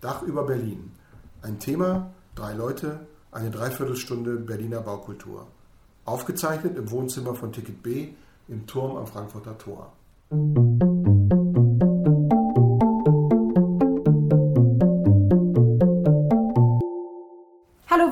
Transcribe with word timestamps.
Dach 0.00 0.22
über 0.22 0.44
Berlin. 0.44 0.92
Ein 1.42 1.58
Thema, 1.58 2.10
drei 2.34 2.54
Leute, 2.54 3.06
eine 3.32 3.50
Dreiviertelstunde 3.50 4.36
Berliner 4.36 4.80
Baukultur. 4.80 5.46
Aufgezeichnet 6.06 6.76
im 6.78 6.90
Wohnzimmer 6.90 7.34
von 7.34 7.52
Ticket 7.52 7.82
B 7.82 8.08
im 8.48 8.66
Turm 8.66 8.96
am 8.96 9.06
Frankfurter 9.06 9.58
Tor. 9.58 9.92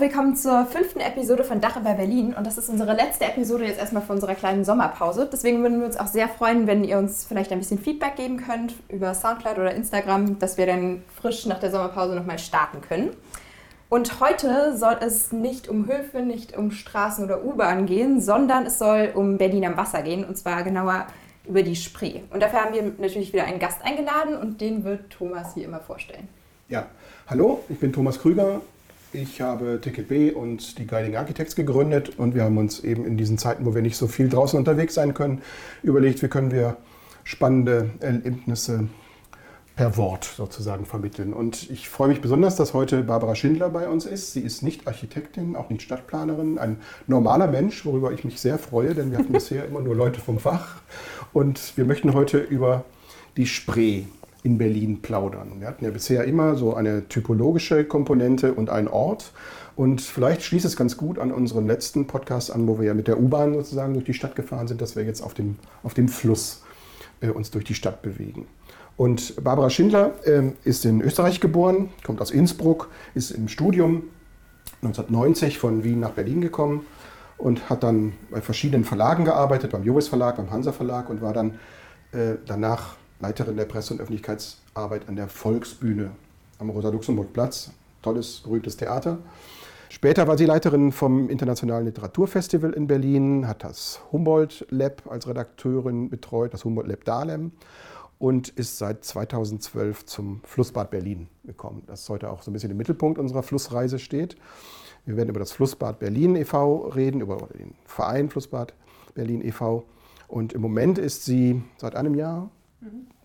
Willkommen 0.08 0.36
zur 0.36 0.64
fünften 0.64 1.00
Episode 1.00 1.44
von 1.44 1.60
Dache 1.60 1.80
bei 1.80 1.92
Berlin. 1.92 2.32
Und 2.32 2.46
das 2.46 2.56
ist 2.56 2.70
unsere 2.70 2.94
letzte 2.94 3.26
Episode 3.26 3.66
jetzt 3.66 3.78
erstmal 3.78 4.02
von 4.02 4.14
unserer 4.16 4.34
kleinen 4.34 4.64
Sommerpause. 4.64 5.28
Deswegen 5.30 5.60
würden 5.60 5.80
wir 5.80 5.86
uns 5.86 5.98
auch 5.98 6.06
sehr 6.06 6.30
freuen, 6.30 6.66
wenn 6.66 6.82
ihr 6.82 6.96
uns 6.96 7.26
vielleicht 7.26 7.52
ein 7.52 7.58
bisschen 7.58 7.78
Feedback 7.78 8.16
geben 8.16 8.38
könnt 8.38 8.72
über 8.88 9.12
Soundcloud 9.12 9.58
oder 9.58 9.74
Instagram, 9.74 10.38
dass 10.38 10.56
wir 10.56 10.64
dann 10.64 11.02
frisch 11.20 11.44
nach 11.44 11.60
der 11.60 11.70
Sommerpause 11.70 12.14
nochmal 12.14 12.38
starten 12.38 12.80
können. 12.80 13.10
Und 13.90 14.18
heute 14.18 14.78
soll 14.78 14.96
es 15.00 15.30
nicht 15.30 15.68
um 15.68 15.86
Höfe, 15.86 16.22
nicht 16.22 16.56
um 16.56 16.70
Straßen 16.70 17.22
oder 17.22 17.44
U-Bahn 17.44 17.84
gehen, 17.84 18.22
sondern 18.22 18.64
es 18.64 18.78
soll 18.78 19.12
um 19.14 19.36
Berlin 19.36 19.66
am 19.66 19.76
Wasser 19.76 20.00
gehen. 20.00 20.24
Und 20.24 20.38
zwar 20.38 20.62
genauer 20.62 21.06
über 21.46 21.62
die 21.62 21.76
Spree. 21.76 22.20
Und 22.30 22.42
dafür 22.42 22.64
haben 22.64 22.74
wir 22.74 22.94
natürlich 22.98 23.34
wieder 23.34 23.44
einen 23.44 23.58
Gast 23.58 23.84
eingeladen 23.84 24.38
und 24.38 24.62
den 24.62 24.84
wird 24.84 25.10
Thomas 25.10 25.52
hier 25.52 25.66
immer 25.66 25.80
vorstellen. 25.80 26.28
Ja, 26.70 26.86
hallo, 27.26 27.60
ich 27.68 27.78
bin 27.78 27.92
Thomas 27.92 28.18
Krüger, 28.18 28.62
ich 29.12 29.40
habe 29.40 29.80
Ticket 29.80 30.08
B 30.08 30.30
und 30.30 30.78
die 30.78 30.86
Guiding 30.86 31.16
Architects 31.16 31.56
gegründet 31.56 32.18
und 32.18 32.34
wir 32.34 32.44
haben 32.44 32.58
uns 32.58 32.80
eben 32.80 33.04
in 33.04 33.16
diesen 33.16 33.38
Zeiten, 33.38 33.64
wo 33.64 33.74
wir 33.74 33.82
nicht 33.82 33.96
so 33.96 34.06
viel 34.06 34.28
draußen 34.28 34.58
unterwegs 34.58 34.94
sein 34.94 35.14
können, 35.14 35.42
überlegt, 35.82 36.22
wie 36.22 36.28
können 36.28 36.50
wir 36.50 36.76
spannende 37.24 37.90
Erlebnisse 38.00 38.88
per 39.76 39.96
Wort 39.96 40.24
sozusagen 40.24 40.86
vermitteln. 40.86 41.32
Und 41.32 41.70
ich 41.70 41.88
freue 41.88 42.08
mich 42.08 42.20
besonders, 42.20 42.56
dass 42.56 42.74
heute 42.74 43.02
Barbara 43.02 43.34
Schindler 43.36 43.68
bei 43.68 43.88
uns 43.88 44.06
ist. 44.06 44.32
Sie 44.32 44.40
ist 44.40 44.62
nicht 44.62 44.88
Architektin, 44.88 45.54
auch 45.54 45.70
nicht 45.70 45.82
Stadtplanerin, 45.82 46.58
ein 46.58 46.78
normaler 47.06 47.46
Mensch, 47.46 47.86
worüber 47.86 48.10
ich 48.12 48.24
mich 48.24 48.40
sehr 48.40 48.58
freue, 48.58 48.94
denn 48.94 49.12
wir 49.12 49.18
hatten 49.18 49.32
bisher 49.32 49.66
immer 49.66 49.80
nur 49.80 49.94
Leute 49.94 50.20
vom 50.20 50.38
Fach. 50.38 50.82
Und 51.32 51.76
wir 51.76 51.84
möchten 51.84 52.12
heute 52.12 52.38
über 52.38 52.84
die 53.36 53.46
Spree 53.46 54.04
in 54.42 54.58
Berlin 54.58 55.02
plaudern. 55.02 55.60
Wir 55.60 55.66
hatten 55.66 55.84
ja 55.84 55.90
bisher 55.90 56.24
immer 56.24 56.56
so 56.56 56.74
eine 56.74 57.08
typologische 57.08 57.84
Komponente 57.84 58.54
und 58.54 58.70
einen 58.70 58.88
Ort. 58.88 59.32
Und 59.76 60.00
vielleicht 60.00 60.42
schließt 60.42 60.64
es 60.64 60.76
ganz 60.76 60.96
gut 60.96 61.18
an 61.18 61.32
unseren 61.32 61.66
letzten 61.66 62.06
Podcast 62.06 62.52
an, 62.52 62.66
wo 62.66 62.78
wir 62.78 62.86
ja 62.86 62.94
mit 62.94 63.08
der 63.08 63.20
U-Bahn 63.20 63.54
sozusagen 63.54 63.94
durch 63.94 64.04
die 64.04 64.14
Stadt 64.14 64.34
gefahren 64.34 64.68
sind, 64.68 64.80
dass 64.80 64.96
wir 64.96 65.04
jetzt 65.04 65.22
auf 65.22 65.34
dem, 65.34 65.56
auf 65.82 65.94
dem 65.94 66.08
Fluss 66.08 66.62
äh, 67.20 67.28
uns 67.28 67.50
durch 67.50 67.64
die 67.64 67.74
Stadt 67.74 68.02
bewegen. 68.02 68.46
Und 68.96 69.42
Barbara 69.42 69.70
Schindler 69.70 70.14
äh, 70.24 70.50
ist 70.64 70.84
in 70.84 71.00
Österreich 71.00 71.38
geboren, 71.38 71.90
kommt 72.04 72.20
aus 72.20 72.32
Innsbruck, 72.32 72.90
ist 73.14 73.30
im 73.30 73.46
Studium 73.46 74.02
1990 74.82 75.58
von 75.58 75.84
Wien 75.84 76.00
nach 76.00 76.10
Berlin 76.10 76.40
gekommen 76.40 76.84
und 77.36 77.70
hat 77.70 77.84
dann 77.84 78.12
bei 78.30 78.40
verschiedenen 78.40 78.84
Verlagen 78.84 79.24
gearbeitet, 79.24 79.70
beim 79.70 79.84
Jovis 79.84 80.08
Verlag, 80.08 80.36
beim 80.36 80.50
Hansa 80.50 80.72
Verlag 80.72 81.08
und 81.10 81.22
war 81.22 81.32
dann 81.32 81.58
äh, 82.12 82.34
danach 82.46 82.96
Leiterin 83.20 83.56
der 83.56 83.64
Presse- 83.64 83.94
und 83.94 84.00
Öffentlichkeitsarbeit 84.00 85.08
an 85.08 85.16
der 85.16 85.28
Volksbühne 85.28 86.12
am 86.58 86.70
Rosa-Luxemburg-Platz. 86.70 87.72
Tolles, 88.02 88.40
berühmtes 88.40 88.76
Theater. 88.76 89.18
Später 89.88 90.28
war 90.28 90.36
sie 90.36 90.44
Leiterin 90.44 90.92
vom 90.92 91.28
Internationalen 91.28 91.86
Literaturfestival 91.86 92.72
in 92.72 92.86
Berlin, 92.86 93.48
hat 93.48 93.64
das 93.64 94.00
Humboldt 94.12 94.66
Lab 94.70 95.02
als 95.10 95.26
Redakteurin 95.26 96.10
betreut, 96.10 96.52
das 96.52 96.64
Humboldt 96.64 96.88
Lab 96.88 97.04
Dahlem 97.04 97.52
und 98.18 98.50
ist 98.50 98.78
seit 98.78 99.04
2012 99.04 100.06
zum 100.06 100.40
Flussbad 100.44 100.90
Berlin 100.90 101.28
gekommen, 101.44 101.82
das 101.86 102.08
heute 102.08 102.30
auch 102.30 102.42
so 102.42 102.50
ein 102.50 102.54
bisschen 102.54 102.70
im 102.70 102.76
Mittelpunkt 102.76 103.18
unserer 103.18 103.42
Flussreise 103.42 103.98
steht. 103.98 104.36
Wir 105.06 105.16
werden 105.16 105.30
über 105.30 105.40
das 105.40 105.52
Flussbad 105.52 105.98
Berlin 106.00 106.36
e.V. 106.36 106.88
reden, 106.88 107.20
über 107.20 107.48
den 107.58 107.74
Verein 107.86 108.28
Flussbad 108.28 108.74
Berlin 109.14 109.42
e.V. 109.42 109.84
Und 110.26 110.52
im 110.52 110.60
Moment 110.60 110.98
ist 110.98 111.24
sie 111.24 111.62
seit 111.78 111.96
einem 111.96 112.14
Jahr 112.14 112.50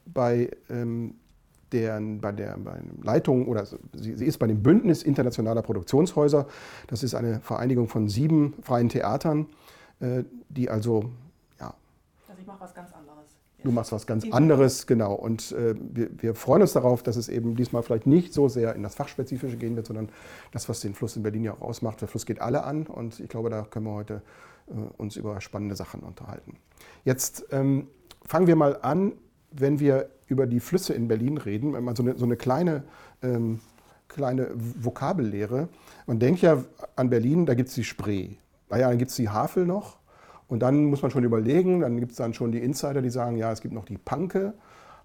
bei, 0.06 0.50
ähm, 0.69 1.16
deren, 1.72 2.22
bei 2.22 2.31
der 2.31 2.58
bei 2.58 2.80
Leitung 3.02 3.47
oder 3.47 3.66
sie, 3.66 4.16
sie, 4.16 4.25
ist 4.25 4.38
bei 4.38 4.47
dem 4.47 4.64
Bündnis 4.64 5.03
internationaler 5.03 5.62
Produktionshäuser. 5.62 6.47
Das 6.88 7.03
ist 7.03 7.16
eine 7.16 7.40
Vereinigung 7.40 7.88
von 7.88 8.08
sieben 8.08 8.53
freien 8.62 8.90
Theatern, 8.90 9.47
äh, 10.00 10.24
die 10.50 10.69
also 10.69 11.12
ja. 11.59 11.74
Also 12.28 12.41
ich 12.41 12.47
mache 12.47 12.62
was 12.62 12.74
ganz 12.74 12.94
anderes. 12.94 13.14
Du 13.64 13.72
machst 13.72 13.94
was 13.94 14.06
ganz 14.06 14.30
anderes, 14.30 14.88
genau. 14.88 15.14
Und 15.14 15.53
äh, 15.53 15.74
wir, 15.80 16.09
wir, 16.22 16.35
freuen 16.35 16.62
uns 16.62 16.74
darauf, 16.74 17.02
dass 17.02 17.16
es 17.16 17.30
eben 17.30 17.56
diesmal 17.56 17.81
vielleicht 17.81 18.06
nicht 18.06 18.34
so 18.34 18.50
sehr 18.50 18.75
in 18.75 18.84
das 18.84 18.96
Fachspezifische 18.96 19.56
gehen 19.56 19.78
wird, 19.78 19.88
sondern 19.88 20.09
das, 20.52 20.68
was 20.68 20.81
den 20.81 20.94
Fluss 20.94 21.16
in 21.16 21.24
Berlin 21.24 21.46
ja 21.46 21.53
auch 21.53 21.62
ausmacht. 21.62 22.02
Der 22.02 22.09
Fluss 22.09 22.25
geht 22.25 22.41
alle 22.41 22.64
an 22.66 22.88
und 22.88 23.22
ich 23.22 23.30
glaube, 23.30 23.50
da 23.50 23.62
können 23.62 23.85
wir 23.85 23.94
heute 23.94 24.22
äh, 24.68 24.74
uns 24.97 25.16
über 25.16 25.40
spannende 25.40 25.78
Sachen 25.78 26.02
unterhalten. 26.02 26.58
Jetzt 27.06 27.46
ähm, 27.52 27.88
fangen 28.25 28.47
wir 28.47 28.58
mal 28.58 28.80
an 28.81 29.14
wenn 29.56 29.80
wir 29.80 30.09
über 30.28 30.47
die 30.47 30.59
Flüsse 30.59 30.94
in 30.94 31.08
Berlin 31.08 31.38
reden, 31.38 31.74
wenn 31.74 31.84
man 31.84 31.96
so 31.96 32.03
eine, 32.03 32.18
so 32.18 32.25
eine 32.25 32.36
kleine, 32.36 32.84
ähm, 33.22 33.59
kleine 34.08 34.47
Vokabellehre, 34.53 35.69
man 36.08 36.19
denkt 36.19 36.41
ja 36.41 36.64
an 36.96 37.09
Berlin, 37.09 37.46
da 37.46 37.53
gibt 37.53 37.69
es 37.69 37.75
die 37.75 37.84
Spree. 37.84 38.31
Naja, 38.69 38.90
dann 38.90 38.97
gibt 38.97 39.12
es 39.12 39.18
die 39.18 39.30
Havel 39.30 39.66
noch. 39.66 39.97
Und 40.47 40.59
dann 40.59 40.86
muss 40.86 41.02
man 41.02 41.12
schon 41.12 41.24
überlegen, 41.24 41.80
dann 41.80 42.00
gibt 42.00 42.12
es 42.12 42.18
dann 42.18 42.34
schon 42.34 42.52
die 42.52 42.59
Insider, 42.59 43.02
die 43.02 43.09
sagen, 43.09 43.38
ja, 43.38 43.52
es 43.52 43.62
gibt 43.62 43.74
noch 43.74 43.86
die 43.86 43.97
Panke, 43.97 44.53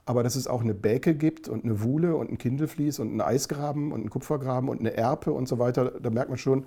aber 0.05 0.23
dass 0.23 0.37
es 0.37 0.47
auch 0.47 0.63
eine 0.63 0.75
Bäke 0.75 1.15
gibt 1.15 1.49
und 1.49 1.65
eine 1.65 1.83
Wuhle 1.83 2.17
und 2.17 2.31
ein 2.31 2.39
Kindelflies 2.39 2.99
und 2.99 3.09
einen 3.09 3.21
Eisgraben 3.21 3.93
und 3.93 4.01
einen 4.01 4.11
Kupfergraben 4.11 4.69
und 4.69 4.81
eine 4.81 4.97
Erpe 4.97 5.33
und 5.33 5.49
so 5.49 5.59
weiter, 5.59 5.93
da 6.03 6.11
merkt 6.11 6.31
man 6.31 6.39
schon, 6.39 6.65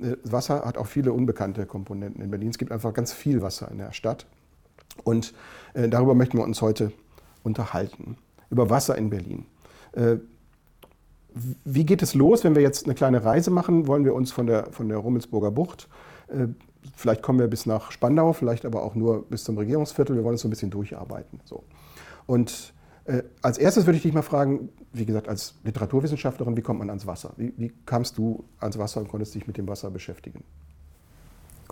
äh, 0.00 0.16
Wasser 0.24 0.64
hat 0.64 0.78
auch 0.78 0.86
viele 0.86 1.12
unbekannte 1.12 1.66
Komponenten 1.66 2.22
in 2.22 2.30
Berlin. 2.30 2.50
Es 2.50 2.58
gibt 2.58 2.72
einfach 2.72 2.92
ganz 2.92 3.12
viel 3.12 3.42
Wasser 3.42 3.70
in 3.70 3.78
der 3.78 3.92
Stadt. 3.92 4.26
Und 5.02 5.34
äh, 5.74 5.88
darüber 5.88 6.14
möchten 6.14 6.38
wir 6.38 6.44
uns 6.44 6.62
heute 6.62 6.92
unterhalten. 7.44 8.16
Über 8.50 8.68
Wasser 8.70 8.98
in 8.98 9.10
Berlin. 9.10 9.46
Äh, 9.92 10.16
wie 11.64 11.84
geht 11.84 12.02
es 12.02 12.14
los, 12.14 12.44
wenn 12.44 12.54
wir 12.54 12.62
jetzt 12.62 12.86
eine 12.86 12.94
kleine 12.94 13.24
Reise 13.24 13.50
machen? 13.50 13.86
Wollen 13.86 14.04
wir 14.04 14.14
uns 14.14 14.32
von 14.32 14.46
der, 14.46 14.72
von 14.72 14.88
der 14.88 14.98
Rummelsburger 14.98 15.50
Bucht, 15.50 15.88
äh, 16.28 16.46
vielleicht 16.96 17.22
kommen 17.22 17.38
wir 17.38 17.48
bis 17.48 17.66
nach 17.66 17.90
Spandau, 17.90 18.32
vielleicht 18.32 18.64
aber 18.64 18.82
auch 18.82 18.94
nur 18.94 19.24
bis 19.28 19.44
zum 19.44 19.56
Regierungsviertel. 19.56 20.16
Wir 20.16 20.24
wollen 20.24 20.34
uns 20.34 20.42
so 20.42 20.48
ein 20.48 20.50
bisschen 20.50 20.70
durcharbeiten. 20.70 21.40
So. 21.44 21.64
Und 22.26 22.72
äh, 23.04 23.22
als 23.42 23.58
erstes 23.58 23.86
würde 23.86 23.96
ich 23.96 24.02
dich 24.02 24.12
mal 24.12 24.22
fragen, 24.22 24.70
wie 24.92 25.04
gesagt, 25.04 25.28
als 25.28 25.54
Literaturwissenschaftlerin, 25.64 26.56
wie 26.56 26.62
kommt 26.62 26.78
man 26.78 26.88
ans 26.88 27.06
Wasser? 27.06 27.32
Wie, 27.36 27.52
wie 27.56 27.72
kamst 27.84 28.16
du 28.18 28.44
ans 28.60 28.78
Wasser 28.78 29.00
und 29.00 29.08
konntest 29.08 29.34
dich 29.34 29.46
mit 29.46 29.56
dem 29.56 29.68
Wasser 29.68 29.90
beschäftigen? 29.90 30.44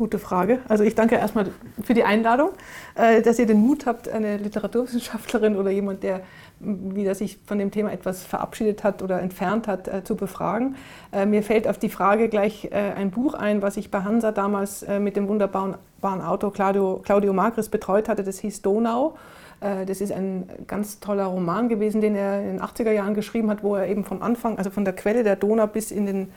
Gute 0.03 0.19
Frage. 0.19 0.59
Also 0.67 0.83
ich 0.83 0.97
danke 0.97 1.15
erstmal 1.15 1.47
für 1.81 1.95
die 1.95 2.03
Einladung, 2.03 2.51
äh, 2.97 3.23
dass 3.23 3.39
ihr 3.39 3.47
den 3.47 3.61
Mut 3.61 3.87
habt, 3.87 4.09
eine 4.09 4.37
Literaturwissenschaftlerin 4.37 5.55
oder 5.55 5.71
jemand, 5.71 6.03
der 6.03 6.23
wieder 6.59 7.15
sich 7.15 7.39
von 7.47 7.57
dem 7.61 7.71
Thema 7.71 7.93
etwas 7.93 8.25
verabschiedet 8.25 8.83
hat 8.83 9.01
oder 9.01 9.21
entfernt 9.21 9.69
hat, 9.69 9.87
äh, 9.87 10.03
zu 10.03 10.17
befragen. 10.17 10.75
Äh, 11.13 11.25
mir 11.27 11.45
fällt 11.45 11.69
auf 11.69 11.79
die 11.79 11.89
Frage 11.89 12.29
gleich 12.29 12.73
ein 12.73 13.13
Buch 13.13 13.35
ein, 13.35 13.63
was 13.63 13.77
ich 13.77 13.93
bei 13.93 14.03
Hansa 14.03 14.33
damals 14.33 14.85
mit 14.99 15.15
dem 15.15 15.29
wunderbaren 15.29 15.77
Autor 16.03 16.53
Claudio, 16.53 17.01
Claudio 17.05 17.33
Magris 17.33 17.69
betreut 17.69 18.09
hatte. 18.09 18.25
Das 18.25 18.41
hieß 18.41 18.61
Donau. 18.63 19.15
Das 19.61 20.01
ist 20.01 20.11
ein 20.11 20.49
ganz 20.67 20.99
toller 20.99 21.27
Roman 21.27 21.69
gewesen, 21.69 22.01
den 22.01 22.17
er 22.17 22.41
in 22.41 22.57
den 22.57 22.61
80er 22.61 22.91
Jahren 22.91 23.15
geschrieben 23.15 23.51
hat, 23.51 23.63
wo 23.63 23.77
er 23.77 23.87
eben 23.87 24.05
vom 24.05 24.21
Anfang, 24.21 24.59
also 24.59 24.71
von 24.71 24.85
der 24.85 24.95
Quelle 24.95 25.23
der 25.23 25.37
Donau 25.37 25.69
bis 25.69 25.93
in 25.93 26.07
den 26.07 26.33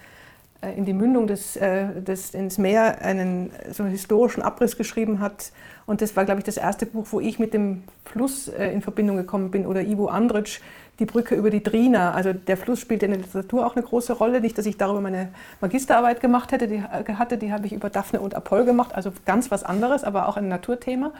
in 0.73 0.85
die 0.85 0.93
Mündung 0.93 1.27
des, 1.27 1.55
äh, 1.55 2.01
des, 2.01 2.33
ins 2.33 2.57
Meer 2.57 3.01
einen 3.01 3.51
so 3.71 3.83
einen 3.83 3.91
historischen 3.91 4.41
Abriss 4.41 4.77
geschrieben 4.77 5.19
hat. 5.19 5.51
Und 5.85 6.01
das 6.01 6.15
war, 6.15 6.25
glaube 6.25 6.39
ich, 6.39 6.45
das 6.45 6.57
erste 6.57 6.85
Buch, 6.85 7.07
wo 7.11 7.19
ich 7.19 7.39
mit 7.39 7.53
dem 7.53 7.83
Fluss 8.05 8.47
äh, 8.47 8.71
in 8.71 8.81
Verbindung 8.81 9.17
gekommen 9.17 9.51
bin. 9.51 9.65
Oder 9.65 9.81
Ivo 9.81 10.09
Andrić, 10.09 10.59
Die 10.99 11.05
Brücke 11.05 11.35
über 11.35 11.49
die 11.49 11.61
Drina. 11.61 12.13
Also 12.13 12.33
der 12.33 12.57
Fluss 12.57 12.79
spielt 12.79 13.03
in 13.03 13.11
der 13.11 13.19
Literatur 13.19 13.65
auch 13.65 13.75
eine 13.75 13.85
große 13.85 14.13
Rolle. 14.13 14.41
Nicht, 14.41 14.57
dass 14.57 14.65
ich 14.65 14.77
darüber 14.77 15.01
meine 15.01 15.29
Magisterarbeit 15.61 16.21
gemacht 16.21 16.51
hätte, 16.51 16.67
die, 16.67 16.81
hatte, 16.81 17.37
die 17.37 17.51
habe 17.51 17.65
ich 17.67 17.73
über 17.73 17.89
Daphne 17.89 18.19
und 18.19 18.33
Apoll 18.35 18.65
gemacht. 18.65 18.95
Also 18.95 19.11
ganz 19.25 19.51
was 19.51 19.63
anderes, 19.63 20.03
aber 20.03 20.27
auch 20.27 20.37
ein 20.37 20.47
Naturthema. 20.47 21.11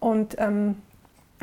Und 0.00 0.36
ähm, 0.38 0.76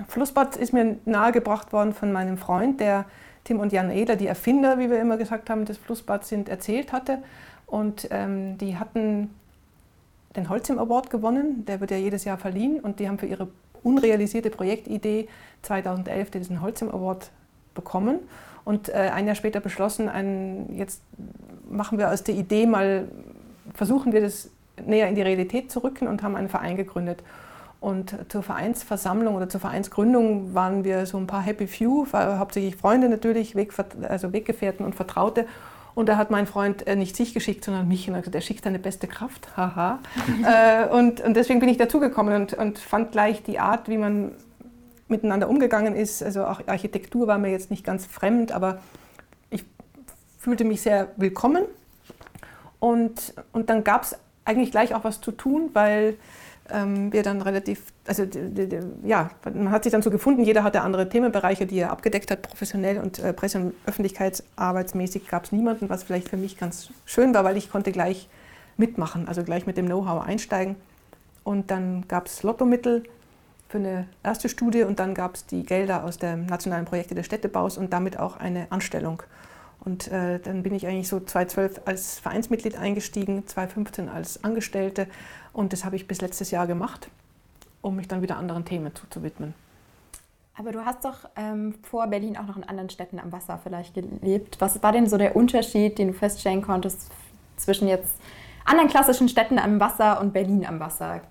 Flussbad 0.08 0.58
ist 0.58 0.74
mir 0.74 0.98
nahegebracht 1.06 1.74
worden 1.74 1.94
von 1.94 2.12
meinem 2.12 2.38
Freund, 2.38 2.80
der 2.80 3.06
Tim 3.46 3.60
und 3.60 3.72
Jan 3.72 3.90
Eder, 3.90 4.18
die 4.18 4.28
Erfinder, 4.28 4.78
wie 4.78 4.90
wir 4.90 5.00
immer 5.00 5.18
gesagt 5.18 5.50
haben, 5.50 5.64
des 5.64 5.78
Flussbads 5.78 6.28
sind, 6.28 6.50
erzählt 6.50 6.92
hatte. 6.92 7.20
Und 7.66 8.10
ähm, 8.12 8.58
die 8.58 8.78
hatten 8.78 9.30
den 10.36 10.50
Holzim 10.50 10.78
Award 10.78 11.10
gewonnen, 11.10 11.66
der 11.66 11.80
wird 11.80 11.92
ja 11.92 11.98
jedes 11.98 12.26
Jahr 12.26 12.38
verliehen 12.38 12.82
und 12.82 13.00
die 13.00 13.08
haben 13.08 13.18
für 13.18 13.26
ihre 13.26 13.48
unrealisierte 13.84 14.50
Projektidee 14.50 15.30
2011 15.62 16.32
diesen 16.32 16.62
Holzim 16.62 16.90
Award 16.90 17.32
bekommen 17.74 18.20
und 18.66 18.90
äh, 18.90 19.12
ein 19.14 19.28
Jahr 19.28 19.36
später 19.36 19.60
beschlossen, 19.60 20.10
ein, 20.10 20.76
jetzt 20.76 21.02
machen 21.70 21.98
wir 22.00 22.12
aus 22.12 22.24
der 22.24 22.36
Idee 22.36 22.66
mal, 22.66 23.08
versuchen 23.74 24.12
wir 24.12 24.22
das 24.22 24.50
näher 24.84 25.08
in 25.08 25.16
die 25.16 25.22
Realität 25.22 25.72
zu 25.72 25.84
rücken 25.84 26.08
und 26.08 26.24
haben 26.24 26.36
einen 26.36 26.50
Verein 26.50 26.76
gegründet. 26.76 27.24
Und 27.80 28.16
zur 28.30 28.42
Vereinsversammlung 28.42 29.36
oder 29.36 29.48
zur 29.50 29.60
Vereinsgründung 29.60 30.54
waren 30.54 30.84
wir 30.84 31.06
so 31.06 31.18
ein 31.18 31.28
paar 31.28 31.42
Happy 31.42 31.68
Few, 31.68 32.08
hauptsächlich 32.14 32.76
Freunde 32.76 33.10
natürlich, 33.10 33.56
also 34.10 34.34
Weggefährten 34.34 34.86
und 34.86 34.96
Vertraute. 34.96 35.46
Und 35.96 36.10
da 36.10 36.18
hat 36.18 36.30
mein 36.30 36.46
Freund 36.46 36.86
äh, 36.88 36.96
nicht 36.98 37.16
sich 37.16 37.34
geschickt, 37.34 37.64
sondern 37.64 37.88
mich. 37.88 38.08
Und 38.10 38.16
hat 38.16 38.24
gesagt, 38.24 38.36
er 38.36 38.42
schickt 38.42 38.66
seine 38.66 38.80
beste 38.80 39.08
Kraft. 39.08 39.48
Haha. 39.58 40.00
äh, 40.44 40.88
und, 40.90 41.22
und 41.22 41.36
deswegen 41.36 41.62
bin 41.62 41.70
ich 41.70 41.78
dazugekommen 41.78 42.36
und, 42.36 42.54
und 42.54 42.78
fand 42.78 43.14
gleich 43.14 43.44
die 43.44 43.60
Art, 43.60 43.88
wie 43.88 43.98
man 43.98 44.32
miteinander 45.08 45.50
umgegangen 45.50 45.96
ist. 45.96 46.22
Also 46.22 46.46
auch 46.46 46.62
Architektur 46.68 47.28
war 47.28 47.38
mir 47.38 47.50
jetzt 47.50 47.72
nicht 47.72 47.86
ganz 47.86 48.06
fremd, 48.06 48.52
aber 48.52 48.80
ich 49.50 49.64
fühlte 50.38 50.66
mich 50.66 50.82
sehr 50.82 51.08
willkommen. 51.16 51.64
Und, 52.80 53.34
und 53.54 53.70
dann 53.70 53.84
gab 53.84 54.04
es 54.04 54.18
eigentlich 54.44 54.72
gleich 54.72 54.94
auch 54.94 55.06
was 55.06 55.22
zu 55.22 55.32
tun, 55.32 55.70
weil 55.74 56.18
ähm, 56.72 57.14
wir 57.14 57.24
dann 57.24 57.42
relativ, 57.42 57.82
also 58.08 58.26
ja, 59.04 59.30
man 59.44 59.72
hat 59.72 59.84
sich 59.84 59.92
dann 59.92 60.02
so 60.02 60.10
gefunden, 60.10 60.44
jeder 60.44 60.64
hatte 60.64 60.82
andere 60.82 61.08
Themenbereiche, 61.10 61.66
die 61.66 61.80
er 61.80 61.92
abgedeckt 61.92 62.32
hat, 62.32 62.42
professionell 62.42 63.00
und 63.00 63.20
äh, 63.20 63.34
Presse- 63.34 63.60
und 63.60 63.74
Öffentlichkeitsarbeitsmäßig 63.86 65.28
gab 65.28 65.46
es 65.46 65.52
niemanden, 65.52 65.90
was 65.90 66.04
vielleicht 66.04 66.30
für 66.30 66.38
mich 66.38 66.58
ganz 66.58 66.90
schön 67.06 67.34
war, 67.34 67.44
weil 67.44 67.58
ich 67.58 67.70
konnte 67.70 67.92
gleich 67.92 68.28
mitmachen, 68.78 69.28
also 69.28 69.44
gleich 69.44 69.66
mit 69.66 69.78
dem 69.78 69.86
Know-how 69.86 70.26
einsteigen. 70.26 70.76
Und 71.44 71.70
dann 71.70 72.08
gab 72.08 72.26
es 72.26 72.42
Lottomittel 72.42 73.04
für 73.70 73.78
eine 73.78 74.08
erste 74.24 74.50
Studie 74.50 74.84
und 74.84 75.00
dann 75.00 75.14
gab 75.14 75.36
es 75.36 75.46
die 75.46 75.64
Gelder 75.64 76.04
aus 76.04 76.18
dem 76.18 76.48
Nationalen 76.48 76.86
Projekte 76.86 77.14
des 77.14 77.26
Städtebaus 77.26 77.78
und 77.78 77.94
damit 77.94 78.18
auch 78.18 78.38
eine 78.38 78.72
Anstellung. 78.72 79.22
Und 79.80 80.12
äh, 80.12 80.40
dann 80.40 80.64
bin 80.64 80.74
ich 80.74 80.88
eigentlich 80.88 81.08
so 81.08 81.20
2012 81.20 81.82
als 81.86 82.20
Vereinsmitglied 82.20 82.76
eingestiegen, 82.76 83.46
2015 83.46 84.10
als 84.10 84.44
Angestellte 84.44 85.08
und 85.56 85.72
das 85.72 85.86
habe 85.86 85.96
ich 85.96 86.08
bis 86.08 86.22
letztes 86.22 86.52
Jahr 86.52 86.68
gemacht, 86.68 87.10
um 87.82 87.96
mich 87.96 88.08
dann 88.08 88.22
wieder 88.22 88.38
anderen 88.38 88.66
Themen 88.66 88.94
zuzuwidmen. 88.94 89.54
Aber 90.58 90.72
du 90.72 90.86
hast 90.86 91.04
doch 91.04 91.30
ähm, 91.36 91.76
vor 91.84 92.08
Berlin 92.08 92.38
auch 92.38 92.46
noch 92.46 92.58
in 92.58 92.64
anderen 92.64 92.90
Städten 92.90 93.20
am 93.20 93.32
Wasser 93.32 93.60
vielleicht 93.62 93.94
gelebt. 93.94 94.58
Was 94.60 94.82
war 94.84 94.92
denn 94.92 95.08
so 95.08 95.18
der 95.18 95.36
Unterschied, 95.36 95.98
den 95.98 96.10
du 96.10 96.14
feststellen 96.14 96.62
konntest 96.62 97.10
zwischen 97.58 97.88
jetzt 97.88 98.16
anderen 98.66 98.90
klassischen 98.90 99.28
Städten 99.28 99.60
am 99.60 99.80
Wasser 99.80 100.20
und 100.22 100.34
Berlin 100.34 100.66
am 100.66 100.80
Wasser? 100.80 101.22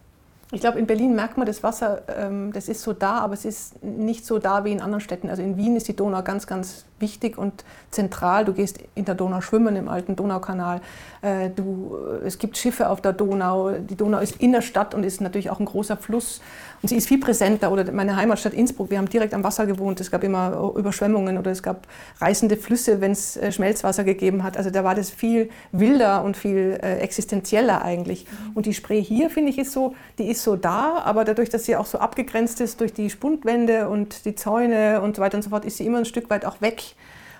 Ich 0.53 0.61
glaube, 0.61 0.79
in 0.79 0.87
Berlin 0.87 1.15
merkt 1.15 1.37
man, 1.37 1.47
das 1.47 1.63
Wasser, 1.63 2.03
ähm, 2.09 2.53
das 2.53 2.69
ist 2.69 2.83
so 2.83 2.93
da, 2.93 3.19
aber 3.19 3.35
es 3.35 3.45
ist 3.45 3.83
nicht 3.83 4.25
so 4.27 4.39
da 4.39 4.65
wie 4.65 4.73
in 4.73 4.81
anderen 4.81 5.01
Städten. 5.01 5.29
Also 5.29 5.43
in 5.43 5.57
Wien 5.57 5.77
ist 5.77 5.89
die 5.89 5.97
Donau 5.97 6.23
ganz, 6.23 6.47
ganz 6.47 6.85
wichtig 7.05 7.37
und 7.39 7.65
zentral. 7.91 8.45
Du 8.45 8.55
gehst 8.55 8.79
in 8.95 9.05
der 9.05 9.15
Donau 9.15 9.41
schwimmen, 9.41 9.77
im 9.77 9.89
alten 9.89 10.17
Donaukanal. 10.17 10.81
Äh, 11.21 11.51
du, 11.51 11.97
es 12.25 12.39
gibt 12.39 12.57
Schiffe 12.57 12.89
auf 12.89 13.01
der 13.01 13.13
Donau. 13.13 13.73
Die 13.73 13.97
Donau 13.97 14.19
ist 14.19 14.37
in 14.37 14.53
der 14.53 14.63
Stadt 14.63 14.95
und 14.95 15.05
ist 15.05 15.21
natürlich 15.21 15.51
auch 15.51 15.61
ein 15.61 15.67
großer 15.67 15.97
Fluss. 15.97 16.41
Und 16.83 16.89
sie 16.89 16.97
ist 16.97 17.09
viel 17.09 17.21
präsenter. 17.21 17.71
Oder 17.71 17.91
meine 17.93 18.17
Heimatstadt 18.17 18.55
Innsbruck, 18.55 18.91
wir 18.91 18.99
haben 18.99 19.09
direkt 19.09 19.35
am 19.35 19.45
Wasser 19.45 19.67
gewohnt. 19.67 20.01
Es 20.01 20.11
gab 20.11 20.25
immer 20.25 20.73
Überschwemmungen 20.77 21.39
oder 21.39 21.51
es 21.51 21.63
gab 21.63 21.87
reißende 22.21 22.57
Flüsse, 22.57 23.01
wenn 23.01 23.13
es 23.13 23.37
äh, 23.37 23.53
Schmelzwasser 23.53 24.05
gegeben 24.05 24.43
hat. 24.43 24.57
Also 24.57 24.71
da 24.71 24.83
war 24.85 24.95
das 24.95 25.11
viel 25.11 25.51
wilder 25.73 26.25
und 26.25 26.37
viel 26.37 26.79
äh, 26.83 26.99
existenzieller 26.99 27.83
eigentlich. 27.83 28.27
Und 28.55 28.67
die 28.67 28.75
Spree 28.75 29.03
hier, 29.03 29.31
finde 29.31 29.51
ich, 29.51 29.59
ist 29.59 29.73
so, 29.73 29.95
die 30.19 30.31
ist 30.31 30.43
so 30.43 30.57
da, 30.57 31.03
aber 31.05 31.25
dadurch, 31.25 31.51
dass 31.51 31.65
sie 31.65 31.77
auch 31.77 31.87
so 31.87 31.99
abgegrenzt 31.99 32.61
ist 32.61 32.81
durch 32.81 32.93
die 32.93 33.11
Spundwände 33.11 33.89
und 33.89 34.25
die 34.25 34.35
Zäune 34.35 35.01
und 35.01 35.17
so 35.17 35.23
weiter 35.23 35.37
und 35.37 35.43
so 35.43 35.51
fort, 35.51 35.65
ist 35.65 35.79
sie 35.79 35.87
immer 35.87 35.99
ein 35.99 36.05
Stück 36.05 36.31
weit 36.31 36.45
auch 36.45 36.61
weg. 36.61 36.94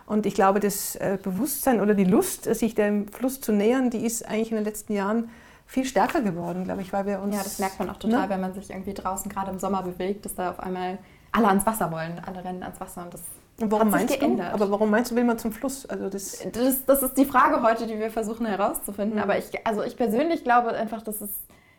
Und 0.07 0.27
ich 0.27 0.35
glaube, 0.35 0.61
das 0.61 0.97
äh, 0.97 1.19
Bewusstsein 1.23 1.81
oder 1.81 1.95
die 1.95 2.05
Lust, 2.05 2.45
sich 2.55 2.75
dem 2.75 3.09
Fluss 3.09 3.41
zu 3.41 3.53
nähern, 3.53 3.91
die 3.91 4.05
ist 4.05 4.27
eigentlich 4.29 4.51
in 4.51 4.57
den 4.57 4.65
letzten 4.65 4.93
Jahren 4.93 5.31
viel 5.67 5.85
stärker 5.85 6.21
geworden, 6.21 6.65
glaube 6.65 6.83
ich, 6.83 6.93
weil 6.93 7.07
wir 7.07 7.21
uns. 7.21 7.35
Ja, 7.35 7.43
das 7.43 7.59
merkt 7.59 7.79
man 7.79 7.91
auch 7.91 7.97
total, 7.97 8.23
ne? 8.23 8.29
wenn 8.29 8.41
man 8.41 8.55
sich 8.55 8.71
irgendwie 8.71 8.95
draußen 8.95 9.31
gerade 9.31 9.51
im 9.51 9.59
Sommer 9.59 9.83
bewegt, 9.83 10.25
dass 10.25 10.35
da 10.35 10.51
auf 10.51 10.61
einmal 10.61 10.99
alle 11.33 11.49
ans 11.49 11.65
Wasser 11.67 11.91
wollen, 11.91 12.21
alle 12.25 12.45
rennen 12.45 12.63
ans 12.63 12.81
Wasser 12.81 13.05
und 13.05 13.15
das 13.15 13.23
und 13.61 13.71
warum 13.71 13.91
meinst 13.91 14.19
geändert. 14.19 14.51
du? 14.51 14.55
Aber 14.55 14.71
warum 14.71 14.91
meinst 14.91 15.13
du, 15.13 15.17
will 15.17 15.25
man 15.25 15.39
zum 15.39 15.53
Fluss? 15.53 15.87
Also 15.87 16.09
das, 16.09 16.45
das, 16.53 16.85
das 16.85 17.03
ist 17.03 17.17
die 17.17 17.25
Frage 17.25 17.63
heute, 17.63 17.87
die 17.87 17.99
wir 17.99 18.11
versuchen 18.11 18.47
herauszufinden. 18.47 19.17
Mhm. 19.17 19.23
Aber 19.23 19.39
ich, 19.39 19.65
also 19.65 19.83
ich 19.83 19.97
persönlich 19.97 20.43
glaube 20.43 20.71
einfach, 20.71 21.03
dass 21.03 21.21
es 21.21 21.31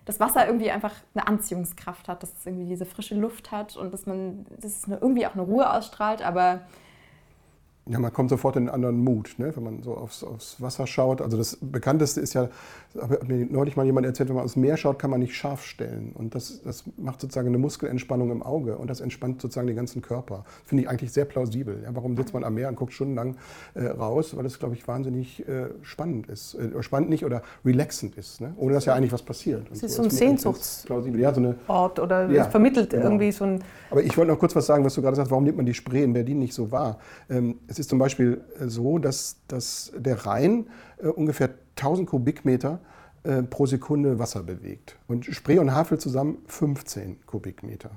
das 0.06 0.20
Wasser 0.20 0.46
irgendwie 0.46 0.72
einfach 0.72 0.94
eine 1.14 1.28
Anziehungskraft 1.28 2.08
hat, 2.08 2.24
dass 2.24 2.32
es 2.32 2.46
irgendwie 2.46 2.68
diese 2.70 2.86
frische 2.86 3.16
Luft 3.16 3.52
hat 3.52 3.76
und 3.76 3.94
dass 3.94 4.06
man, 4.06 4.46
dass 4.62 4.72
es 4.72 4.88
irgendwie 4.88 5.28
auch 5.28 5.34
eine 5.34 5.42
Ruhe 5.42 5.70
ausstrahlt. 5.70 6.22
Aber 6.22 6.62
ja, 7.88 8.00
man 8.00 8.12
kommt 8.12 8.32
sofort 8.32 8.56
in 8.56 8.64
einen 8.64 8.70
anderen 8.70 8.98
Mut, 8.98 9.36
ne? 9.38 9.56
wenn 9.56 9.64
man 9.64 9.84
so 9.84 9.96
aufs, 9.96 10.24
aufs 10.24 10.60
Wasser 10.60 10.88
schaut. 10.88 11.22
Also 11.22 11.38
das 11.38 11.58
Bekannteste 11.62 12.20
ist 12.20 12.34
ja, 12.34 12.50
hat 13.00 13.28
mir 13.28 13.46
neulich 13.46 13.76
mal 13.76 13.86
jemand 13.86 14.08
erzählt, 14.08 14.30
wenn 14.30 14.36
man 14.36 14.46
aufs 14.46 14.56
Meer 14.56 14.76
schaut, 14.76 14.98
kann 14.98 15.12
man 15.12 15.20
nicht 15.20 15.36
scharf 15.36 15.64
stellen. 15.64 16.12
Und 16.16 16.34
das, 16.34 16.64
das 16.64 16.84
macht 16.98 17.22
sozusagen 17.22 17.48
eine 17.48 17.60
Muskelentspannung 17.60 18.32
im 18.32 18.42
Auge 18.42 18.78
und 18.78 18.90
das 18.90 19.02
entspannt 19.02 19.40
sozusagen 19.40 19.68
den 19.68 19.76
ganzen 19.76 20.02
Körper. 20.02 20.46
Finde 20.66 20.84
ich 20.84 20.90
eigentlich 20.90 21.12
sehr 21.12 21.26
plausibel. 21.26 21.82
Ja, 21.84 21.96
warum 21.96 22.18
sitzt 22.18 22.34
man 22.34 22.44
am 22.44 22.56
Meer 22.56 22.70
und 22.70 22.76
guckt 22.76 22.92
stundenlang 22.92 23.36
äh, 23.76 23.86
raus? 23.86 24.36
Weil 24.36 24.46
das, 24.46 24.58
glaube 24.58 24.74
ich, 24.74 24.88
wahnsinnig 24.88 25.48
äh, 25.48 25.68
spannend 25.84 26.28
ist. 26.28 26.56
Äh, 26.56 26.82
spannend 26.82 27.12
nicht 27.12 27.24
oder 27.24 27.44
relaxend 27.64 28.18
ist, 28.18 28.42
ne? 28.42 28.56
ohne 28.58 28.74
dass 28.74 28.86
ja 28.86 28.96
eigentlich 28.96 29.12
was 29.12 29.22
passiert. 29.22 29.68
Es 29.72 29.84
ist 29.84 29.96
so, 29.96 30.02
ein 30.02 30.10
Sehnsuchtsort 30.10 31.06
ja, 31.20 31.34
so 31.36 32.02
oder 32.02 32.32
ja, 32.32 32.46
vermittelt 32.46 32.90
genau. 32.90 33.04
irgendwie 33.04 33.32
so 33.32 33.46
ein... 33.46 33.64
Aber 33.92 34.02
ich 34.02 34.18
wollte 34.18 34.32
noch 34.32 34.40
kurz 34.40 34.56
was 34.56 34.66
sagen, 34.66 34.84
was 34.84 34.96
du 34.96 35.04
gerade 35.04 35.16
sagst, 35.16 35.30
warum 35.30 35.44
nimmt 35.44 35.58
man 35.58 35.68
die 35.68 35.76
Spree 35.76 36.04
in 36.04 36.14
Berlin 36.14 36.40
nicht 36.40 36.54
so 36.56 36.72
wahr? 36.72 36.98
Ähm, 37.30 37.60
es 37.76 37.80
ist 37.80 37.90
zum 37.90 38.00
Beispiel 38.00 38.42
äh, 38.60 38.68
so, 38.68 38.98
dass, 38.98 39.38
dass 39.48 39.92
der 39.98 40.26
Rhein 40.26 40.68
äh, 40.98 41.08
ungefähr 41.08 41.50
1000 41.78 42.10
Kubikmeter 42.10 42.80
äh, 43.24 43.44
pro 43.44 43.66
Sekunde 43.66 44.18
Wasser 44.18 44.44
bewegt. 44.44 44.98
Und 45.08 45.26
Spree 45.26 45.60
und 45.60 45.74
Havel 45.74 46.00
zusammen 46.00 46.38
15 46.48 47.26
Kubikmeter. 47.26 47.92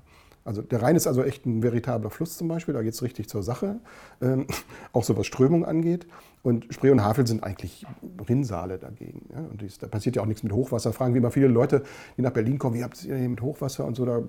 Also 0.45 0.63
der 0.63 0.83
Rhein 0.83 0.97
ist 0.97 1.07
also 1.07 1.23
echt 1.23 1.45
ein 1.47 1.63
veritabler 1.63 2.11
Fluss 2.11 2.39
zum 2.39 2.49
Beispiel, 2.49 2.73
da 2.73 2.83
geht 2.83 2.95
es 2.95 3.03
richtig 3.03 3.29
zur 3.29 3.43
Sache, 3.43 3.81
ähm, 4.23 4.47
auch 4.93 5.05
so 5.05 5.17
was 5.17 5.27
Strömung 5.27 5.65
angeht. 5.65 6.07
Und 6.43 6.73
Spree 6.73 6.91
und 6.91 7.05
Havel 7.05 7.27
sind 7.27 7.45
eigentlich 7.45 7.85
Rinnsale 8.29 8.79
dagegen. 8.79 9.29
Ja? 9.31 9.41
Und 9.41 9.61
dies, 9.61 9.79
da 9.79 9.87
passiert 9.87 10.17
ja 10.17 10.23
auch 10.23 10.27
nichts 10.27 10.43
mit 10.43 10.53
Hochwasser. 10.53 10.93
Fragen 10.93 11.15
wie 11.15 11.19
immer 11.19 11.31
viele 11.31 11.49
Leute, 11.49 11.83
die 12.17 12.23
nach 12.23 12.31
Berlin 12.33 12.59
kommen, 12.59 12.75
wie 12.75 12.83
habt 12.83 13.05
ihr 13.05 13.17
mit 13.17 13.43
Hochwasser 13.43 13.85
und 13.85 13.97
so, 13.97 14.07
da 14.07 14.23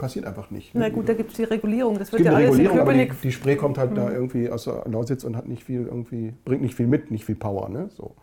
passiert 0.00 0.24
einfach 0.24 0.50
nicht. 0.50 0.74
Ne? 0.74 0.80
Na 0.80 0.88
gut, 0.88 1.08
da 1.08 1.14
gibt 1.14 1.30
es 1.30 1.36
die 1.36 1.44
Regulierung. 1.44 1.98
Das 1.98 2.10
wird 2.10 2.22
ja 2.22 2.32
alles 2.32 2.50
Regulierung, 2.50 2.80
aber 2.80 2.94
die, 2.94 3.10
die 3.22 3.32
Spree 3.32 3.54
kommt 3.54 3.78
halt 3.78 3.90
mhm. 3.90 3.96
da 3.96 4.10
irgendwie 4.10 4.50
aus 4.50 4.64
der 4.64 4.84
Lausitz 4.86 5.24
und 5.24 5.36
hat 5.36 5.46
nicht 5.46 5.62
viel 5.62 5.86
irgendwie, 5.86 6.32
bringt 6.44 6.62
nicht 6.62 6.74
viel 6.74 6.86
mit, 6.86 7.10
nicht 7.10 7.24
viel 7.24 7.36
Power. 7.36 7.68
Ne? 7.68 7.90
So. 7.94 8.16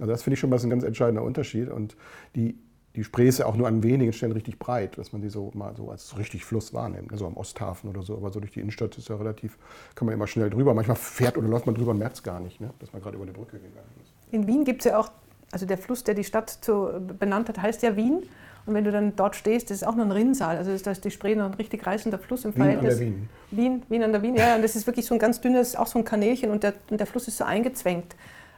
Also 0.00 0.10
das 0.10 0.22
finde 0.22 0.34
ich 0.34 0.40
schon 0.40 0.50
mal 0.50 0.58
ein 0.58 0.70
ganz 0.70 0.82
entscheidender 0.82 1.22
Unterschied. 1.22 1.68
Und 1.68 1.94
die, 2.34 2.58
die 2.96 3.04
Spree 3.04 3.28
ist 3.28 3.38
ja 3.38 3.46
auch 3.46 3.54
nur 3.54 3.68
an 3.68 3.82
wenigen 3.82 4.12
Stellen 4.12 4.32
richtig 4.32 4.58
breit, 4.58 4.96
dass 4.98 5.12
man 5.12 5.20
sie 5.20 5.28
so 5.28 5.50
mal 5.54 5.76
so 5.76 5.90
als 5.90 6.16
richtig 6.18 6.44
Fluss 6.44 6.72
wahrnimmt. 6.72 7.12
Ne? 7.12 7.18
So 7.18 7.26
am 7.26 7.36
Osthafen 7.36 7.90
oder 7.90 8.02
so. 8.02 8.16
Aber 8.16 8.32
so 8.32 8.40
durch 8.40 8.52
die 8.52 8.60
Innenstadt 8.60 8.96
ist 8.96 9.08
ja 9.08 9.16
relativ, 9.16 9.58
kann 9.94 10.06
man 10.06 10.14
immer 10.14 10.26
schnell 10.26 10.48
drüber. 10.48 10.72
Manchmal 10.72 10.96
fährt 10.96 11.36
oder 11.36 11.48
läuft 11.48 11.66
man 11.66 11.74
drüber 11.74 11.90
und 11.90 11.98
merkt 11.98 12.16
es 12.16 12.22
gar 12.22 12.40
nicht, 12.40 12.60
ne? 12.60 12.70
dass 12.78 12.92
man 12.92 13.02
gerade 13.02 13.16
über 13.16 13.26
die 13.26 13.32
Brücke 13.32 13.58
gegangen 13.58 13.90
ist. 14.02 14.12
In 14.32 14.46
Wien 14.46 14.64
gibt 14.64 14.80
es 14.80 14.90
ja 14.90 14.98
auch, 14.98 15.10
also 15.52 15.66
der 15.66 15.76
Fluss, 15.76 16.02
der 16.02 16.14
die 16.14 16.24
Stadt 16.24 16.48
zu, 16.48 16.88
benannt 17.18 17.48
hat, 17.50 17.60
heißt 17.60 17.82
ja 17.82 17.94
Wien. 17.94 18.22
Und 18.66 18.74
wenn 18.74 18.84
du 18.84 18.92
dann 18.92 19.16
dort 19.16 19.36
stehst, 19.36 19.70
das 19.70 19.78
ist 19.78 19.86
auch 19.86 19.96
noch 19.96 20.04
ein 20.04 20.12
Rinnsal. 20.12 20.56
Also 20.56 20.76
da 20.76 20.90
ist 20.90 21.04
die 21.04 21.10
Spree 21.10 21.34
noch 21.34 21.46
ein 21.46 21.54
richtig 21.54 21.86
reißender 21.86 22.18
Fluss 22.18 22.44
im 22.44 22.54
Wien 22.54 22.62
An 22.62 22.82
der 22.82 22.98
Wien. 22.98 23.28
Wien, 23.50 23.82
Wien 23.88 24.02
an 24.02 24.12
der 24.12 24.22
Wien, 24.22 24.34
ja. 24.36 24.56
Und 24.56 24.62
das 24.62 24.76
ist 24.76 24.86
wirklich 24.86 25.06
so 25.06 25.14
ein 25.14 25.18
ganz 25.18 25.40
dünnes, 25.40 25.76
auch 25.76 25.86
so 25.86 25.98
ein 25.98 26.04
Kanälchen 26.04 26.50
und 26.50 26.62
der, 26.62 26.74
und 26.90 26.98
der 26.98 27.06
Fluss 27.06 27.26
ist 27.28 27.38
so 27.38 27.44
eingezwängt. 27.44 28.14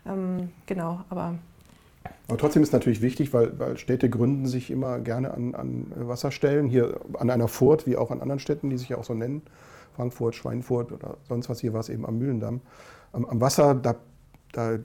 Ähm, 0.06 0.50
genau, 0.66 1.00
aber. 1.08 1.34
Aber 2.28 2.38
trotzdem 2.38 2.62
ist 2.62 2.72
natürlich 2.72 3.02
wichtig, 3.02 3.32
weil, 3.32 3.58
weil 3.58 3.76
Städte 3.76 4.08
gründen 4.10 4.46
sich 4.46 4.70
immer 4.70 4.98
gerne 4.98 5.32
an, 5.32 5.54
an 5.54 5.92
Wasserstellen, 5.94 6.68
hier 6.68 7.00
an 7.18 7.30
einer 7.30 7.48
Furt 7.48 7.86
wie 7.86 7.96
auch 7.96 8.10
an 8.10 8.20
anderen 8.20 8.40
Städten, 8.40 8.70
die 8.70 8.78
sich 8.78 8.88
ja 8.88 8.96
auch 8.96 9.04
so 9.04 9.14
nennen. 9.14 9.42
Frankfurt, 9.94 10.34
Schweinfurt 10.34 10.92
oder 10.92 11.16
sonst 11.28 11.48
was, 11.48 11.60
hier 11.60 11.72
war 11.72 11.80
es 11.80 11.88
eben 11.88 12.06
am 12.06 12.18
Mühlendamm. 12.18 12.60
Am, 13.12 13.24
am 13.26 13.40
Wasser, 13.40 13.74
da, 13.74 13.96
da 14.52 14.78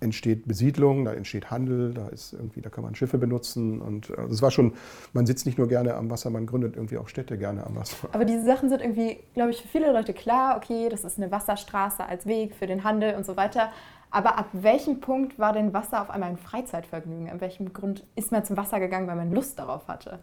entsteht 0.00 0.48
Besiedlung, 0.48 1.04
da 1.04 1.12
entsteht 1.12 1.50
Handel, 1.50 1.94
da 1.94 2.08
ist 2.08 2.32
irgendwie, 2.32 2.60
da 2.60 2.70
kann 2.70 2.82
man 2.82 2.94
Schiffe 2.94 3.18
benutzen 3.18 3.80
und 3.80 4.10
also 4.16 4.32
es 4.32 4.42
war 4.42 4.50
schon, 4.50 4.74
man 5.12 5.26
sitzt 5.26 5.46
nicht 5.46 5.58
nur 5.58 5.68
gerne 5.68 5.94
am 5.94 6.10
Wasser, 6.10 6.30
man 6.30 6.46
gründet 6.46 6.76
irgendwie 6.76 6.98
auch 6.98 7.08
Städte 7.08 7.38
gerne 7.38 7.66
am 7.66 7.76
Wasser. 7.76 8.08
Aber 8.12 8.24
diese 8.24 8.44
Sachen 8.44 8.68
sind 8.68 8.80
irgendwie, 8.80 9.18
glaube 9.34 9.50
ich, 9.50 9.62
für 9.62 9.68
viele 9.68 9.92
Leute 9.92 10.14
klar, 10.14 10.56
okay, 10.56 10.88
das 10.88 11.04
ist 11.04 11.18
eine 11.18 11.30
Wasserstraße 11.30 12.04
als 12.04 12.26
Weg 12.26 12.54
für 12.54 12.66
den 12.66 12.82
Handel 12.82 13.14
und 13.14 13.26
so 13.26 13.36
weiter. 13.36 13.70
Aber 14.10 14.38
ab 14.38 14.48
welchem 14.52 15.00
Punkt 15.00 15.38
war 15.38 15.52
denn 15.52 15.72
Wasser 15.72 16.02
auf 16.02 16.10
einmal 16.10 16.30
ein 16.30 16.36
Freizeitvergnügen? 16.36 17.30
An 17.30 17.40
welchem 17.40 17.72
Grund 17.72 18.04
ist 18.16 18.32
man 18.32 18.44
zum 18.44 18.56
Wasser 18.56 18.80
gegangen, 18.80 19.06
weil 19.06 19.16
man 19.16 19.32
Lust 19.32 19.58
darauf 19.58 19.86
hatte? 19.86 20.18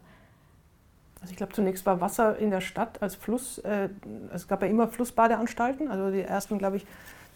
Also 1.22 1.32
ich 1.32 1.38
glaube, 1.38 1.54
zunächst 1.54 1.86
war 1.86 2.02
Wasser 2.02 2.38
in 2.38 2.52
der 2.52 2.62
Stadt 2.62 3.02
als 3.02 3.16
Fluss. 3.16 3.60
Äh, 3.60 3.90
es 4.34 4.48
gab 4.48 4.62
ja 4.62 4.68
immer 4.68 4.88
Flussbadeanstalten. 4.88 5.88
Also 5.88 6.12
die 6.12 6.22
ersten, 6.22 6.58
glaube 6.58 6.78
ich, 6.78 6.86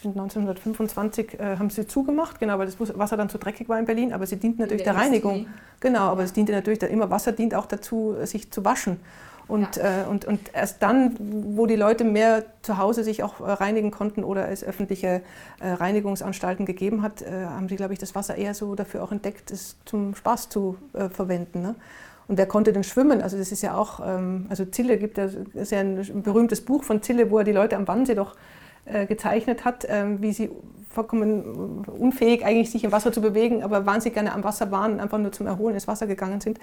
1925 0.09 1.39
äh, 1.39 1.57
haben 1.57 1.69
sie 1.69 1.87
zugemacht, 1.87 2.39
genau, 2.39 2.57
weil 2.59 2.65
das 2.65 2.77
Wasser 2.97 3.17
dann 3.17 3.29
zu 3.29 3.37
dreckig 3.37 3.69
war 3.69 3.79
in 3.79 3.85
Berlin, 3.85 4.13
aber 4.13 4.25
sie 4.25 4.37
dienten 4.37 4.61
natürlich 4.61 4.83
der, 4.83 4.93
der 4.93 5.01
Reinigung. 5.01 5.47
Genau, 5.79 6.01
aber 6.01 6.23
es 6.23 6.33
diente 6.33 6.51
natürlich, 6.51 6.81
immer 6.83 7.09
Wasser 7.09 7.31
dient 7.31 7.55
auch 7.55 7.65
dazu, 7.65 8.15
sich 8.23 8.51
zu 8.51 8.65
waschen. 8.65 8.99
Und, 9.47 9.75
ja. 9.75 10.03
äh, 10.03 10.07
und, 10.07 10.25
und 10.25 10.53
erst 10.53 10.81
dann, 10.81 11.15
wo 11.19 11.65
die 11.65 11.75
Leute 11.75 12.05
mehr 12.05 12.45
zu 12.61 12.77
Hause 12.77 13.03
sich 13.03 13.21
auch 13.21 13.41
äh, 13.41 13.51
reinigen 13.51 13.91
konnten 13.91 14.23
oder 14.23 14.47
es 14.49 14.63
öffentliche 14.63 15.21
äh, 15.59 15.71
Reinigungsanstalten 15.71 16.65
gegeben 16.65 17.01
hat, 17.01 17.21
äh, 17.21 17.45
haben 17.45 17.67
sie, 17.67 17.75
glaube 17.75 17.91
ich, 17.91 17.99
das 17.99 18.15
Wasser 18.15 18.35
eher 18.35 18.53
so 18.53 18.75
dafür 18.75 19.03
auch 19.03 19.11
entdeckt, 19.11 19.51
es 19.51 19.75
zum 19.83 20.15
Spaß 20.15 20.47
zu 20.47 20.77
äh, 20.93 21.09
verwenden. 21.09 21.61
Ne? 21.61 21.75
Und 22.29 22.37
wer 22.37 22.45
konnte 22.45 22.71
denn 22.71 22.85
schwimmen? 22.85 23.21
Also 23.21 23.37
das 23.37 23.51
ist 23.51 23.61
ja 23.61 23.75
auch, 23.75 23.99
ähm, 24.05 24.45
also 24.47 24.63
Zille 24.63 24.97
gibt 24.97 25.17
ja, 25.17 25.27
ist 25.53 25.71
ja 25.73 25.79
ein 25.81 26.23
berühmtes 26.23 26.61
Buch 26.61 26.85
von 26.85 27.01
Zille, 27.01 27.29
wo 27.29 27.39
er 27.39 27.43
die 27.43 27.51
Leute 27.51 27.75
am 27.75 27.89
Wannsee 27.89 28.15
doch 28.15 28.37
äh, 28.85 29.05
gezeichnet 29.05 29.65
hat, 29.65 29.85
ähm, 29.89 30.21
wie 30.21 30.33
sie 30.33 30.49
vollkommen 30.89 31.85
unfähig 31.85 32.45
eigentlich 32.45 32.69
sich 32.69 32.83
im 32.83 32.91
Wasser 32.91 33.11
zu 33.11 33.21
bewegen, 33.21 33.63
aber 33.63 33.85
wahnsinnig 33.85 34.13
gerne 34.13 34.33
am 34.33 34.43
Wasser 34.43 34.71
waren 34.71 34.93
und 34.93 34.99
einfach 34.99 35.17
nur 35.17 35.31
zum 35.31 35.47
Erholen 35.47 35.73
ins 35.73 35.87
Wasser 35.87 36.07
gegangen 36.07 36.41
sind, 36.41 36.59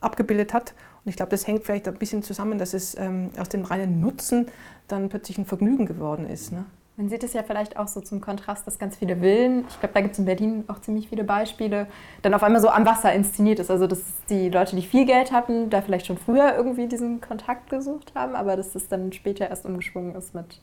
abgebildet 0.00 0.54
hat. 0.54 0.74
Und 1.04 1.10
ich 1.10 1.16
glaube, 1.16 1.30
das 1.30 1.46
hängt 1.46 1.64
vielleicht 1.64 1.88
ein 1.88 1.94
bisschen 1.94 2.22
zusammen, 2.22 2.58
dass 2.58 2.74
es 2.74 2.96
ähm, 2.96 3.30
aus 3.38 3.48
dem 3.48 3.64
reinen 3.64 4.00
Nutzen 4.00 4.46
dann 4.88 5.08
plötzlich 5.08 5.38
ein 5.38 5.46
Vergnügen 5.46 5.86
geworden 5.86 6.28
ist. 6.28 6.52
Ne? 6.52 6.64
Man 6.96 7.08
sieht 7.08 7.24
es 7.24 7.32
ja 7.32 7.42
vielleicht 7.42 7.78
auch 7.78 7.88
so 7.88 8.00
zum 8.00 8.20
Kontrast, 8.20 8.66
dass 8.66 8.78
ganz 8.78 8.96
viele 8.96 9.16
Villen, 9.16 9.64
ich 9.68 9.80
glaube, 9.80 9.94
da 9.94 10.00
gibt 10.02 10.12
es 10.12 10.18
in 10.18 10.26
Berlin 10.26 10.64
auch 10.68 10.80
ziemlich 10.80 11.08
viele 11.08 11.24
Beispiele, 11.24 11.86
dann 12.20 12.34
auf 12.34 12.42
einmal 12.42 12.60
so 12.60 12.68
am 12.68 12.84
Wasser 12.84 13.12
inszeniert 13.12 13.58
ist. 13.60 13.70
Also, 13.70 13.86
dass 13.86 14.02
die 14.28 14.50
Leute, 14.50 14.76
die 14.76 14.82
viel 14.82 15.06
Geld 15.06 15.32
hatten, 15.32 15.70
da 15.70 15.80
vielleicht 15.80 16.06
schon 16.06 16.18
früher 16.18 16.54
irgendwie 16.54 16.86
diesen 16.86 17.22
Kontakt 17.22 17.70
gesucht 17.70 18.12
haben, 18.14 18.34
aber 18.34 18.56
dass 18.56 18.74
das 18.74 18.88
dann 18.88 19.10
später 19.12 19.48
erst 19.48 19.64
umgeschwungen 19.64 20.14
ist 20.14 20.34
mit, 20.34 20.60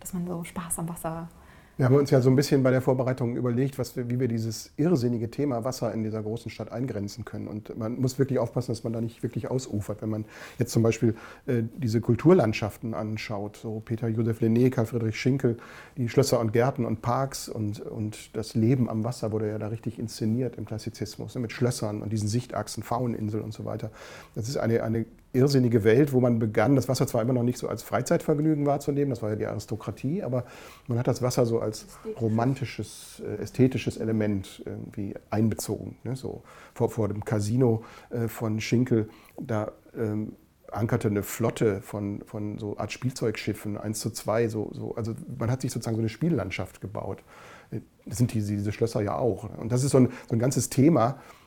dass 0.00 0.12
man 0.12 0.26
so 0.26 0.42
Spaß 0.42 0.78
am 0.80 0.88
Wasser 0.88 1.28
wir 1.80 1.86
haben 1.86 1.94
uns 1.94 2.10
ja 2.10 2.20
so 2.20 2.28
ein 2.28 2.36
bisschen 2.36 2.62
bei 2.62 2.70
der 2.70 2.82
Vorbereitung 2.82 3.36
überlegt, 3.36 3.78
was 3.78 3.96
wir, 3.96 4.10
wie 4.10 4.20
wir 4.20 4.28
dieses 4.28 4.70
irrsinnige 4.76 5.30
Thema 5.30 5.64
Wasser 5.64 5.94
in 5.94 6.02
dieser 6.02 6.22
großen 6.22 6.50
Stadt 6.50 6.70
eingrenzen 6.70 7.24
können. 7.24 7.48
Und 7.48 7.78
man 7.78 7.98
muss 7.98 8.18
wirklich 8.18 8.38
aufpassen, 8.38 8.72
dass 8.72 8.84
man 8.84 8.92
da 8.92 9.00
nicht 9.00 9.22
wirklich 9.22 9.50
ausufert. 9.50 10.02
Wenn 10.02 10.10
man 10.10 10.26
jetzt 10.58 10.72
zum 10.72 10.82
Beispiel 10.82 11.14
äh, 11.46 11.62
diese 11.78 12.02
Kulturlandschaften 12.02 12.92
anschaut, 12.92 13.56
so 13.56 13.80
Peter 13.82 14.08
Josef 14.08 14.42
Lené, 14.42 14.68
Karl 14.68 14.84
Friedrich 14.84 15.18
Schinkel, 15.18 15.56
die 15.96 16.10
Schlösser 16.10 16.38
und 16.38 16.52
Gärten 16.52 16.84
und 16.84 17.00
Parks 17.00 17.48
und, 17.48 17.80
und 17.80 18.36
das 18.36 18.54
Leben 18.54 18.90
am 18.90 19.02
Wasser 19.02 19.32
wurde 19.32 19.48
ja 19.48 19.58
da 19.58 19.68
richtig 19.68 19.98
inszeniert 19.98 20.56
im 20.56 20.66
Klassizismus, 20.66 21.34
ne, 21.34 21.40
mit 21.40 21.50
Schlössern 21.50 22.02
und 22.02 22.12
diesen 22.12 22.28
Sichtachsen, 22.28 22.82
Fauninsel 22.82 23.40
und 23.40 23.54
so 23.54 23.64
weiter. 23.64 23.90
Das 24.34 24.50
ist 24.50 24.58
eine, 24.58 24.82
eine 24.82 25.06
irrsinnige 25.32 25.84
Welt, 25.84 26.12
wo 26.12 26.20
man 26.20 26.38
begann, 26.38 26.76
das 26.76 26.88
Wasser 26.88 27.06
zwar 27.06 27.22
immer 27.22 27.32
noch 27.32 27.42
nicht 27.42 27.58
so 27.58 27.68
als 27.68 27.82
Freizeitvergnügen 27.82 28.66
wahrzunehmen, 28.66 29.10
das 29.10 29.22
war 29.22 29.30
ja 29.30 29.36
die 29.36 29.46
Aristokratie, 29.46 30.22
aber 30.22 30.44
man 30.88 30.98
hat 30.98 31.06
das 31.06 31.22
Wasser 31.22 31.46
so 31.46 31.60
als 31.60 31.86
romantisches, 32.20 33.22
äh, 33.24 33.42
ästhetisches 33.42 33.96
Element 33.96 34.62
irgendwie 34.66 35.14
einbezogen. 35.30 35.96
Ne? 36.02 36.16
So 36.16 36.42
vor, 36.74 36.90
vor 36.90 37.08
dem 37.08 37.24
Casino 37.24 37.84
äh, 38.10 38.28
von 38.28 38.60
Schinkel, 38.60 39.08
da 39.38 39.72
ähm, 39.96 40.32
ankerte 40.72 41.08
eine 41.08 41.22
Flotte 41.22 41.80
von, 41.80 42.22
von 42.26 42.58
so 42.58 42.78
Art 42.78 42.92
Spielzeugschiffen, 42.92 43.76
1 43.76 44.00
zu 44.00 44.10
2, 44.10 44.48
so, 44.48 44.70
so, 44.72 44.94
also 44.94 45.14
man 45.38 45.50
hat 45.50 45.62
sich 45.62 45.72
sozusagen 45.72 45.96
so 45.96 46.02
eine 46.02 46.08
Spiellandschaft 46.08 46.80
gebaut. 46.80 47.22
Das 48.06 48.18
sind 48.18 48.32
diese, 48.34 48.52
diese 48.52 48.72
Schlösser 48.72 49.00
ja 49.02 49.16
auch. 49.16 49.48
Und 49.58 49.70
das 49.70 49.84
ist 49.84 49.92
so 49.92 49.98
ein, 49.98 50.08
so 50.28 50.34
ein 50.34 50.38
ganzes 50.38 50.70
Thema, 50.70 51.10
äh, 51.10 51.39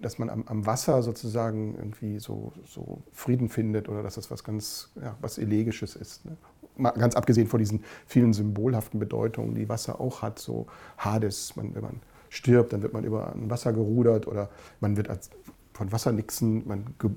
dass 0.00 0.18
man 0.18 0.30
am, 0.30 0.44
am, 0.46 0.64
Wasser 0.64 1.02
sozusagen 1.02 1.74
irgendwie 1.76 2.18
so, 2.18 2.52
so, 2.64 3.02
Frieden 3.12 3.50
findet 3.50 3.88
oder 3.88 4.02
dass 4.02 4.14
das 4.14 4.30
was 4.30 4.44
ganz 4.44 4.90
ja, 5.00 5.14
was 5.20 5.36
Elegisches 5.36 5.94
ist. 5.94 6.24
Ne? 6.24 6.36
Ganz 6.78 7.14
abgesehen 7.14 7.46
von 7.46 7.58
diesen 7.58 7.84
vielen 8.06 8.32
symbolhaften 8.32 8.98
Bedeutungen, 8.98 9.54
die 9.54 9.68
Wasser 9.68 10.00
auch 10.00 10.22
hat, 10.22 10.38
so 10.38 10.66
Hades, 10.96 11.54
man, 11.54 11.74
wenn 11.74 11.82
man 11.82 12.00
stirbt, 12.30 12.72
dann 12.72 12.82
wird 12.82 12.94
man 12.94 13.04
über 13.04 13.34
ein 13.34 13.50
Wasser 13.50 13.74
gerudert 13.74 14.26
oder 14.26 14.48
man 14.80 14.96
wird 14.96 15.10
als, 15.10 15.28
von 15.74 15.92
Wassernixen, 15.92 16.66
man 16.66 16.86
ge, 16.98 17.10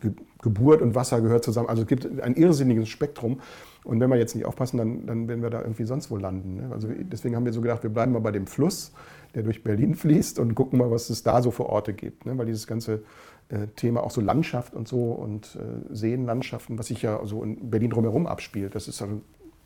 ge, 0.00 0.12
Geburt 0.42 0.82
und 0.82 0.94
Wasser 0.94 1.20
gehört 1.20 1.44
zusammen. 1.44 1.68
Also 1.68 1.82
es 1.82 1.88
gibt 1.88 2.20
ein 2.20 2.34
irrsinniges 2.34 2.88
Spektrum. 2.88 3.40
Und 3.84 3.98
wenn 3.98 4.10
wir 4.10 4.16
jetzt 4.16 4.36
nicht 4.36 4.44
aufpassen, 4.44 4.76
dann, 4.76 5.06
dann 5.06 5.26
werden 5.26 5.42
wir 5.42 5.50
da 5.50 5.60
irgendwie 5.60 5.84
sonst 5.84 6.10
wo 6.10 6.16
landen. 6.16 6.56
Ne? 6.56 6.68
Also 6.72 6.88
deswegen 6.88 7.34
haben 7.34 7.44
wir 7.44 7.52
so 7.52 7.60
gedacht, 7.60 7.82
wir 7.82 7.90
bleiben 7.90 8.12
mal 8.12 8.20
bei 8.20 8.30
dem 8.30 8.46
Fluss 8.46 8.92
der 9.34 9.42
durch 9.42 9.62
Berlin 9.62 9.94
fließt 9.94 10.38
und 10.38 10.54
gucken 10.54 10.78
mal, 10.78 10.90
was 10.90 11.10
es 11.10 11.22
da 11.22 11.42
so 11.42 11.50
für 11.50 11.66
Orte 11.66 11.92
gibt. 11.92 12.26
Ne? 12.26 12.36
Weil 12.36 12.46
dieses 12.46 12.66
ganze 12.66 13.02
äh, 13.48 13.66
Thema 13.76 14.02
auch 14.02 14.10
so 14.10 14.20
Landschaft 14.20 14.74
und 14.74 14.88
so 14.88 15.12
und 15.12 15.56
äh, 15.56 15.94
Seenlandschaften, 15.94 16.78
was 16.78 16.88
sich 16.88 17.02
ja 17.02 17.20
so 17.24 17.42
in 17.42 17.70
Berlin 17.70 17.90
drumherum 17.90 18.26
abspielt, 18.26 18.74
das 18.74 18.88
ist 18.88 19.00
also 19.02 19.20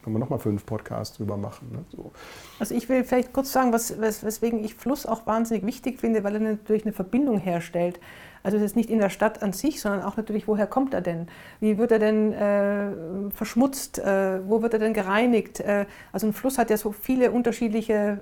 können 0.06 0.14
wir 0.14 0.20
nochmal 0.20 0.38
fünf 0.38 0.64
Podcasts 0.66 1.16
drüber 1.16 1.36
machen. 1.36 1.68
Ne? 1.72 1.84
So. 1.90 2.12
Also 2.60 2.76
ich 2.76 2.88
will 2.88 3.02
vielleicht 3.02 3.32
kurz 3.32 3.50
sagen, 3.50 3.72
was, 3.72 4.00
wes 4.00 4.22
weswegen 4.22 4.62
ich 4.62 4.76
Fluss 4.76 5.04
auch 5.04 5.26
wahnsinnig 5.26 5.66
wichtig 5.66 5.98
finde, 5.98 6.22
weil 6.22 6.34
er 6.36 6.40
natürlich 6.40 6.84
eine 6.84 6.92
Verbindung 6.92 7.38
herstellt. 7.38 7.98
Also 8.44 8.56
es 8.56 8.62
ist 8.62 8.76
nicht 8.76 8.88
in 8.88 9.00
der 9.00 9.10
Stadt 9.10 9.42
an 9.42 9.52
sich, 9.52 9.80
sondern 9.80 10.02
auch 10.02 10.16
natürlich, 10.16 10.46
woher 10.46 10.68
kommt 10.68 10.94
er 10.94 11.00
denn? 11.00 11.26
Wie 11.58 11.76
wird 11.76 11.90
er 11.90 11.98
denn 11.98 12.32
äh, 12.32 13.30
verschmutzt? 13.34 13.98
Äh, 13.98 14.48
wo 14.48 14.62
wird 14.62 14.74
er 14.74 14.78
denn 14.78 14.94
gereinigt? 14.94 15.58
Äh, 15.58 15.86
also 16.12 16.28
ein 16.28 16.32
Fluss 16.32 16.56
hat 16.56 16.70
ja 16.70 16.76
so 16.76 16.92
viele 16.92 17.32
unterschiedliche 17.32 18.20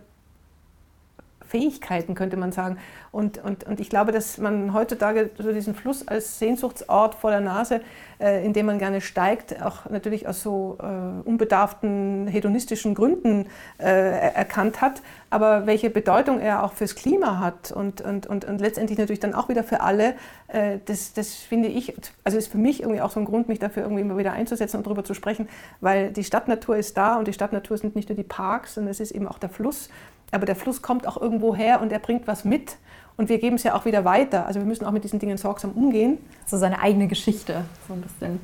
Fähigkeiten, 1.46 2.14
könnte 2.14 2.36
man 2.36 2.52
sagen. 2.52 2.78
Und, 3.12 3.38
und, 3.38 3.64
und 3.64 3.80
ich 3.80 3.90
glaube, 3.90 4.12
dass 4.12 4.38
man 4.38 4.74
heutzutage 4.74 5.30
so 5.38 5.52
diesen 5.52 5.74
Fluss 5.74 6.06
als 6.06 6.38
Sehnsuchtsort 6.38 7.14
vor 7.14 7.30
der 7.30 7.40
Nase, 7.40 7.80
äh, 8.20 8.44
in 8.44 8.52
dem 8.52 8.66
man 8.66 8.78
gerne 8.78 9.00
steigt, 9.00 9.62
auch 9.62 9.88
natürlich 9.90 10.26
aus 10.26 10.42
so 10.42 10.78
äh, 10.80 11.28
unbedarften 11.28 12.26
hedonistischen 12.26 12.94
Gründen 12.94 13.46
äh, 13.78 13.84
erkannt 13.84 14.80
hat, 14.80 15.02
aber 15.30 15.66
welche 15.66 15.90
Bedeutung 15.90 16.40
er 16.40 16.62
auch 16.64 16.72
fürs 16.72 16.94
Klima 16.94 17.38
hat 17.38 17.72
und, 17.72 18.00
und, 18.00 18.26
und, 18.26 18.44
und 18.44 18.60
letztendlich 18.60 18.98
natürlich 18.98 19.20
dann 19.20 19.34
auch 19.34 19.48
wieder 19.48 19.64
für 19.64 19.80
alle, 19.80 20.14
äh, 20.48 20.78
das, 20.84 21.12
das 21.12 21.34
finde 21.34 21.68
ich, 21.68 21.94
also 22.24 22.38
ist 22.38 22.50
für 22.50 22.58
mich 22.58 22.80
irgendwie 22.80 23.00
auch 23.00 23.10
so 23.10 23.20
ein 23.20 23.26
Grund, 23.26 23.48
mich 23.48 23.58
dafür 23.58 23.82
irgendwie 23.84 24.02
immer 24.02 24.16
wieder 24.16 24.32
einzusetzen 24.32 24.78
und 24.78 24.86
darüber 24.86 25.04
zu 25.04 25.14
sprechen, 25.14 25.48
weil 25.80 26.10
die 26.10 26.24
Stadtnatur 26.24 26.76
ist 26.76 26.96
da 26.96 27.16
und 27.16 27.28
die 27.28 27.32
Stadtnatur 27.32 27.78
sind 27.78 27.96
nicht 27.96 28.08
nur 28.08 28.16
die 28.16 28.24
Parks, 28.24 28.74
sondern 28.74 28.90
es 28.90 29.00
ist 29.00 29.12
eben 29.12 29.28
auch 29.28 29.38
der 29.38 29.50
Fluss 29.50 29.88
aber 30.30 30.46
der 30.46 30.56
Fluss 30.56 30.82
kommt 30.82 31.06
auch 31.06 31.20
irgendwo 31.20 31.54
her 31.54 31.80
und 31.80 31.92
er 31.92 31.98
bringt 31.98 32.26
was 32.26 32.44
mit. 32.44 32.76
Und 33.16 33.28
wir 33.28 33.38
geben 33.38 33.56
es 33.56 33.62
ja 33.62 33.74
auch 33.74 33.84
wieder 33.84 34.04
weiter. 34.04 34.46
Also 34.46 34.60
wir 34.60 34.66
müssen 34.66 34.84
auch 34.84 34.90
mit 34.90 35.04
diesen 35.04 35.18
Dingen 35.18 35.36
sorgsam 35.36 35.72
umgehen. 35.72 36.18
So 36.46 36.56
seine 36.56 36.80
eigene 36.80 37.06
Geschichte, 37.06 37.64
so 37.86 37.94
ein 37.94 38.00
bisschen, 38.00 38.40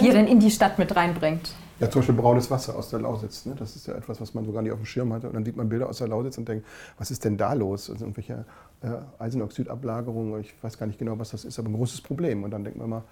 die 0.00 0.08
er 0.08 0.14
dann 0.14 0.28
in 0.28 0.38
die 0.38 0.50
Stadt 0.50 0.78
mit 0.78 0.94
reinbringt. 0.94 1.52
Ja, 1.78 1.90
zum 1.90 2.00
Beispiel 2.00 2.14
braunes 2.14 2.50
Wasser 2.50 2.76
aus 2.76 2.88
der 2.88 3.00
Lausitz. 3.00 3.44
Ne? 3.44 3.54
Das 3.58 3.76
ist 3.76 3.86
ja 3.86 3.94
etwas, 3.94 4.20
was 4.20 4.32
man 4.32 4.46
so 4.46 4.52
gar 4.52 4.62
nicht 4.62 4.72
auf 4.72 4.78
dem 4.78 4.86
Schirm 4.86 5.12
hatte. 5.12 5.26
Und 5.26 5.34
dann 5.34 5.44
sieht 5.44 5.56
man 5.56 5.68
Bilder 5.68 5.88
aus 5.88 5.98
der 5.98 6.08
Lausitz 6.08 6.38
und 6.38 6.48
denkt, 6.48 6.64
was 6.96 7.10
ist 7.10 7.24
denn 7.24 7.36
da 7.36 7.52
los? 7.52 7.90
Also 7.90 8.04
irgendwelche 8.04 8.44
äh, 8.82 9.22
Eisenoxidablagerungen, 9.22 10.40
ich 10.40 10.54
weiß 10.62 10.78
gar 10.78 10.86
nicht 10.86 10.98
genau, 10.98 11.18
was 11.18 11.30
das 11.30 11.44
ist, 11.44 11.58
aber 11.58 11.68
ein 11.68 11.74
großes 11.74 12.00
Problem. 12.00 12.44
Und 12.44 12.52
dann 12.52 12.64
denkt 12.64 12.78
man 12.78 12.88
mal, 12.88 13.02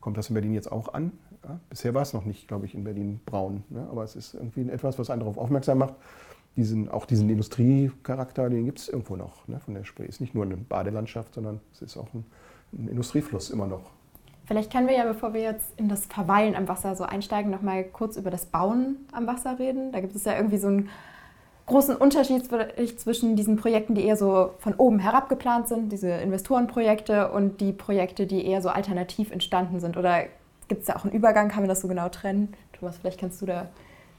kommt 0.00 0.18
das 0.18 0.28
in 0.28 0.34
Berlin 0.34 0.54
jetzt 0.54 0.70
auch 0.70 0.94
an? 0.94 1.10
Ja? 1.42 1.58
Bisher 1.68 1.94
war 1.94 2.02
es 2.02 2.12
noch 2.12 2.24
nicht, 2.24 2.46
glaube 2.46 2.66
ich, 2.66 2.74
in 2.74 2.84
Berlin 2.84 3.20
braun. 3.26 3.64
Ne? 3.70 3.88
Aber 3.90 4.04
es 4.04 4.14
ist 4.14 4.34
irgendwie 4.34 4.68
etwas, 4.70 4.98
was 5.00 5.10
einen 5.10 5.20
darauf 5.20 5.36
aufmerksam 5.38 5.78
macht 5.78 5.94
diesen, 6.56 6.90
auch 6.90 7.06
diesen 7.06 7.30
Industriecharakter, 7.30 8.50
den 8.50 8.64
gibt 8.66 8.78
es 8.78 8.88
irgendwo 8.88 9.16
noch 9.16 9.46
ne, 9.48 9.60
von 9.60 9.74
der 9.74 9.84
Spree. 9.84 10.04
Es 10.04 10.16
ist 10.16 10.20
nicht 10.20 10.34
nur 10.34 10.44
eine 10.44 10.56
Badelandschaft, 10.56 11.34
sondern 11.34 11.60
es 11.72 11.82
ist 11.82 11.96
auch 11.96 12.12
ein, 12.12 12.24
ein, 12.72 12.88
Industriefluss 12.88 13.50
immer 13.50 13.66
noch. 13.66 13.90
Vielleicht 14.44 14.72
können 14.72 14.88
wir 14.88 14.96
ja, 14.96 15.04
bevor 15.04 15.32
wir 15.34 15.40
jetzt 15.40 15.78
in 15.78 15.88
das 15.88 16.06
Verweilen 16.06 16.54
am 16.54 16.68
Wasser 16.68 16.94
so 16.94 17.04
einsteigen, 17.04 17.50
noch 17.50 17.62
mal 17.62 17.84
kurz 17.84 18.16
über 18.16 18.30
das 18.30 18.46
Bauen 18.46 18.96
am 19.12 19.26
Wasser 19.26 19.58
reden. 19.58 19.92
Da 19.92 20.00
gibt 20.00 20.14
es 20.14 20.24
ja 20.24 20.36
irgendwie 20.36 20.58
so 20.58 20.66
einen 20.66 20.88
großen 21.66 21.96
Unterschied 21.96 22.44
zwischen 22.98 23.36
diesen 23.36 23.56
Projekten, 23.56 23.94
die 23.94 24.04
eher 24.04 24.16
so 24.16 24.50
von 24.58 24.74
oben 24.74 24.98
herab 24.98 25.28
geplant 25.28 25.68
sind, 25.68 25.90
diese 25.92 26.10
Investorenprojekte, 26.10 27.30
und 27.30 27.60
die 27.60 27.72
Projekte, 27.72 28.26
die 28.26 28.44
eher 28.44 28.60
so 28.60 28.68
alternativ 28.68 29.30
entstanden 29.30 29.80
sind. 29.80 29.96
Oder 29.96 30.24
gibt 30.68 30.80
es 30.80 30.86
da 30.88 30.96
auch 30.96 31.04
einen 31.04 31.14
Übergang? 31.14 31.48
Kann 31.48 31.62
man 31.62 31.68
das 31.68 31.80
so 31.80 31.88
genau 31.88 32.08
trennen? 32.08 32.52
Thomas, 32.72 32.98
vielleicht 32.98 33.20
kannst 33.20 33.40
du 33.40 33.46
da 33.46 33.68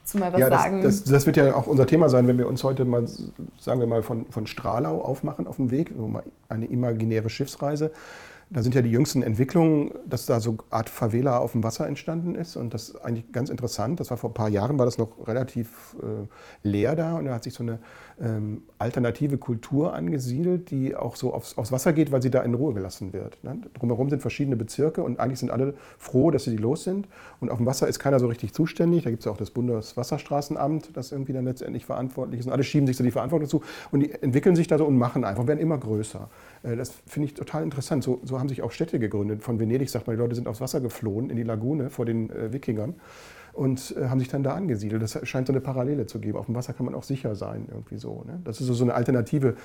zu 0.03 0.17
mal 0.17 0.33
was 0.33 0.39
ja, 0.39 0.49
das, 0.49 0.61
sagen. 0.61 0.81
Das, 0.81 1.03
das, 1.03 1.25
wird 1.25 1.37
ja 1.37 1.55
auch 1.55 1.67
unser 1.67 1.87
Thema 1.87 2.09
sein, 2.09 2.27
wenn 2.27 2.37
wir 2.37 2.47
uns 2.47 2.63
heute 2.63 2.85
mal, 2.85 3.07
sagen 3.59 3.79
wir 3.79 3.87
mal, 3.87 4.03
von, 4.03 4.25
von 4.29 4.47
Stralau 4.47 5.01
aufmachen 5.01 5.47
auf 5.47 5.57
dem 5.57 5.71
Weg, 5.71 5.91
eine 6.49 6.65
imaginäre 6.65 7.29
Schiffsreise. 7.29 7.91
Da 8.53 8.61
sind 8.61 8.75
ja 8.75 8.83
die 8.83 8.91
jüngsten 8.91 9.23
Entwicklungen, 9.23 9.91
dass 10.05 10.27
da 10.27 10.39
so 10.39 10.51
eine 10.51 10.59
Art 10.69 10.89
Favela 10.89 11.39
auf 11.39 11.53
dem 11.53 11.63
Wasser 11.63 11.87
entstanden 11.87 12.35
ist. 12.35 12.55
Und 12.55 12.73
das 12.73 12.89
ist 12.89 12.95
eigentlich 12.97 13.31
ganz 13.31 13.49
interessant. 13.49 13.99
Das 13.99 14.11
war 14.11 14.17
vor 14.17 14.29
ein 14.29 14.35
paar 14.35 14.49
Jahren, 14.49 14.77
war 14.77 14.85
das 14.85 14.99
noch 14.99 15.27
relativ 15.27 15.95
äh, 16.01 16.27
leer 16.61 16.95
da. 16.95 17.17
Und 17.17 17.25
da 17.25 17.33
hat 17.33 17.43
sich 17.43 17.53
so 17.55 17.63
eine 17.63 17.79
ähm, 18.21 18.61
alternative 18.77 19.39
Kultur 19.39 19.93
angesiedelt, 19.93 20.69
die 20.69 20.95
auch 20.95 21.15
so 21.15 21.33
aufs, 21.33 21.57
aufs, 21.57 21.71
Wasser 21.71 21.93
geht, 21.93 22.11
weil 22.11 22.21
sie 22.21 22.29
da 22.29 22.41
in 22.41 22.53
Ruhe 22.53 22.75
gelassen 22.75 23.11
wird. 23.11 23.43
Ne? 23.43 23.59
Drumherum 23.73 24.11
sind 24.11 24.21
verschiedene 24.21 24.55
Bezirke 24.55 25.01
und 25.01 25.19
eigentlich 25.19 25.39
sind 25.39 25.49
alle 25.49 25.73
froh, 25.97 26.29
dass 26.29 26.43
sie 26.43 26.51
die 26.51 26.57
los 26.57 26.83
sind. 26.83 27.07
Und 27.39 27.49
auf 27.49 27.57
dem 27.57 27.65
Wasser 27.65 27.87
ist 27.87 27.97
keiner 27.97 28.19
so 28.19 28.27
richtig 28.27 28.53
zuständig. 28.53 29.03
Da 29.03 29.09
gibt 29.09 29.21
es 29.21 29.25
ja 29.25 29.31
auch 29.31 29.37
das 29.37 29.49
Bundeswasserstraßenamt, 29.49 30.95
das 30.95 31.11
irgendwie 31.11 31.33
dann 31.33 31.45
letztendlich 31.45 31.85
verantwortlich 31.85 32.41
ist. 32.41 32.45
Und 32.45 32.51
alle 32.51 32.63
schieben 32.63 32.85
sich 32.85 32.97
so 32.97 33.03
die 33.03 33.11
Verantwortung 33.11 33.49
zu. 33.49 33.63
Und 33.91 34.01
die 34.01 34.11
entwickeln 34.11 34.55
sich 34.55 34.67
da 34.67 34.77
so 34.77 34.85
und 34.85 34.97
machen 34.97 35.23
einfach, 35.23 35.47
werden 35.47 35.59
immer 35.59 35.79
größer. 35.79 36.29
Äh, 36.61 36.75
das 36.75 36.93
finde 37.07 37.27
ich 37.27 37.33
total 37.33 37.63
interessant. 37.63 38.03
So, 38.03 38.19
so, 38.23 38.39
haben 38.43 38.49
sich 38.49 38.61
auch 38.61 38.71
Städte 38.71 38.99
gegründet. 38.99 39.41
Von 39.41 39.59
Venedig 39.59 39.89
sagt 39.89 40.05
man, 40.05 40.17
die 40.17 40.21
Leute 40.21 40.35
sind 40.35 40.47
aufs 40.47 40.59
Wasser 40.59 40.81
geflohen, 40.81 41.29
in 41.29 41.37
die 41.37 41.43
Lagune 41.43 41.89
vor 41.89 42.05
den 42.05 42.29
äh, 42.29 42.51
Wikingern 42.51 42.95
und 43.53 43.95
äh, 43.97 44.07
haben 44.07 44.19
sich 44.19 44.27
dann 44.27 44.43
da 44.43 44.53
angesiedelt. 44.53 45.01
Das 45.01 45.17
scheint 45.23 45.47
so 45.47 45.53
eine 45.53 45.61
Parallele 45.61 46.07
zu 46.07 46.19
geben. 46.19 46.37
Auf 46.37 46.47
dem 46.47 46.55
Wasser 46.55 46.73
kann 46.73 46.85
man 46.85 46.93
auch 46.93 47.03
sicher 47.03 47.35
sein, 47.35 47.67
irgendwie 47.71 47.97
so. 47.97 48.23
Ne? 48.27 48.41
Das 48.43 48.59
ist 48.59 48.67
so 48.67 48.83
eine 48.83 48.93
alternative 48.93 49.55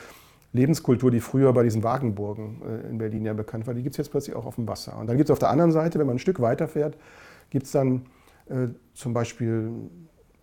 Lebenskultur, 0.53 1.11
die 1.11 1.21
früher 1.21 1.53
bei 1.53 1.65
diesen 1.65 1.83
Wagenburgen 1.83 2.63
äh, 2.63 2.89
in 2.89 2.99
Berlin 2.99 3.25
ja 3.25 3.33
bekannt 3.33 3.67
war. 3.67 3.75
Die 3.75 3.83
gibt 3.83 3.95
es 3.95 3.99
jetzt 3.99 4.11
plötzlich 4.11 4.37
auch 4.37 4.47
auf 4.47 4.55
dem 4.55 4.69
Wasser. 4.69 4.97
Und 4.97 5.09
dann 5.09 5.17
gibt 5.17 5.29
es 5.29 5.33
auf 5.33 5.41
der 5.41 5.51
anderen 5.51 5.73
Seite, 5.73 5.99
wenn 5.99 6.07
man 6.07 6.17
ein 6.17 6.21
Stück 6.21 6.41
weiter 6.41 6.69
fährt, 6.69 6.97
gibt 7.51 7.67
es 7.67 7.73
dann 7.73 8.03
äh, 8.49 8.69
zum 8.95 9.13
Beispiel 9.13 9.71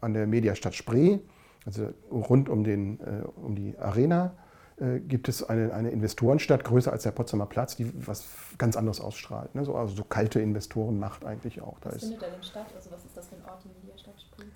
an 0.01 0.13
der 0.13 0.27
Mediastadt 0.27 0.75
Spree, 0.75 1.19
also 1.65 1.89
rund 2.11 2.49
um, 2.49 2.63
den, 2.63 2.99
äh, 2.99 3.23
um 3.41 3.55
die 3.55 3.77
Arena, 3.79 4.33
äh, 4.77 4.99
gibt 4.99 5.29
es 5.29 5.41
eine, 5.41 5.73
eine 5.73 5.89
Investorenstadt, 5.89 6.65
größer 6.65 6.91
als 6.91 7.03
der 7.03 7.11
Potsdamer 7.11 7.45
Platz, 7.45 7.77
die 7.77 7.91
was 8.05 8.25
ganz 8.57 8.75
anderes 8.75 8.99
ausstrahlt. 8.99 9.55
Ne? 9.55 9.63
So, 9.63 9.75
also 9.75 9.95
so 9.95 10.03
kalte 10.03 10.41
Investorenmacht 10.41 11.25
eigentlich 11.25 11.61
auch. 11.61 11.79
Da 11.79 11.91
was 11.91 11.99
findet 11.99 12.21
da 12.21 12.27
denn 12.27 12.43
statt? 12.43 12.67
Also 12.75 12.91
was 12.91 13.05
ist 13.05 13.15
das 13.15 13.27
für 13.27 13.35
ein 13.35 13.45
Ort, 13.45 13.63
in 13.63 13.71
dem 13.71 13.93
die 13.93 13.99
Stadt 13.99 14.19
spielt? 14.19 14.51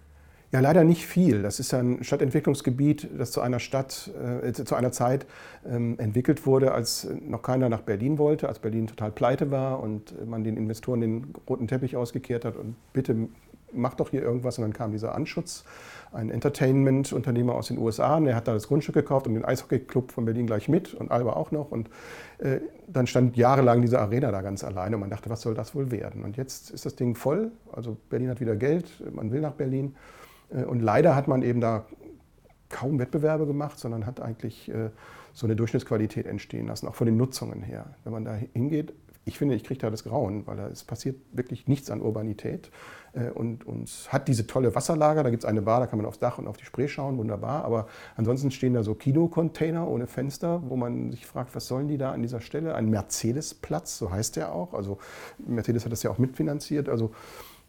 Ja, 0.52 0.60
leider 0.60 0.84
nicht 0.84 1.06
viel. 1.06 1.42
Das 1.42 1.60
ist 1.60 1.74
ein 1.74 2.04
Stadtentwicklungsgebiet, 2.04 3.08
das 3.18 3.32
zu 3.32 3.40
einer 3.40 3.60
Stadt, 3.60 4.12
äh, 4.44 4.52
zu 4.52 4.76
einer 4.76 4.92
Zeit 4.92 5.26
ähm, 5.66 5.98
entwickelt 6.00 6.46
wurde, 6.46 6.74
als 6.74 7.08
noch 7.22 7.44
keiner 7.44 7.70
nach 7.70 7.82
Berlin 7.82 8.18
wollte, 8.18 8.50
als 8.50 8.60
Berlin 8.60 8.88
total 8.88 9.12
pleite 9.12 9.52
war 9.52 9.80
und 9.80 10.28
man 10.28 10.44
den 10.44 10.58
Investoren 10.58 11.02
den 11.02 11.34
roten 11.48 11.68
Teppich 11.68 11.96
ausgekehrt 11.96 12.46
hat 12.46 12.58
und 12.58 12.76
bitte 12.94 13.30
mach 13.72 13.94
doch 13.94 14.10
hier 14.10 14.22
irgendwas. 14.22 14.58
Und 14.58 14.64
dann 14.64 14.74
kam 14.74 14.92
dieser 14.92 15.16
Anschutz, 15.16 15.64
ein 16.12 16.30
Entertainment-Unternehmer 16.30 17.54
aus 17.54 17.68
den 17.68 17.78
USA, 17.78 18.18
und 18.18 18.26
der 18.26 18.36
hat 18.36 18.48
da 18.48 18.54
das 18.54 18.68
Grundstück 18.68 18.96
gekauft 18.96 19.28
und 19.28 19.36
den 19.36 19.46
Eishockey-Club 19.46 20.12
von 20.12 20.26
Berlin 20.26 20.48
gleich 20.48 20.68
mit 20.68 20.94
und 20.94 21.12
Alba 21.12 21.34
auch 21.34 21.52
noch. 21.52 21.72
Und 21.72 21.90
äh, 22.40 22.60
dann 22.88 23.08
stand 23.08 23.38
jahrelang 23.38 23.82
diese 23.82 24.00
Arena 24.00 24.32
da 24.32 24.42
ganz 24.42 24.64
alleine 24.64 24.96
und 24.96 25.02
man 25.02 25.10
dachte, 25.10 25.30
was 25.30 25.42
soll 25.42 25.54
das 25.54 25.76
wohl 25.76 25.92
werden? 25.92 26.24
Und 26.24 26.38
jetzt 26.38 26.72
ist 26.72 26.86
das 26.86 26.96
Ding 26.96 27.16
voll. 27.16 27.52
Also 27.72 27.98
Berlin 28.10 28.30
hat 28.30 28.40
wieder 28.40 28.56
Geld, 28.56 29.04
man 29.14 29.32
will 29.32 29.42
nach 29.42 29.54
Berlin. 29.54 29.96
Äh, 30.50 30.64
und 30.64 30.80
leider 30.80 31.16
hat 31.16 31.28
man 31.28 31.44
eben 31.44 31.62
da 31.62 31.86
kaum 32.70 33.00
Wettbewerbe 33.00 33.46
gemacht, 33.46 33.80
sondern 33.80 34.06
hat 34.06 34.22
eigentlich 34.22 34.70
äh, 34.70 34.90
so 35.34 35.48
eine 35.48 35.56
Durchschnittsqualität 35.56 36.26
entstehen 36.26 36.68
lassen, 36.68 36.88
auch 36.88 36.96
von 36.96 37.06
den 37.06 37.18
Nutzungen 37.18 37.62
her. 37.62 37.86
Wenn 38.04 38.14
man 38.14 38.26
da 38.26 38.34
hingeht, 38.54 38.94
ich 39.30 39.38
finde, 39.38 39.56
ich 39.56 39.64
kriege 39.64 39.80
da 39.80 39.90
das 39.90 40.04
Grauen, 40.04 40.46
weil 40.46 40.60
es 40.60 40.84
passiert 40.84 41.16
wirklich 41.32 41.68
nichts 41.68 41.90
an 41.90 42.02
Urbanität. 42.02 42.70
Äh, 43.14 43.30
und, 43.30 43.66
und 43.66 43.90
hat 44.10 44.28
diese 44.28 44.48
tolle 44.48 44.76
Wasserlager, 44.76 45.24
da 45.24 45.30
gibt 45.30 45.44
es 45.44 45.50
eine 45.50 45.62
Bar, 45.62 45.80
da 45.80 45.88
kann 45.88 45.98
man 45.98 46.06
aufs 46.06 46.20
Dach 46.20 46.38
und 46.38 46.48
auf 46.48 46.58
die 46.58 46.66
Spree 46.66 46.88
schauen, 46.88 47.18
wunderbar. 47.18 47.64
Aber 47.64 47.88
ansonsten 48.16 48.52
stehen 48.52 48.74
da 48.74 48.84
so 48.84 48.96
Kinocontainer 48.96 49.88
ohne 49.88 50.08
Fenster, 50.08 50.62
wo 50.68 50.76
man 50.76 51.12
sich 51.12 51.26
fragt, 51.26 51.56
was 51.56 51.68
sollen 51.68 51.88
die 51.88 51.98
da 51.98 52.12
an 52.12 52.22
dieser 52.22 52.42
Stelle? 52.42 52.76
Ein 52.76 52.90
Mercedes-Platz, 52.90 53.98
so 53.98 54.12
heißt 54.12 54.36
der 54.36 54.54
auch. 54.54 54.74
Also 54.74 54.98
Mercedes 55.38 55.86
hat 55.86 55.92
das 55.92 56.04
ja 56.04 56.10
auch 56.10 56.18
mitfinanziert. 56.18 56.90
Also 56.90 57.12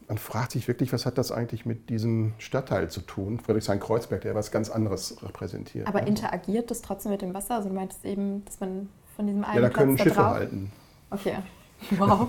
man 0.08 0.18
fragt 0.18 0.52
sich 0.52 0.66
wirklich, 0.66 0.92
was 0.92 1.06
hat 1.06 1.18
das 1.18 1.30
eigentlich 1.30 1.66
mit 1.66 1.88
diesem 1.88 2.32
Stadtteil 2.38 2.90
zu 2.90 3.00
tun? 3.00 3.38
Friedrichshain-Kreuzberg, 3.38 4.22
der 4.22 4.34
was 4.34 4.50
ganz 4.50 4.68
anderes 4.68 5.22
repräsentiert. 5.22 5.86
Aber 5.86 6.06
interagiert 6.06 6.70
das 6.70 6.82
trotzdem 6.82 7.12
mit 7.12 7.22
dem 7.22 7.32
Wasser? 7.32 7.56
Also 7.56 7.68
du 7.68 7.74
meintest 7.74 8.04
eben, 8.04 8.44
dass 8.44 8.58
man 8.58 8.88
von 9.14 9.26
diesem 9.26 9.44
einen 9.44 9.56
Ja, 9.56 9.60
da 9.60 9.68
Platz 9.68 9.78
können 9.78 9.96
da 9.96 10.02
Schiffe 10.02 10.24
halten. 10.24 10.72
Okay. 11.10 11.36
Wow. 11.96 12.28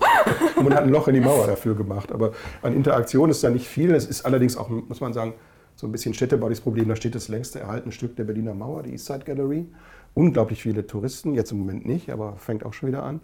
Und 0.56 0.64
man 0.64 0.74
hat 0.74 0.84
ein 0.84 0.88
Loch 0.88 1.08
in 1.08 1.14
die 1.14 1.20
Mauer 1.20 1.46
dafür 1.46 1.74
gemacht. 1.74 2.10
Aber 2.10 2.32
an 2.62 2.74
Interaktion 2.74 3.28
ist 3.28 3.44
da 3.44 3.50
nicht 3.50 3.66
viel. 3.66 3.94
Es 3.94 4.06
ist 4.06 4.24
allerdings 4.24 4.56
auch, 4.56 4.70
muss 4.70 5.02
man 5.02 5.12
sagen, 5.12 5.34
so 5.76 5.86
ein 5.86 5.92
bisschen 5.92 6.14
städtebauliches 6.14 6.62
Problem. 6.62 6.88
Da 6.88 6.96
steht 6.96 7.14
das 7.14 7.28
längste 7.28 7.60
erhaltene 7.60 7.92
Stück 7.92 8.16
der 8.16 8.24
Berliner 8.24 8.54
Mauer, 8.54 8.82
die 8.82 8.92
Eastside 8.92 9.24
Gallery. 9.24 9.66
Unglaublich 10.14 10.62
viele 10.62 10.86
Touristen, 10.86 11.34
jetzt 11.34 11.52
im 11.52 11.58
Moment 11.58 11.86
nicht, 11.86 12.10
aber 12.10 12.36
fängt 12.36 12.64
auch 12.64 12.72
schon 12.72 12.88
wieder 12.88 13.02
an. 13.02 13.20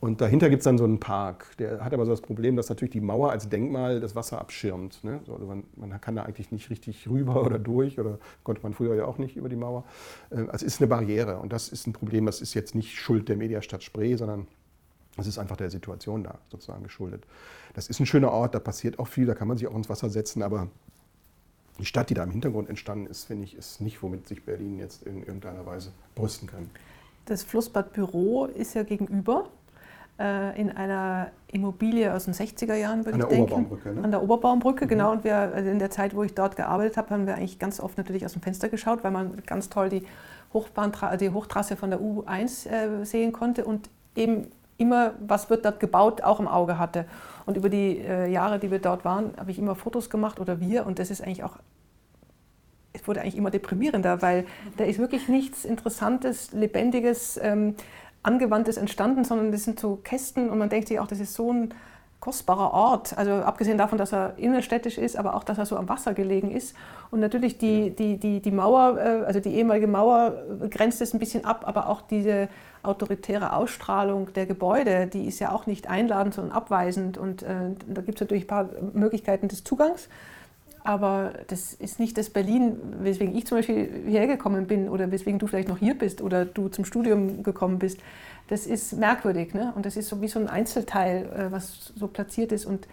Und 0.00 0.20
dahinter 0.20 0.50
gibt 0.50 0.60
es 0.60 0.64
dann 0.64 0.76
so 0.76 0.84
einen 0.84 1.00
Park. 1.00 1.56
Der 1.58 1.82
hat 1.82 1.94
aber 1.94 2.04
so 2.04 2.10
das 2.10 2.20
Problem, 2.20 2.56
dass 2.56 2.68
natürlich 2.68 2.92
die 2.92 3.00
Mauer 3.00 3.30
als 3.30 3.48
Denkmal 3.48 4.00
das 4.00 4.14
Wasser 4.14 4.38
abschirmt. 4.38 5.02
Ne? 5.02 5.20
Also 5.26 5.46
man, 5.46 5.64
man, 5.76 5.98
kann 6.00 6.14
da 6.14 6.24
eigentlich 6.24 6.52
nicht 6.52 6.68
richtig 6.68 7.08
rüber 7.08 7.42
oder 7.42 7.58
durch, 7.58 7.98
oder 7.98 8.18
konnte 8.42 8.62
man 8.62 8.74
früher 8.74 8.94
ja 8.96 9.06
auch 9.06 9.16
nicht 9.16 9.36
über 9.36 9.48
die 9.48 9.56
Mauer. 9.56 9.84
Also 10.30 10.50
es 10.52 10.62
ist 10.62 10.80
eine 10.80 10.88
Barriere 10.88 11.38
und 11.38 11.54
das 11.54 11.68
ist 11.68 11.86
ein 11.86 11.94
Problem, 11.94 12.26
das 12.26 12.42
ist 12.42 12.52
jetzt 12.52 12.74
nicht 12.74 12.94
Schuld 12.98 13.30
der 13.30 13.36
Mediastadt 13.36 13.82
Spree, 13.82 14.16
sondern 14.16 14.46
das 15.16 15.26
ist 15.26 15.38
einfach 15.38 15.56
der 15.56 15.70
Situation 15.70 16.24
da 16.24 16.38
sozusagen 16.50 16.82
geschuldet. 16.82 17.24
Das 17.74 17.88
ist 17.88 18.00
ein 18.00 18.06
schöner 18.06 18.30
Ort, 18.32 18.54
da 18.54 18.58
passiert 18.60 18.98
auch 18.98 19.08
viel, 19.08 19.26
da 19.26 19.34
kann 19.34 19.48
man 19.48 19.56
sich 19.56 19.66
auch 19.66 19.74
ins 19.74 19.88
Wasser 19.88 20.10
setzen, 20.10 20.42
aber 20.42 20.68
die 21.78 21.84
Stadt, 21.84 22.10
die 22.10 22.14
da 22.14 22.22
im 22.22 22.30
Hintergrund 22.30 22.68
entstanden 22.68 23.06
ist, 23.06 23.24
finde 23.24 23.44
ich, 23.44 23.56
ist 23.56 23.80
nicht, 23.80 24.02
womit 24.02 24.28
sich 24.28 24.44
Berlin 24.44 24.78
jetzt 24.78 25.02
in 25.04 25.18
irgendeiner 25.24 25.66
Weise 25.66 25.90
brüsten 26.14 26.48
kann. 26.48 26.70
Das 27.26 27.42
Flussbad 27.42 27.92
Büro 27.92 28.44
ist 28.46 28.74
ja 28.74 28.82
gegenüber 28.84 29.48
äh, 30.20 30.60
in 30.60 30.70
einer 30.70 31.32
Immobilie 31.50 32.14
aus 32.14 32.26
den 32.26 32.34
60er 32.34 32.74
Jahren, 32.74 33.04
würde 33.04 33.14
An 33.14 33.20
ich 33.20 33.26
der 33.26 33.36
denken. 33.36 33.52
Oberbaumbrücke, 33.52 33.92
ne? 33.92 34.04
An 34.04 34.10
der 34.12 34.22
Oberbaumbrücke, 34.22 34.84
Mhm. 34.84 34.88
genau. 34.88 35.10
Und 35.12 35.24
wir, 35.24 35.36
also 35.36 35.68
in 35.68 35.78
der 35.80 35.90
Zeit, 35.90 36.14
wo 36.14 36.22
ich 36.22 36.34
dort 36.34 36.54
gearbeitet 36.54 36.96
habe, 36.96 37.10
haben 37.10 37.26
wir 37.26 37.34
eigentlich 37.34 37.58
ganz 37.58 37.80
oft 37.80 37.96
natürlich 37.98 38.24
aus 38.24 38.34
dem 38.34 38.42
Fenster 38.42 38.68
geschaut, 38.68 39.02
weil 39.02 39.10
man 39.10 39.42
ganz 39.46 39.68
toll 39.68 39.88
die, 39.88 40.02
Hochbahntra 40.52 41.16
die 41.16 41.30
Hochtrasse 41.30 41.74
von 41.76 41.90
der 41.90 42.00
U1 42.00 42.68
äh, 42.68 43.04
sehen 43.04 43.32
konnte 43.32 43.64
und 43.64 43.90
eben 44.14 44.46
immer, 44.76 45.14
was 45.20 45.50
wird 45.50 45.64
dort 45.64 45.80
gebaut, 45.80 46.22
auch 46.22 46.40
im 46.40 46.48
Auge 46.48 46.78
hatte. 46.78 47.06
Und 47.46 47.56
über 47.56 47.68
die 47.68 47.98
äh, 47.98 48.30
Jahre, 48.30 48.58
die 48.58 48.70
wir 48.70 48.78
dort 48.78 49.04
waren, 49.04 49.32
habe 49.36 49.50
ich 49.50 49.58
immer 49.58 49.74
Fotos 49.74 50.10
gemacht 50.10 50.40
oder 50.40 50.60
wir. 50.60 50.86
Und 50.86 50.98
das 50.98 51.10
ist 51.10 51.22
eigentlich 51.22 51.44
auch, 51.44 51.58
es 52.92 53.06
wurde 53.06 53.20
eigentlich 53.20 53.36
immer 53.36 53.50
deprimierender, 53.50 54.22
weil 54.22 54.46
da 54.76 54.84
ist 54.84 54.98
wirklich 54.98 55.28
nichts 55.28 55.64
Interessantes, 55.64 56.52
Lebendiges, 56.52 57.38
ähm, 57.42 57.74
Angewandtes 58.22 58.78
entstanden, 58.78 59.24
sondern 59.24 59.52
das 59.52 59.64
sind 59.64 59.78
so 59.78 59.96
Kästen 59.96 60.48
und 60.48 60.58
man 60.58 60.70
denkt 60.70 60.88
sich 60.88 60.98
auch, 60.98 61.06
das 61.06 61.20
ist 61.20 61.34
so 61.34 61.52
ein 61.52 61.74
kostbarer 62.24 62.72
Ort. 62.72 63.18
Also 63.18 63.32
abgesehen 63.32 63.76
davon, 63.76 63.98
dass 63.98 64.14
er 64.14 64.32
innerstädtisch 64.38 64.96
ist, 64.96 65.14
aber 65.14 65.34
auch, 65.34 65.44
dass 65.44 65.58
er 65.58 65.66
so 65.66 65.76
am 65.76 65.90
Wasser 65.90 66.14
gelegen 66.14 66.50
ist. 66.50 66.74
Und 67.10 67.20
natürlich 67.20 67.58
die, 67.58 67.90
die, 67.90 68.16
die, 68.16 68.40
die 68.40 68.50
Mauer, 68.50 68.96
äh, 68.98 69.26
also 69.26 69.40
die 69.40 69.54
ehemalige 69.54 69.86
Mauer 69.86 70.32
äh, 70.62 70.68
grenzt 70.68 71.02
es 71.02 71.12
ein 71.12 71.18
bisschen 71.18 71.44
ab, 71.44 71.64
aber 71.66 71.90
auch 71.90 72.00
diese 72.00 72.48
autoritäre 72.82 73.52
Ausstrahlung 73.52 74.32
der 74.32 74.46
Gebäude, 74.46 75.06
die 75.06 75.26
ist 75.26 75.38
ja 75.38 75.52
auch 75.52 75.66
nicht 75.66 75.90
einladend, 75.90 76.32
sondern 76.32 76.56
abweisend. 76.56 77.18
Und 77.18 77.42
äh, 77.42 77.72
da 77.86 78.00
gibt 78.00 78.16
es 78.16 78.22
natürlich 78.22 78.44
ein 78.44 78.48
paar 78.48 78.70
Möglichkeiten 78.94 79.48
des 79.48 79.62
Zugangs. 79.62 80.08
Aber 80.86 81.32
das 81.48 81.72
ist 81.72 81.98
nicht 81.98 82.18
das 82.18 82.28
Berlin, 82.30 82.76
weswegen 83.00 83.34
ich 83.34 83.46
zum 83.46 83.58
Beispiel 83.58 84.04
hierher 84.06 84.26
gekommen 84.26 84.66
bin 84.66 84.88
oder 84.90 85.10
weswegen 85.10 85.38
du 85.38 85.46
vielleicht 85.46 85.68
noch 85.68 85.78
hier 85.78 85.98
bist 85.98 86.20
oder 86.20 86.44
du 86.44 86.68
zum 86.68 86.84
Studium 86.84 87.42
gekommen 87.42 87.78
bist. 87.78 88.00
Das 88.48 88.66
ist 88.66 88.92
merkwürdig. 88.92 89.54
Ne? 89.54 89.72
Und 89.76 89.86
das 89.86 89.96
ist 89.96 90.08
so 90.08 90.20
wie 90.20 90.28
so 90.28 90.38
ein 90.38 90.48
Einzelteil, 90.48 91.26
äh, 91.32 91.52
was 91.52 91.92
so 91.96 92.06
platziert 92.08 92.52
ist. 92.52 92.66
Und 92.66 92.86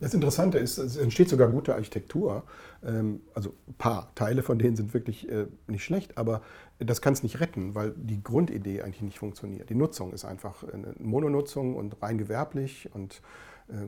Das 0.00 0.12
Interessante 0.12 0.58
ist, 0.58 0.76
es 0.78 0.96
entsteht 0.96 1.28
sogar 1.28 1.48
gute 1.48 1.74
Architektur. 1.74 2.42
Ähm, 2.84 3.20
Also 3.34 3.54
ein 3.68 3.74
paar 3.74 4.12
Teile 4.16 4.42
von 4.42 4.58
denen 4.58 4.76
sind 4.76 4.92
wirklich 4.92 5.28
äh, 5.30 5.46
nicht 5.68 5.84
schlecht, 5.84 6.18
aber 6.18 6.42
das 6.80 7.00
kann 7.00 7.12
es 7.12 7.22
nicht 7.22 7.40
retten, 7.40 7.74
weil 7.76 7.92
die 7.96 8.22
Grundidee 8.22 8.82
eigentlich 8.82 9.02
nicht 9.02 9.20
funktioniert. 9.20 9.70
Die 9.70 9.76
Nutzung 9.76 10.12
ist 10.12 10.24
einfach 10.24 10.64
eine 10.64 10.94
Mononutzung 10.98 11.76
und 11.76 12.02
rein 12.02 12.18
gewerblich 12.18 12.90
und 12.92 13.22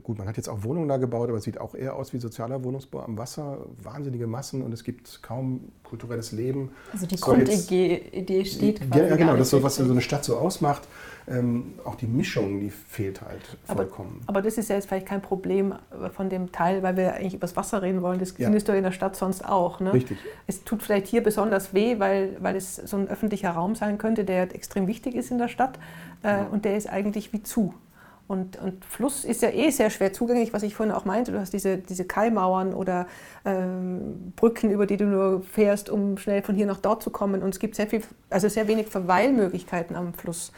Gut, 0.02 0.16
man 0.16 0.26
hat 0.26 0.38
jetzt 0.38 0.48
auch 0.48 0.64
Wohnungen 0.64 0.88
da 0.88 0.96
gebaut, 0.96 1.28
aber 1.28 1.36
es 1.36 1.44
sieht 1.44 1.60
auch 1.60 1.74
eher 1.74 1.96
aus 1.96 2.14
wie 2.14 2.18
sozialer 2.18 2.64
Wohnungsbau 2.64 3.02
am 3.02 3.18
Wasser. 3.18 3.58
Wahnsinnige 3.82 4.26
Massen 4.26 4.62
und 4.62 4.72
es 4.72 4.82
gibt 4.84 5.22
kaum 5.22 5.70
kulturelles 5.84 6.32
Leben. 6.32 6.70
Also 6.94 7.06
die 7.06 7.16
Grundidee 7.16 7.96
Idee 8.12 8.44
steht 8.46 8.80
quasi. 8.80 9.00
Ja, 9.02 9.08
ja, 9.10 9.16
genau, 9.16 9.32
das 9.32 9.48
ist 9.48 9.50
so, 9.50 9.62
was 9.62 9.76
so 9.76 9.84
eine 9.84 10.00
Stadt 10.00 10.24
so 10.24 10.38
ausmacht. 10.38 10.88
Ähm, 11.28 11.74
auch 11.84 11.96
die 11.96 12.06
Mischung, 12.06 12.60
die 12.60 12.70
fehlt 12.70 13.20
halt 13.20 13.58
Aber, 13.66 13.82
vollkommen. 13.82 14.22
aber 14.26 14.40
das 14.40 14.56
ist 14.56 14.70
ja 14.70 14.76
jetzt 14.76 14.86
vielleicht 14.88 15.06
kein 15.06 15.20
Problem 15.20 15.74
von 16.14 16.30
dem 16.30 16.52
Teil, 16.52 16.82
weil 16.82 16.96
wir 16.96 17.12
eigentlich 17.14 17.34
über 17.34 17.42
das 17.42 17.56
Wasser 17.56 17.82
reden 17.82 18.00
wollen. 18.00 18.18
Das 18.18 18.30
Ja. 18.38 18.46
findest 18.46 18.68
du 18.68 18.72
in 18.76 18.82
der 18.82 18.92
Stadt 18.92 19.14
sonst 19.14 19.44
auch. 19.44 19.80
Ne? 19.80 19.92
Richtig. 19.92 20.16
Es 20.46 20.64
tut 20.64 20.82
vielleicht 20.84 21.06
hier 21.06 21.22
besonders 21.22 21.74
weh, 21.74 21.98
weil, 21.98 22.36
weil 22.40 22.56
es 22.56 22.76
so 22.76 22.96
ein 22.96 23.08
öffentlicher 23.08 23.50
Raum 23.50 23.74
sein 23.74 23.98
könnte, 23.98 24.24
der 24.24 24.54
extrem 24.54 24.86
wichtig 24.86 25.14
ist 25.14 25.30
in 25.30 25.38
der 25.38 25.48
Stadt. 25.48 25.78
Äh, 26.22 26.44
und 26.50 26.64
der 26.64 26.76
ist 26.78 26.88
eigentlich 26.88 27.32
wie 27.34 27.42
zu. 27.42 27.74
Und, 28.28 28.60
und 28.60 28.84
Fluss 28.84 29.24
ist 29.24 29.42
ja 29.42 29.50
eh 29.50 29.70
sehr 29.70 29.88
schwer 29.90 30.12
zugänglich, 30.12 30.52
was 30.52 30.64
ich 30.64 30.74
vorhin 30.74 30.92
auch 30.92 31.04
meinte. 31.04 31.30
Du 31.30 31.38
hast 31.38 31.52
diese, 31.52 31.78
diese 31.78 32.04
Kaimauern 32.04 32.74
oder 32.74 33.06
ähm, 33.44 34.32
Brücken, 34.34 34.70
über 34.70 34.86
die 34.86 34.96
du 34.96 35.04
nur 35.04 35.42
fährst, 35.42 35.90
um 35.90 36.18
schnell 36.18 36.42
von 36.42 36.56
hier 36.56 36.66
nach 36.66 36.78
dort 36.78 37.02
zu 37.02 37.10
kommen. 37.10 37.42
Und 37.42 37.50
es 37.50 37.60
gibt 37.60 37.76
sehr, 37.76 37.86
viel, 37.86 38.02
also 38.28 38.48
sehr 38.48 38.66
wenig 38.66 38.88
Verweilmöglichkeiten 38.88 39.94
am 39.94 40.12
Fluss. 40.12 40.52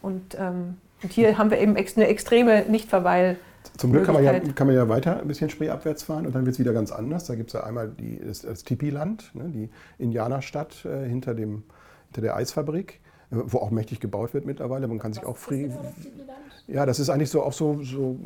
Und, 0.00 0.36
ähm, 0.38 0.78
und 1.02 1.12
hier 1.12 1.38
haben 1.38 1.50
wir 1.50 1.58
eben 1.58 1.76
eine 1.76 2.08
extreme 2.08 2.64
Nicht-Verweil. 2.68 3.36
Zum 3.76 3.92
Glück 3.92 4.04
kann 4.04 4.14
man, 4.14 4.24
ja, 4.24 4.40
kann 4.40 4.66
man 4.66 4.74
ja 4.74 4.88
weiter 4.88 5.20
ein 5.20 5.28
bisschen 5.28 5.48
spreeabwärts 5.48 6.02
fahren 6.02 6.26
und 6.26 6.34
dann 6.34 6.44
wird 6.44 6.54
es 6.54 6.58
wieder 6.58 6.72
ganz 6.72 6.90
anders. 6.90 7.26
Da 7.26 7.36
gibt 7.36 7.50
es 7.50 7.54
ja 7.54 7.62
einmal 7.62 7.88
die, 7.88 8.18
das, 8.18 8.42
das 8.42 8.64
Tipi-Land, 8.64 9.30
ne, 9.34 9.44
die 9.48 9.70
Indianerstadt 9.98 10.84
äh, 10.84 11.08
hinter, 11.08 11.34
dem, 11.34 11.62
hinter 12.06 12.20
der 12.22 12.36
Eisfabrik, 12.36 13.00
wo 13.32 13.58
auch 13.58 13.70
mächtig 13.70 14.00
gebaut 14.00 14.34
wird 14.34 14.44
mittlerweile. 14.44 14.86
Man 14.86 14.98
kann 14.98 15.12
sich 15.12 15.24
auch 15.24 15.36
free. 15.36 15.70
Ja, 16.68 16.86
das 16.86 17.00
ist 17.00 17.10
eigentlich 17.10 17.30
so 17.30 17.42
auch 17.42 17.52
so, 17.52 17.82
so 17.82 18.18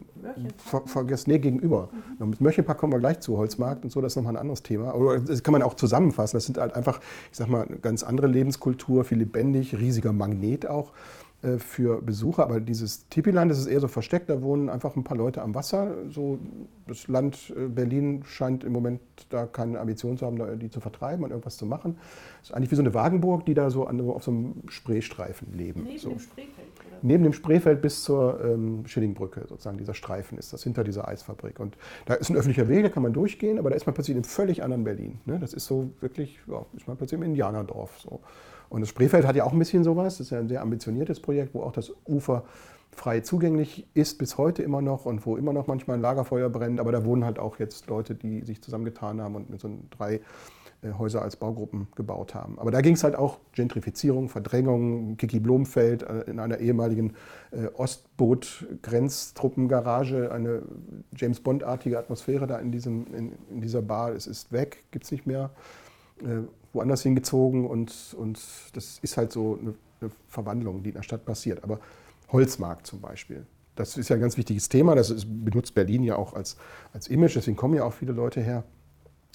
ver, 0.59 0.83
vergessen, 0.87 1.31
nee, 1.31 1.39
gegenüber. 1.39 1.89
Mhm. 2.19 2.31
Mit 2.31 2.41
Möchelpark 2.41 2.79
kommen 2.79 2.93
wir 2.93 2.99
gleich 2.99 3.21
zu, 3.21 3.39
Holzmarkt 3.39 3.85
und 3.85 3.91
so, 3.91 4.01
das 4.01 4.13
ist 4.13 4.17
nochmal 4.17 4.35
ein 4.35 4.41
anderes 4.41 4.63
Thema. 4.63 4.93
Aber 4.93 5.19
das 5.19 5.43
kann 5.43 5.53
man 5.53 5.63
auch 5.63 5.75
zusammenfassen. 5.75 6.37
Das 6.37 6.45
sind 6.45 6.59
halt 6.59 6.75
einfach, 6.75 7.01
ich 7.31 7.39
sag 7.39 7.49
mal, 7.49 7.67
eine 7.67 7.79
ganz 7.79 8.03
andere 8.03 8.27
Lebenskultur, 8.27 9.05
viel 9.05 9.19
lebendig, 9.19 9.75
riesiger 9.79 10.13
Magnet 10.13 10.67
auch 10.67 10.93
für 11.59 12.03
Besucher. 12.03 12.45
Aber 12.45 12.61
dieses 12.61 13.09
Tipiland, 13.09 13.51
das 13.51 13.59
ist 13.59 13.67
eher 13.67 13.81
so 13.81 13.89
versteckt, 13.89 14.29
da 14.29 14.43
wohnen 14.43 14.69
einfach 14.69 14.97
ein 14.97 15.05
paar 15.05 15.17
Leute 15.17 15.43
am 15.43 15.55
Wasser. 15.55 15.95
So, 16.11 16.39
das 16.87 17.09
Land 17.09 17.53
äh, 17.57 17.69
Berlin 17.69 18.23
scheint 18.25 18.65
im 18.65 18.73
Moment 18.73 19.01
da 19.31 19.47
keine 19.47 19.81
Ambition 19.81 20.19
zu 20.19 20.27
haben, 20.27 20.59
die 20.59 20.71
zu 20.71 20.81
vertreiben 20.81 21.25
und 21.25 21.31
irgendwas 21.31 21.57
zu 21.57 21.67
machen. 21.67 21.97
Das 22.41 22.51
ist 22.51 22.57
eigentlich 22.57 22.71
wie 22.71 22.77
so 22.77 22.83
eine 22.83 22.95
Wagenburg, 22.95 23.47
die 23.47 23.55
da 23.55 23.71
so 23.71 23.87
an, 23.87 24.01
auf 24.01 24.25
so 24.25 24.31
einem 24.31 24.63
Spreestreifen 24.69 25.53
leben. 25.53 25.87
so. 25.99 26.11
Spreefeld, 26.19 26.69
oder? 26.87 26.99
Neben 27.03 27.23
dem 27.23 27.33
Spreefeld 27.33 27.83
bis 27.83 28.03
zur 28.03 28.43
ähm, 28.45 28.87
Schillingbrücke, 28.87 29.45
sozusagen 29.49 29.79
dieser 29.79 29.95
Streifen 29.95 30.39
ist 30.39 30.53
das, 30.53 30.63
hinter 30.63 30.85
dieser 30.85 31.09
Eisfabrik. 31.09 31.61
Und 31.61 31.77
da 32.07 32.15
ist 32.15 32.31
ein 32.31 32.37
öffentlicher 32.37 32.69
Weg, 32.69 32.83
da 32.85 32.89
kann 32.89 33.03
man 33.03 33.13
durchgehen, 33.13 33.59
aber 33.59 33.71
da 33.71 33.77
ist 33.77 33.87
man 33.87 33.95
plötzlich 33.95 34.17
in 34.17 34.23
einem 34.23 34.29
völlig 34.29 34.63
anderen 34.63 34.85
Berlin. 34.85 35.19
Ne? 35.25 35.39
Das 35.39 35.53
ist 35.53 35.67
so 35.67 35.91
wirklich, 36.01 36.39
ja, 36.47 36.65
ist 36.77 36.89
man 36.89 36.97
plötzlich 36.97 37.19
im 37.19 37.25
Indianerdorf. 37.25 37.99
So. 38.01 38.21
Und 38.69 38.81
das 38.81 38.89
Spreefeld 38.89 39.27
hat 39.27 39.37
ja 39.37 39.45
auch 39.45 39.53
ein 39.53 39.59
bisschen 39.59 39.85
sowas. 39.85 40.19
Das 40.19 40.27
ist 40.27 40.31
ja 40.31 40.39
ein 40.39 40.49
sehr 40.49 40.63
ambitioniertes 40.63 41.21
Projekt, 41.21 41.55
wo 41.55 41.63
auch 41.63 41.73
das 41.73 41.93
Ufer 42.07 42.45
frei 42.91 43.21
zugänglich 43.21 43.87
ist 43.95 44.19
bis 44.19 44.39
heute 44.39 44.63
immer 44.63 44.81
noch 44.81 45.05
und 45.05 45.27
wo 45.27 45.37
immer 45.37 45.53
noch 45.53 45.67
manchmal 45.67 45.99
ein 45.99 46.01
Lagerfeuer 46.01 46.49
brennt. 46.49 46.81
Aber 46.81 46.93
da 46.93 47.05
wohnen 47.05 47.25
halt 47.25 47.39
auch 47.39 47.59
jetzt 47.59 47.89
Leute, 47.89 48.15
die 48.15 48.43
sich 48.43 48.63
zusammengetan 48.63 49.21
haben 49.21 49.35
und 49.35 49.51
mit 49.51 49.61
so 49.61 49.71
drei 49.91 50.21
äh, 50.83 50.93
Häuser 50.99 51.23
als 51.23 51.37
Baugruppen 51.37 51.87
gebaut 51.95 52.35
haben. 52.35 52.59
Aber 52.59 52.71
da 52.71 52.81
ging 52.81 52.95
es 52.95 53.05
halt 53.05 53.17
auch 53.17 53.39
Gentrifizierung, 53.53 54.29
Verdrängung. 54.29 55.17
Kiki 55.17 55.41
Blomfeld 55.41 56.03
äh, 56.03 56.21
in 56.23 56.39
einer 56.39 56.59
ehemaligen 56.59 57.15
äh, 57.51 57.67
Ostboot-Grenztruppengarage, 57.75 60.33
eine 60.33 60.63
James 61.15 61.41
Bond-artige 61.41 61.99
Atmosphäre 61.99 62.47
da 62.47 62.59
in, 62.59 62.73
diesem, 62.73 63.07
in, 63.15 63.33
in 63.51 63.61
dieser 63.61 63.83
Bar. 63.83 64.13
Es 64.13 64.27
ist 64.27 64.53
weg, 64.53 64.85
gibt 64.91 65.05
es 65.05 65.13
nicht 65.13 65.27
mehr. 65.27 65.51
Woanders 66.77 67.03
hingezogen 67.03 67.67
und, 67.67 68.15
und 68.17 68.39
das 68.75 68.99
ist 69.03 69.17
halt 69.17 69.33
so 69.33 69.59
eine, 69.61 69.75
eine 70.01 70.11
Verwandlung, 70.29 70.83
die 70.83 70.91
in 70.91 70.95
der 70.97 71.03
Stadt 71.03 71.25
passiert. 71.25 71.65
Aber 71.65 71.81
Holzmarkt 72.31 72.87
zum 72.87 73.01
Beispiel. 73.01 73.47
Das 73.75 73.97
ist 73.97 74.09
ja 74.09 74.17
ein 74.17 74.21
ganz 74.21 74.37
wichtiges 74.37 74.69
Thema. 74.69 74.95
Das 74.95 75.11
ist, 75.11 75.27
benutzt 75.45 75.75
Berlin 75.75 76.03
ja 76.03 76.17
auch 76.17 76.35
als, 76.35 76.57
als 76.93 77.09
Image. 77.09 77.37
Deswegen 77.37 77.57
kommen 77.57 77.75
ja 77.75 77.85
auch 77.85 77.93
viele 77.93 78.13
Leute 78.13 78.41
her. 78.41 78.65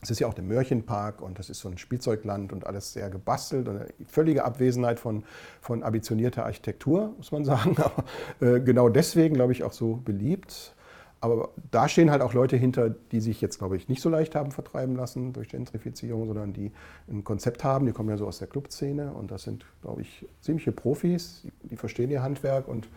Es 0.02 0.10
ist 0.10 0.20
ja 0.20 0.28
auch 0.28 0.34
der 0.34 0.44
Mörchenpark 0.44 1.22
und 1.22 1.38
das 1.38 1.52
ist 1.52 1.60
so 1.60 1.70
ein 1.70 1.78
Spielzeugland 1.78 2.52
und 2.52 2.66
alles 2.66 2.92
sehr 2.92 3.12
gebastelt 3.12 3.68
und 3.68 3.78
eine 3.78 3.88
völlige 4.08 4.44
Abwesenheit 4.44 5.00
von, 5.00 5.24
von 5.62 5.84
ambitionierter 5.84 6.44
Architektur, 6.44 7.14
muss 7.18 7.32
man 7.32 7.46
sagen. 7.46 7.76
Aber 7.78 8.04
äh, 8.40 8.60
genau 8.60 8.90
deswegen, 8.90 9.36
glaube 9.36 9.52
ich, 9.52 9.64
auch 9.64 9.74
so 9.74 9.98
beliebt. 9.98 10.76
Aber 11.22 11.50
da 11.70 11.88
stehen 11.88 12.10
halt 12.10 12.24
auch 12.24 12.34
Leute 12.34 12.58
hinter, 12.58 12.90
die 12.90 13.22
sich 13.22 13.42
jetzt, 13.42 13.60
glaube 13.60 13.78
ich, 13.78 13.88
nicht 13.88 14.02
so 14.02 14.10
leicht 14.10 14.34
haben 14.34 14.52
vertreiben 14.52 14.96
lassen 14.96 15.34
durch 15.34 15.50
Gentrifizierung, 15.50 16.26
sondern 16.26 16.52
die 16.52 16.72
ein 17.10 17.24
Konzept 17.24 17.64
haben. 17.64 17.86
Die 17.86 17.92
kommen 17.92 18.10
ja 18.10 18.18
so 18.18 18.26
aus 18.26 18.40
der 18.40 18.48
Clubszene 18.48 19.14
und 19.14 19.30
das 19.30 19.44
sind, 19.44 19.64
glaube 19.84 20.02
ich, 20.02 20.26
ziemliche 20.42 20.72
Profis. 20.72 21.44
Die, 21.44 21.68
die 21.70 21.76
verstehen 21.78 22.10
ihr 22.10 22.24
Handwerk 22.24 22.68
und 22.68 22.88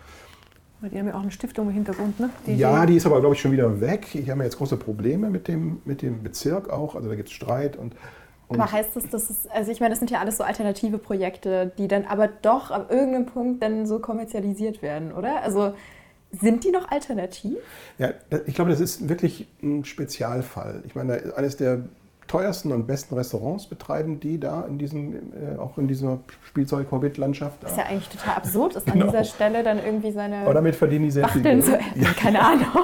die 0.83 0.99
haben 0.99 1.07
ja 1.07 1.15
auch 1.15 1.23
eine 1.23 1.31
Stiftung 1.31 1.69
im 1.69 1.75
Hintergrund, 1.75 2.19
ne? 2.21 2.31
Die 2.47 2.57
ja, 2.57 2.85
die 2.85 2.97
ist 2.97 3.07
aber, 3.07 3.21
glaube 3.21 3.35
ich, 3.35 3.41
schon 3.41 3.53
wieder 3.53 3.81
weg. 3.81 4.07
Die 4.13 4.31
haben 4.31 4.39
ja 4.39 4.45
jetzt 4.45 4.59
große 4.59 4.77
Probleme 4.77 5.31
mit 5.31 5.49
dem, 5.49 5.81
mit 5.85 6.03
dem 6.03 6.23
Bezirk 6.23 6.71
auch. 6.71 6.95
Also 6.95 7.09
da 7.09 7.15
gibt 7.15 7.29
es 7.29 7.35
Streit 7.35 7.77
und, 7.77 7.95
und 8.49 8.61
aber 8.61 8.71
heißt 8.71 8.95
das, 8.95 9.09
dass 9.09 9.31
es, 9.31 9.47
also 9.47 9.71
ich 9.71 9.81
meine, 9.81 9.91
das 9.91 9.99
sind 9.99 10.11
ja 10.11 10.21
alles 10.21 10.37
so 10.37 10.45
alternative 10.45 10.99
Projekte, 10.99 11.73
die 11.79 11.89
dann 11.89 12.05
aber 12.05 12.29
doch 12.29 12.71
ab 12.71 12.91
irgendeinem 12.91 13.27
Punkt 13.27 13.63
dann 13.63 13.87
so 13.87 13.99
kommerzialisiert 13.99 14.83
werden, 14.83 15.13
oder? 15.13 15.43
Also 15.43 15.75
sind 16.41 16.65
die 16.65 16.71
noch 16.71 16.91
alternativ? 16.91 17.57
Ja, 17.99 18.13
ich 18.47 18.55
glaube, 18.55 18.71
das 18.71 18.81
ist 18.81 19.09
wirklich 19.09 19.47
ein 19.63 19.85
Spezialfall. 19.85 20.83
Ich 20.87 20.95
meine, 20.95 21.35
eines 21.37 21.57
der 21.57 21.85
teuersten 22.27 22.73
und 22.73 22.87
besten 22.87 23.15
Restaurants 23.15 23.67
betreiben 23.67 24.21
die 24.21 24.39
da 24.41 24.63
in 24.63 24.79
diesem, 24.79 25.15
äh, 25.15 25.57
auch 25.59 25.79
in 25.79 25.89
dieser 25.89 26.21
Spielzeug-Hobbit-Landschaft. 26.49 27.63
Das 27.63 27.73
ist 27.73 27.79
ja 27.79 27.85
eigentlich 27.85 28.09
total 28.09 28.37
absurd, 28.37 28.77
ist 28.77 28.87
genau. 28.87 29.07
an 29.07 29.11
dieser 29.11 29.25
Stelle 29.25 29.63
dann 29.63 29.79
irgendwie 29.85 30.13
seine. 30.13 30.39
Aber 30.39 30.55
damit 30.55 30.77
verdienen 30.77 31.05
die 31.05 31.11
sehr 31.11 31.25
Bachteln 31.25 31.63
viel. 31.63 31.73
Geld. 31.73 31.83
So, 31.95 32.01
ja. 32.01 32.13
Keine 32.13 32.41
Ahnung. 32.41 32.67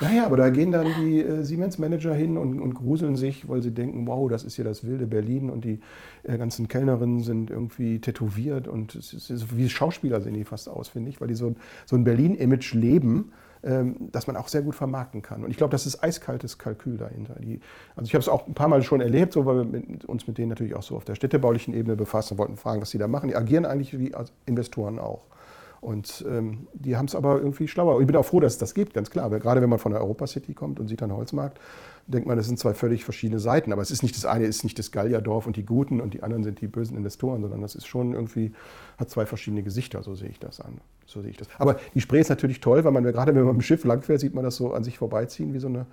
Naja, 0.00 0.26
aber 0.26 0.36
da 0.36 0.50
gehen 0.50 0.72
dann 0.72 0.88
die 1.00 1.20
äh, 1.20 1.44
Siemens-Manager 1.44 2.14
hin 2.14 2.36
und, 2.36 2.60
und, 2.60 2.74
gruseln 2.74 3.16
sich, 3.16 3.48
weil 3.48 3.62
sie 3.62 3.70
denken, 3.70 4.06
wow, 4.06 4.28
das 4.28 4.42
ist 4.42 4.56
hier 4.56 4.64
das 4.64 4.84
wilde 4.84 5.06
Berlin 5.06 5.50
und 5.50 5.64
die 5.64 5.80
äh, 6.24 6.36
ganzen 6.36 6.68
Kellnerinnen 6.68 7.20
sind 7.20 7.50
irgendwie 7.50 8.00
tätowiert 8.00 8.66
und 8.68 8.94
es 8.94 9.12
ist, 9.12 9.30
ist, 9.30 9.56
wie 9.56 9.68
Schauspieler 9.68 10.20
sehen 10.20 10.34
die 10.34 10.44
fast 10.44 10.68
aus, 10.68 10.88
finde 10.88 11.10
ich, 11.10 11.20
weil 11.20 11.28
die 11.28 11.34
so, 11.34 11.54
so 11.86 11.96
ein 11.96 12.04
Berlin-Image 12.04 12.74
leben 12.74 13.32
ähm, 13.64 13.96
das 14.12 14.26
man 14.26 14.36
auch 14.36 14.48
sehr 14.48 14.62
gut 14.62 14.74
vermarkten 14.74 15.22
kann. 15.22 15.44
Und 15.44 15.50
ich 15.50 15.56
glaube, 15.56 15.70
das 15.70 15.86
ist 15.86 16.02
eiskaltes 16.02 16.58
Kalkül 16.58 16.96
dahinter. 16.96 17.34
Die, 17.40 17.60
also 17.96 18.06
ich 18.06 18.14
habe 18.14 18.20
es 18.20 18.28
auch 18.28 18.46
ein 18.46 18.54
paar 18.54 18.68
Mal 18.68 18.82
schon 18.82 19.00
erlebt, 19.00 19.32
so, 19.32 19.46
weil 19.46 19.56
wir 19.56 19.64
mit, 19.64 20.04
uns 20.04 20.26
mit 20.26 20.38
denen 20.38 20.50
natürlich 20.50 20.74
auch 20.74 20.82
so 20.82 20.96
auf 20.96 21.04
der 21.04 21.14
städtebaulichen 21.14 21.74
Ebene 21.74 21.96
befassen 21.96 22.38
wollten, 22.38 22.56
fragen, 22.56 22.80
was 22.80 22.90
sie 22.90 22.98
da 22.98 23.08
machen. 23.08 23.28
Die 23.28 23.36
agieren 23.36 23.64
eigentlich 23.64 23.98
wie 23.98 24.12
Investoren 24.46 24.98
auch. 24.98 25.26
Und 25.84 26.24
ähm, 26.26 26.66
die 26.72 26.96
haben 26.96 27.04
es 27.04 27.14
aber 27.14 27.36
irgendwie 27.36 27.68
schlauer. 27.68 28.00
Ich 28.00 28.06
bin 28.06 28.16
auch 28.16 28.24
froh, 28.24 28.40
dass 28.40 28.54
es 28.54 28.58
das 28.58 28.72
gibt, 28.72 28.94
ganz 28.94 29.10
klar. 29.10 29.30
Weil 29.30 29.38
gerade 29.38 29.60
wenn 29.60 29.68
man 29.68 29.78
von 29.78 29.92
der 29.92 30.00
Europa 30.00 30.26
City 30.26 30.54
kommt 30.54 30.80
und 30.80 30.88
sieht 30.88 31.02
dann 31.02 31.12
Holzmarkt, 31.12 31.60
denkt 32.06 32.26
man, 32.26 32.38
das 32.38 32.46
sind 32.46 32.58
zwei 32.58 32.72
völlig 32.72 33.04
verschiedene 33.04 33.38
Seiten. 33.38 33.70
Aber 33.70 33.82
es 33.82 33.90
ist 33.90 34.02
nicht 34.02 34.16
das 34.16 34.24
eine 34.24 34.46
ist 34.46 34.64
nicht 34.64 34.78
das 34.78 34.92
Gallierdorf 34.92 35.46
und 35.46 35.56
die 35.56 35.66
Guten 35.66 36.00
und 36.00 36.14
die 36.14 36.22
anderen 36.22 36.42
sind 36.42 36.62
die 36.62 36.68
bösen 36.68 36.96
Investoren, 36.96 37.42
sondern 37.42 37.60
das 37.60 37.74
ist 37.74 37.86
schon 37.86 38.14
irgendwie, 38.14 38.52
hat 38.96 39.10
zwei 39.10 39.26
verschiedene 39.26 39.62
Gesichter, 39.62 40.02
so 40.02 40.14
sehe 40.14 40.30
ich 40.30 40.38
das 40.38 40.58
an. 40.58 40.80
So 41.04 41.20
sehe 41.20 41.30
ich 41.30 41.36
das. 41.36 41.48
Aber 41.58 41.76
die 41.94 42.00
Spree 42.00 42.20
ist 42.20 42.30
natürlich 42.30 42.60
toll, 42.60 42.82
weil 42.82 42.92
man, 42.92 43.04
gerade 43.04 43.34
wenn 43.34 43.42
man 43.42 43.56
mit 43.56 43.62
dem 43.62 43.66
Schiff 43.66 43.84
langfährt, 43.84 44.20
sieht 44.20 44.34
man 44.34 44.42
das 44.42 44.56
so 44.56 44.72
an 44.72 44.84
sich 44.84 44.96
vorbeiziehen 44.96 45.52
wie 45.52 45.58
so, 45.58 45.68
eine, 45.68 45.84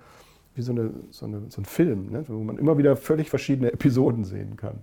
wie 0.54 0.62
so, 0.62 0.72
eine, 0.72 0.90
so, 1.10 1.26
eine, 1.26 1.42
so 1.50 1.60
ein 1.60 1.66
Film, 1.66 2.10
ne? 2.10 2.24
wo 2.28 2.42
man 2.42 2.56
immer 2.56 2.78
wieder 2.78 2.96
völlig 2.96 3.28
verschiedene 3.28 3.72
Episoden 3.74 4.24
sehen 4.24 4.56
kann. 4.56 4.78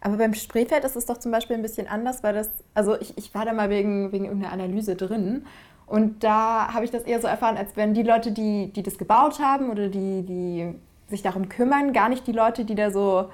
Aber 0.00 0.16
beim 0.16 0.34
Spreefeld 0.34 0.84
ist 0.84 0.96
es 0.96 1.06
doch 1.06 1.18
zum 1.18 1.30
Beispiel 1.30 1.56
ein 1.56 1.62
bisschen 1.62 1.86
anders, 1.86 2.22
weil 2.22 2.34
das, 2.34 2.50
also 2.74 2.98
ich, 3.00 3.16
ich 3.18 3.34
war 3.34 3.44
da 3.44 3.52
mal 3.52 3.68
wegen, 3.70 4.12
wegen 4.12 4.24
irgendeiner 4.24 4.52
Analyse 4.52 4.96
drin. 4.96 5.44
Und 5.86 6.24
da 6.24 6.72
habe 6.72 6.84
ich 6.84 6.90
das 6.90 7.02
eher 7.02 7.20
so 7.20 7.26
erfahren, 7.26 7.56
als 7.56 7.76
wenn 7.76 7.94
die 7.94 8.02
Leute, 8.02 8.32
die, 8.32 8.72
die 8.72 8.82
das 8.82 8.96
gebaut 8.96 9.40
haben 9.40 9.70
oder 9.70 9.88
die, 9.88 10.22
die 10.22 10.74
sich 11.08 11.22
darum 11.22 11.48
kümmern, 11.48 11.92
gar 11.92 12.08
nicht 12.08 12.26
die 12.26 12.32
Leute, 12.32 12.64
die 12.64 12.74
da 12.74 12.90
so 12.90 13.28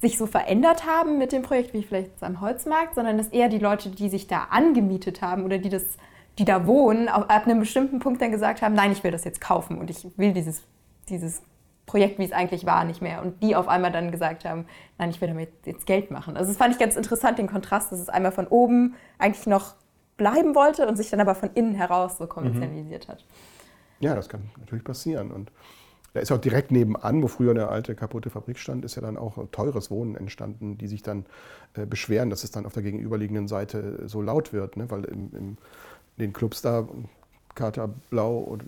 sich 0.00 0.18
so 0.18 0.26
verändert 0.26 0.84
haben 0.84 1.18
mit 1.18 1.30
dem 1.30 1.42
Projekt, 1.42 1.72
wie 1.74 1.84
vielleicht 1.84 2.10
am 2.22 2.40
Holzmarkt, 2.40 2.96
sondern 2.96 3.18
dass 3.18 3.28
eher 3.28 3.48
die 3.48 3.58
Leute, 3.58 3.88
die 3.88 4.08
sich 4.08 4.26
da 4.26 4.48
angemietet 4.50 5.22
haben 5.22 5.44
oder 5.44 5.58
die 5.58 5.68
das, 5.68 5.84
die 6.40 6.44
da 6.44 6.66
wohnen, 6.66 7.08
ab 7.08 7.46
einem 7.46 7.60
bestimmten 7.60 8.00
Punkt 8.00 8.20
dann 8.20 8.32
gesagt 8.32 8.62
haben, 8.62 8.74
nein, 8.74 8.90
ich 8.90 9.04
will 9.04 9.12
das 9.12 9.22
jetzt 9.22 9.40
kaufen 9.40 9.78
und 9.78 9.90
ich 9.90 10.04
will 10.16 10.32
dieses, 10.32 10.62
dieses 11.08 11.42
Projekt, 11.86 12.18
wie 12.18 12.24
es 12.24 12.32
eigentlich 12.32 12.64
war, 12.64 12.84
nicht 12.84 13.02
mehr. 13.02 13.22
Und 13.22 13.42
die 13.42 13.56
auf 13.56 13.68
einmal 13.68 13.92
dann 13.92 14.10
gesagt 14.10 14.44
haben, 14.44 14.66
nein, 14.98 15.10
ich 15.10 15.20
will 15.20 15.28
damit 15.28 15.50
jetzt 15.64 15.86
Geld 15.86 16.10
machen. 16.10 16.36
Also 16.36 16.50
das 16.50 16.56
fand 16.56 16.74
ich 16.74 16.80
ganz 16.80 16.96
interessant, 16.96 17.38
den 17.38 17.48
Kontrast, 17.48 17.92
dass 17.92 17.98
es 17.98 18.08
einmal 18.08 18.32
von 18.32 18.46
oben 18.46 18.94
eigentlich 19.18 19.46
noch 19.46 19.74
bleiben 20.16 20.54
wollte 20.54 20.86
und 20.86 20.96
sich 20.96 21.10
dann 21.10 21.20
aber 21.20 21.34
von 21.34 21.50
innen 21.54 21.74
heraus 21.74 22.18
so 22.18 22.26
kommerzialisiert 22.26 23.08
mhm. 23.08 23.12
hat. 23.12 23.24
Ja, 24.00 24.14
das 24.14 24.28
kann 24.28 24.50
natürlich 24.58 24.84
passieren. 24.84 25.30
Und 25.30 25.50
da 26.12 26.20
ist 26.20 26.30
auch 26.30 26.38
direkt 26.38 26.70
nebenan, 26.70 27.22
wo 27.22 27.28
früher 27.28 27.52
eine 27.52 27.68
alte 27.68 27.94
kaputte 27.94 28.30
Fabrik 28.30 28.58
stand, 28.58 28.84
ist 28.84 28.96
ja 28.96 29.02
dann 29.02 29.16
auch 29.16 29.38
teures 29.50 29.90
Wohnen 29.90 30.16
entstanden, 30.16 30.76
die 30.76 30.86
sich 30.86 31.02
dann 31.02 31.24
äh, 31.74 31.86
beschweren, 31.86 32.30
dass 32.30 32.44
es 32.44 32.50
dann 32.50 32.66
auf 32.66 32.74
der 32.74 32.82
gegenüberliegenden 32.82 33.48
Seite 33.48 34.08
so 34.08 34.20
laut 34.20 34.52
wird. 34.52 34.76
Ne? 34.76 34.90
Weil 34.90 35.04
in, 35.04 35.32
in 35.32 35.58
den 36.18 36.32
Clubs 36.32 36.62
da, 36.62 36.86
Kater 37.54 37.88
Blau, 38.10 38.38
und 38.38 38.64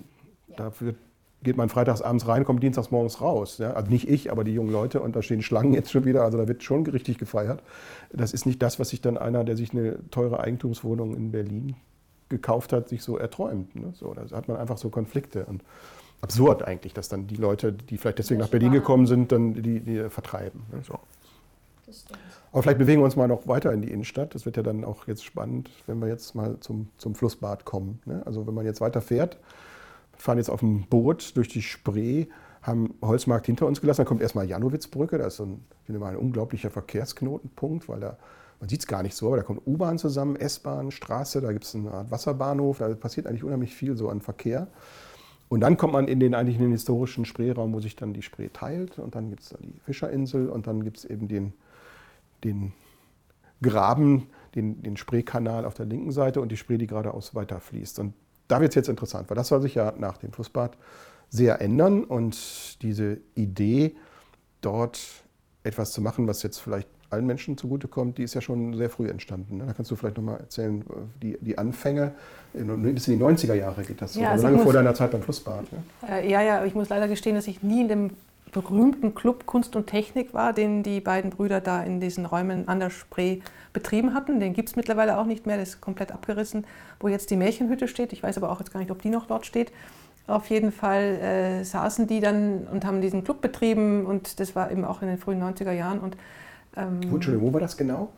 ja. 0.49 0.57
da 0.57 0.73
wird 0.81 0.97
geht 1.45 1.57
man 1.57 1.69
freitags 1.69 2.03
abends 2.03 2.27
rein, 2.27 2.45
kommt 2.45 2.63
dienstags 2.63 2.91
morgens 2.91 3.21
raus. 3.21 3.59
Ja? 3.59 3.75
Also 3.75 3.91
nicht 3.91 4.09
ich, 4.09 4.33
aber 4.33 4.43
die 4.43 4.53
jungen 4.53 4.73
Leute 4.73 5.01
und 5.01 5.15
da 5.15 5.23
stehen 5.23 5.43
Schlangen 5.43 5.73
jetzt 5.73 5.93
schon 5.93 6.05
wieder. 6.05 6.25
Also 6.25 6.39
da 6.39 6.49
wird 6.49 6.63
schon 6.65 6.85
richtig 6.87 7.19
gefeiert. 7.19 7.63
Das 8.13 8.33
ist 8.33 8.47
nicht 8.47 8.61
das, 8.63 8.81
was 8.81 8.89
sich 8.89 9.01
dann 9.01 9.17
einer, 9.17 9.45
der 9.45 9.57
sich 9.57 9.73
eine 9.73 9.99
teure 10.11 10.41
Eigentumswohnung 10.41 11.15
in 11.15 11.31
Berlin 11.31 11.77
gekauft 12.29 12.73
hat, 12.73 12.89
sich 12.89 13.03
so 13.03 13.17
erträumt. 13.19 13.77
Ne? 13.77 13.93
So, 13.95 14.13
da 14.15 14.29
hat 14.37 14.49
man 14.49 14.57
einfach 14.57 14.79
so 14.79 14.89
Konflikte. 14.89 15.45
Und 15.45 15.63
absurd 16.21 16.63
eigentlich, 16.63 16.95
dass 16.95 17.09
dann 17.09 17.27
die 17.27 17.37
Leute, 17.37 17.73
die 17.73 17.99
vielleicht 17.99 18.19
deswegen 18.19 18.41
nach 18.41 18.49
Berlin 18.49 18.73
gekommen 18.73 19.07
sind, 19.07 19.31
dann 19.31 19.55
die, 19.55 19.81
die 19.81 20.09
vertreiben. 20.09 20.63
Ne? 20.73 20.83
So. 20.83 20.99
Aber 22.51 22.63
vielleicht 22.63 22.79
bewegen 22.79 23.01
wir 23.01 23.05
uns 23.05 23.17
mal 23.17 23.29
noch 23.29 23.47
weiter 23.47 23.73
in 23.73 23.83
die 23.83 23.91
Innenstadt. 23.91 24.35
Das 24.35 24.47
wird 24.47 24.57
ja 24.57 24.63
dann 24.63 24.85
auch 24.85 25.07
jetzt 25.07 25.25
spannend, 25.25 25.71
wenn 25.87 25.99
wir 25.99 26.09
jetzt 26.09 26.35
mal 26.35 26.59
zum, 26.61 26.89
zum 26.97 27.15
Flussbad 27.15 27.65
kommen. 27.65 28.01
Ne? 28.07 28.23
Also 28.25 28.47
wenn 28.47 28.55
man 28.55 28.65
jetzt 28.65 28.81
weiter 28.81 29.01
fährt, 29.01 29.39
fahren 30.17 30.39
jetzt 30.39 30.51
auf 30.51 30.61
dem 30.61 30.85
Boot 30.85 31.37
durch 31.37 31.49
die 31.49 31.63
Spree, 31.63 32.27
haben 32.63 32.95
Holzmarkt 33.03 33.47
hinter 33.47 33.67
uns 33.67 33.81
gelassen. 33.81 33.99
Dann 33.99 34.07
kommt 34.07 34.23
erstmal 34.23 34.49
Janowitzbrücke, 34.49 35.19
da 35.19 35.27
ist 35.27 35.37
so 35.37 35.45
ein, 35.45 35.65
ich 35.87 35.95
mal, 35.95 36.13
ein 36.13 36.17
unglaublicher 36.17 36.71
Verkehrsknotenpunkt, 36.71 37.89
weil 37.89 38.01
da, 38.01 38.17
man 38.61 38.69
sieht 38.69 38.81
es 38.81 38.87
gar 38.87 39.03
nicht 39.03 39.15
so, 39.15 39.29
aber 39.29 39.37
da 39.37 39.43
kommt 39.43 39.67
U-Bahn 39.67 39.99
zusammen, 39.99 40.37
S-Bahn, 40.37 40.91
Straße, 40.91 41.41
da 41.41 41.53
gibt 41.53 41.65
es 41.65 41.75
eine 41.75 41.93
Art 41.93 42.11
Wasserbahnhof, 42.11 42.79
da 42.79 42.89
passiert 42.95 43.27
eigentlich 43.27 43.45
unheimlich 43.45 43.75
viel 43.75 43.97
so 43.97 44.09
an 44.09 44.21
Verkehr. 44.21 44.69
Und 45.49 45.61
dann 45.61 45.77
kommt 45.77 45.93
man 45.93 46.09
in 46.09 46.21
den 46.21 46.35
eigentlich 46.35 46.57
in 46.57 46.63
den 46.63 46.73
historischen 46.73 47.25
Spreeraum, 47.25 47.73
wo 47.75 47.81
sich 47.81 47.97
dann 47.97 48.13
die 48.13 48.23
Spree 48.23 48.49
teilt. 48.49 48.99
Und 48.99 49.15
dann 49.15 49.31
gibt 49.31 49.43
es 49.43 49.51
da 49.51 49.59
die 49.61 49.79
Fischerinsel 49.85 50.49
und 50.49 50.67
dann 50.67 50.83
gibt 50.83 50.99
es 50.99 51.05
eben 51.05 51.29
den, 51.29 51.53
den 52.43 52.73
Graben, 53.63 54.29
den, 54.55 54.83
den 54.83 54.97
Spreekanal 54.97 55.65
auf 55.65 55.75
der 55.75 55.87
linken 55.87 56.13
Seite 56.13 56.41
und 56.41 56.51
die 56.51 56.57
Spree, 56.57 56.79
die 56.79 56.87
geradeaus 56.87 57.35
weiterfließt. 57.35 57.99
Und 57.99 58.15
da 58.49 58.61
wird 58.61 58.71
es 58.71 58.75
jetzt 58.75 58.89
interessant, 58.89 59.31
weil 59.31 59.37
das 59.37 59.49
soll 59.49 59.63
sich 59.63 59.75
ja 59.75 59.93
nach 59.99 60.19
dem 60.19 60.33
Flussbad 60.33 60.77
sehr 61.31 61.61
ändern 61.61 62.05
und 62.05 62.83
diese 62.83 63.19
Idee, 63.35 63.95
dort 64.61 65.01
etwas 65.63 65.93
zu 65.93 66.01
machen, 66.01 66.27
was 66.27 66.43
jetzt 66.43 66.59
vielleicht 66.59 66.89
allen 67.11 67.27
Menschen 67.27 67.57
zugutekommt, 67.57 68.19
die 68.19 68.23
ist 68.23 68.35
ja 68.35 68.41
schon 68.41 68.77
sehr 68.77 68.91
früh 68.91 69.09
entstanden. 69.09 69.59
Ne? 69.59 69.67
Da 69.67 69.73
kannst 69.73 69.91
du 69.91 69.97
vielleicht 69.97 70.17
nochmal 70.17 70.41
erzählen, 70.41 70.85
die, 71.23 71.39
die 71.41 71.57
Anfänge, 71.57 72.13
bis 72.53 73.09
in 73.09 73.19
die 73.19 73.25
90er 73.25 73.55
Jahre 73.55 73.83
geht 73.85 74.03
das 74.03 74.15
so, 74.15 74.21
ja, 74.21 74.31
also 74.31 74.45
lange 74.45 74.59
vor 74.59 74.73
deiner 74.73 74.95
Zeit 74.95 75.11
beim 75.11 75.23
Flussbad. 75.23 75.65
Ja? 76.03 76.19
ja, 76.19 76.43
ja, 76.43 76.65
ich 76.65 76.75
muss 76.75 76.89
leider 76.89 77.09
gestehen, 77.09 77.37
dass 77.37 77.47
ich 77.47 77.63
nie 77.63 77.83
in 77.83 77.89
dem 77.89 78.11
berühmten 78.53 79.15
Club 79.15 79.47
Kunst 79.47 79.75
und 79.77 79.87
Technik 79.87 80.33
war, 80.33 80.53
den 80.53 80.83
die 80.83 81.01
beiden 81.01 81.31
Brüder 81.31 81.61
da 81.61 81.83
in 81.83 82.01
diesen 82.01 82.25
Räumen 82.25 82.69
an 82.69 82.81
der 82.81 82.91
Spree 82.91 83.41
betrieben 83.73 84.15
hatten. 84.15 84.39
Den 84.41 84.53
gibt 84.53 84.69
es 84.69 84.77
mittlerweile 84.77 85.19
auch 85.19 85.27
nicht 85.27 85.47
mehr, 85.47 85.57
der 85.57 85.65
ist 85.65 85.81
komplett 85.81 86.13
abgerissen, 86.13 86.65
wo 87.01 87.09
jetzt 87.09 87.31
die 87.31 87.37
Märchenhütte 87.37 87.89
steht. 87.89 88.13
Ich 88.13 88.23
weiß 88.23 88.37
aber 88.39 88.51
auch 88.51 88.61
jetzt 88.61 88.73
gar 88.73 88.81
nicht, 88.81 88.91
ob 88.91 89.03
die 89.03 89.11
noch 89.11 89.27
dort 89.27 89.45
steht. 89.45 89.73
Auf 90.27 90.49
jeden 90.49 90.73
Fall 90.73 91.03
äh, 91.03 91.65
saßen 91.65 92.07
die 92.07 92.21
dann 92.21 92.67
und 92.73 92.87
haben 92.87 93.01
diesen 93.01 93.25
Club 93.25 93.41
betrieben 93.41 94.07
und 94.07 94.41
das 94.41 94.57
war 94.57 94.71
eben 94.71 94.85
auch 94.85 95.03
in 95.03 95.09
den 95.09 95.19
frühen 95.19 95.43
90er 95.43 95.73
Jahren. 95.73 95.99
Und 95.99 96.17
Ähm, 96.77 97.01
wo, 97.11 97.17
Entschuldigung, 97.17 97.49
wo 97.49 97.53
war 97.53 97.61
das 97.61 97.77
genau? 97.77 98.09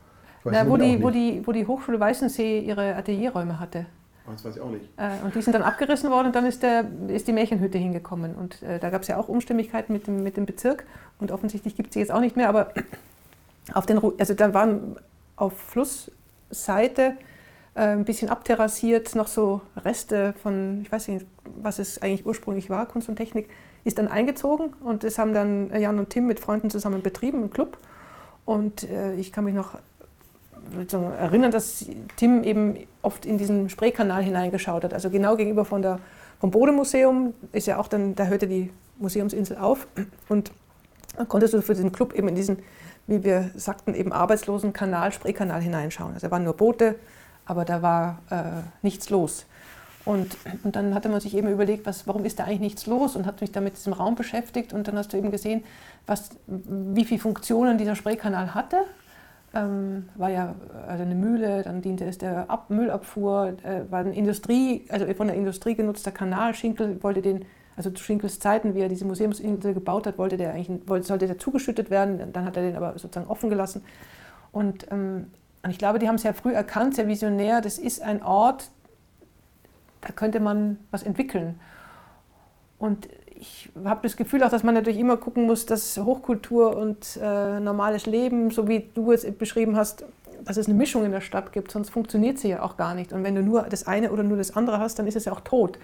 Na, 0.45 0.69
wo, 0.69 0.77
die, 0.77 1.03
wo, 1.03 1.11
die, 1.11 1.43
wo 1.45 1.53
die 1.53 1.67
Hochschule 1.67 1.99
Weißensee 1.99 2.61
ihre 2.61 2.95
Atelierräume 2.95 3.59
hatte. 3.59 3.87
Das 4.33 4.45
weiß 4.45 4.57
ich 4.57 4.63
auch 4.63 4.71
nicht. 4.71 4.85
Äh, 4.97 5.25
und 5.25 5.35
die 5.35 5.43
sind 5.43 5.55
dann 5.55 5.63
abgerissen 5.63 6.11
worden 6.11 6.29
und 6.29 6.37
dann 6.37 6.47
ist, 6.47 6.63
der, 6.63 6.85
ist 7.09 7.29
die 7.29 7.33
Märchenhütte 7.33 7.79
hingekommen. 7.79 8.35
Und 8.35 8.63
äh, 8.63 8.79
da 8.79 8.91
gab 8.91 9.03
es 9.03 9.09
ja 9.09 9.19
auch 9.19 9.29
Umstimmigkeiten 9.29 9.93
mit 9.93 10.07
dem, 10.07 10.23
mit 10.23 10.37
dem 10.37 10.47
Bezirk 10.47 10.85
und 11.19 11.33
offensichtlich 11.33 11.77
gibt 11.77 11.91
es 11.91 11.95
sie 11.95 12.01
jetzt 12.01 12.13
auch 12.13 12.21
nicht 12.21 12.37
mehr. 12.37 12.49
Aber 12.49 12.73
auf 13.75 13.87
den, 13.87 14.01
also 14.19 14.35
da 14.35 14.55
waren 14.55 14.97
auf 15.37 15.57
Flussseite 15.59 17.17
äh, 17.75 17.81
ein 17.81 18.05
bisschen 18.05 18.29
abterrassiert 18.29 19.15
noch 19.15 19.29
so 19.29 19.61
Reste 19.77 20.35
von, 20.43 20.81
ich 20.83 20.91
weiß 20.91 21.09
nicht, 21.09 21.27
was 21.63 21.79
es 21.79 22.01
eigentlich 22.03 22.27
ursprünglich 22.27 22.71
war, 22.71 22.87
Kunst 22.87 23.09
und 23.09 23.17
Technik, 23.17 23.49
ist 23.85 23.99
dann 23.99 24.09
eingezogen 24.09 24.73
und 24.81 25.05
das 25.05 25.19
haben 25.19 25.33
dann 25.33 25.71
Jan 25.79 25.99
und 25.99 26.11
Tim 26.11 26.27
mit 26.27 26.41
Freunden 26.41 26.71
zusammen 26.71 27.03
betrieben, 27.03 27.43
im 27.43 27.51
Club. 27.51 27.79
Und 28.45 28.89
äh, 28.89 29.15
ich 29.15 29.31
kann 29.33 29.45
mich 29.45 29.55
noch 29.55 29.79
erinnern, 31.19 31.51
dass 31.51 31.87
Tim 32.17 32.43
eben 32.45 32.79
oft 33.03 33.27
in 33.27 33.39
diesen 33.39 33.69
Spreekanal 33.69 34.23
hineingeschaut 34.23 34.85
hat. 34.85 34.95
Also 34.95 35.11
genau 35.11 35.37
gegenüber 35.37 35.65
von 35.65 35.83
der, 35.83 35.99
vom 36.41 36.51
Bodemuseum 36.51 37.35
ist 37.53 37.67
ja 37.67 37.79
auch 37.79 37.89
dann, 37.89 38.15
da 38.15 38.27
hörte 38.27 38.47
die 38.47 38.71
Museumsinsel 38.99 39.57
auf 39.59 39.87
und 40.29 40.53
dann 41.17 41.29
konntest 41.29 41.55
du 41.55 41.63
für 41.63 41.75
den 41.75 41.93
Club 41.93 42.15
eben 42.15 42.29
in 42.29 42.35
diesen, 42.35 42.59
wie 43.07 43.25
wir 43.25 43.51
sagten, 43.55 43.95
eben 43.95 44.13
arbeitslosen 44.13 44.73
Kanal, 44.73 45.13
Spreekanal 45.13 45.61
hineinschauen. 45.61 46.15
Also 46.15 46.27
da 46.27 46.31
waren 46.31 46.45
nur 46.45 46.57
Boote, 46.57 46.97
aber 47.47 47.65
da 47.65 47.83
war 47.83 48.19
äh, 48.31 48.63
nichts 48.83 49.11
los. 49.11 49.47
Und, 50.05 50.37
und 50.63 50.77
dann 50.77 50.95
hatte 50.95 51.09
man 51.09 51.21
sich 51.21 51.37
eben 51.37 51.49
überlegt, 51.49 51.85
was, 51.85 52.07
warum 52.07 52.25
ist 52.25 52.39
da 52.39 52.45
eigentlich 52.45 52.61
nichts 52.61 52.87
los 52.87 53.17
und 53.17 53.27
hat 53.27 53.41
mich 53.41 53.51
da 53.51 53.61
mit 53.61 53.77
diesem 53.77 53.93
Raum 53.93 54.15
beschäftigt 54.15 54.73
und 54.73 54.87
dann 54.87 54.97
hast 54.97 55.13
du 55.13 55.17
eben 55.17 55.33
gesehen, 55.33 55.65
was, 56.07 56.31
wie 56.47 57.05
viele 57.05 57.21
Funktionen 57.21 57.77
dieser 57.77 57.97
Spreekanal 57.97 58.55
hatte 58.55 58.79
ähm, 59.55 60.09
war 60.17 60.31
ja 60.31 60.55
also 60.87 61.03
eine 61.03 61.15
Mühle, 61.15 61.63
dann 61.63 61.81
diente 61.83 62.05
es 62.05 62.19
der 62.19 62.51
Ab 62.51 62.71
Müllabfuhr, 62.71 63.57
äh, 63.63 63.91
war 63.91 64.01
eine 64.01 64.15
Industrie, 64.15 64.85
also 64.89 65.07
von 65.15 65.29
der 65.29 65.37
Industrie 65.37 65.75
genutzter 65.75 66.13
Kanal. 66.13 66.55
Schinkel 66.55 67.03
wollte 67.03 67.23
den, 67.23 67.45
also 67.77 67.91
zu 67.91 68.03
Schinkels 68.03 68.39
Zeiten, 68.39 68.75
wie 68.75 68.81
er 68.81 68.89
diese 68.89 69.05
Museumsinsel 69.05 69.75
gebaut 69.75 70.07
hat, 70.07 70.19
wollte 70.19 70.37
der 70.37 70.53
eigentlich, 70.53 70.89
wollte, 70.89 71.07
sollte 71.07 71.27
der 71.27 71.39
zugeschüttet 71.39 71.91
werden, 71.91 72.33
dann 72.33 72.45
hat 72.45 72.57
er 72.57 72.63
den 72.63 72.77
aber 72.77 72.99
sozusagen 72.99 73.29
offen 73.29 73.51
gelassen. 73.51 73.83
Und, 74.53 74.91
ähm, 74.91 75.29
und 75.63 75.71
ich 75.71 75.79
glaube, 75.79 75.99
die 75.99 76.09
haben 76.09 76.19
sehr 76.19 76.35
früh 76.35 76.53
erkannt, 76.53 76.95
sehr 76.95 77.09
visionär, 77.09 77.61
das 77.61 77.79
ist 77.79 78.03
ein 78.03 78.23
Ort, 78.23 78.71
da 80.01 80.13
könnte 80.13 80.41
man 80.41 80.79
was 80.91 81.03
entwickeln. 81.03 81.59
Und 82.79 83.09
ich 83.39 83.69
habe 83.85 84.01
das 84.03 84.17
Gefühl 84.17 84.43
auch, 84.43 84.51
dass 84.51 84.63
man 84.63 84.75
natürlich 84.75 84.99
immer 84.99 85.17
gucken 85.17 85.47
muss, 85.47 85.67
dass 85.67 85.97
Hochkultur 85.99 86.77
und 86.77 87.19
äh, 87.23 87.61
normales 87.61 88.07
Leben, 88.07 88.51
so 88.51 88.69
wie 88.69 88.89
du 88.95 89.13
es 89.13 89.31
beschrieben 89.37 89.77
hast, 89.77 90.05
dass 90.45 90.57
es 90.57 90.67
eine 90.67 90.75
Mischung 90.75 91.05
in 91.05 91.13
der 91.13 91.21
Stadt 91.21 91.53
gibt, 91.53 91.71
sonst 91.71 91.91
funktioniert 91.91 92.39
sie 92.39 92.49
ja 92.49 92.63
auch 92.63 92.77
gar 92.77 92.95
nicht. 92.95 93.13
Und 93.13 93.25
wenn 93.25 93.35
du 93.35 93.43
nur 93.43 93.63
das 93.63 93.87
eine 93.87 94.11
oder 94.11 94.23
nur 94.23 94.37
das 94.37 94.57
andere 94.57 94.79
hast, 94.79 94.99
dann 94.99 95.07
ist 95.07 95.17
es 95.17 95.25
ja 95.25 95.33
auch 95.33 95.41
tot. 95.41 95.79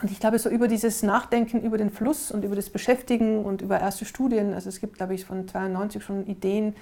Und 0.00 0.10
ich 0.10 0.20
glaube, 0.20 0.38
so 0.38 0.48
über 0.48 0.68
dieses 0.68 1.02
Nachdenken 1.02 1.62
über 1.62 1.78
den 1.78 1.90
Fluss 1.90 2.30
und 2.30 2.44
über 2.44 2.54
das 2.54 2.70
Beschäftigen 2.70 3.44
und 3.44 3.62
über 3.62 3.80
erste 3.80 4.04
Studien, 4.04 4.54
also 4.54 4.68
es 4.68 4.80
gibt, 4.80 4.96
glaube 4.96 5.14
ich, 5.14 5.24
von 5.24 5.48
92 5.48 6.04
schon 6.04 6.26
Ideen, 6.26 6.76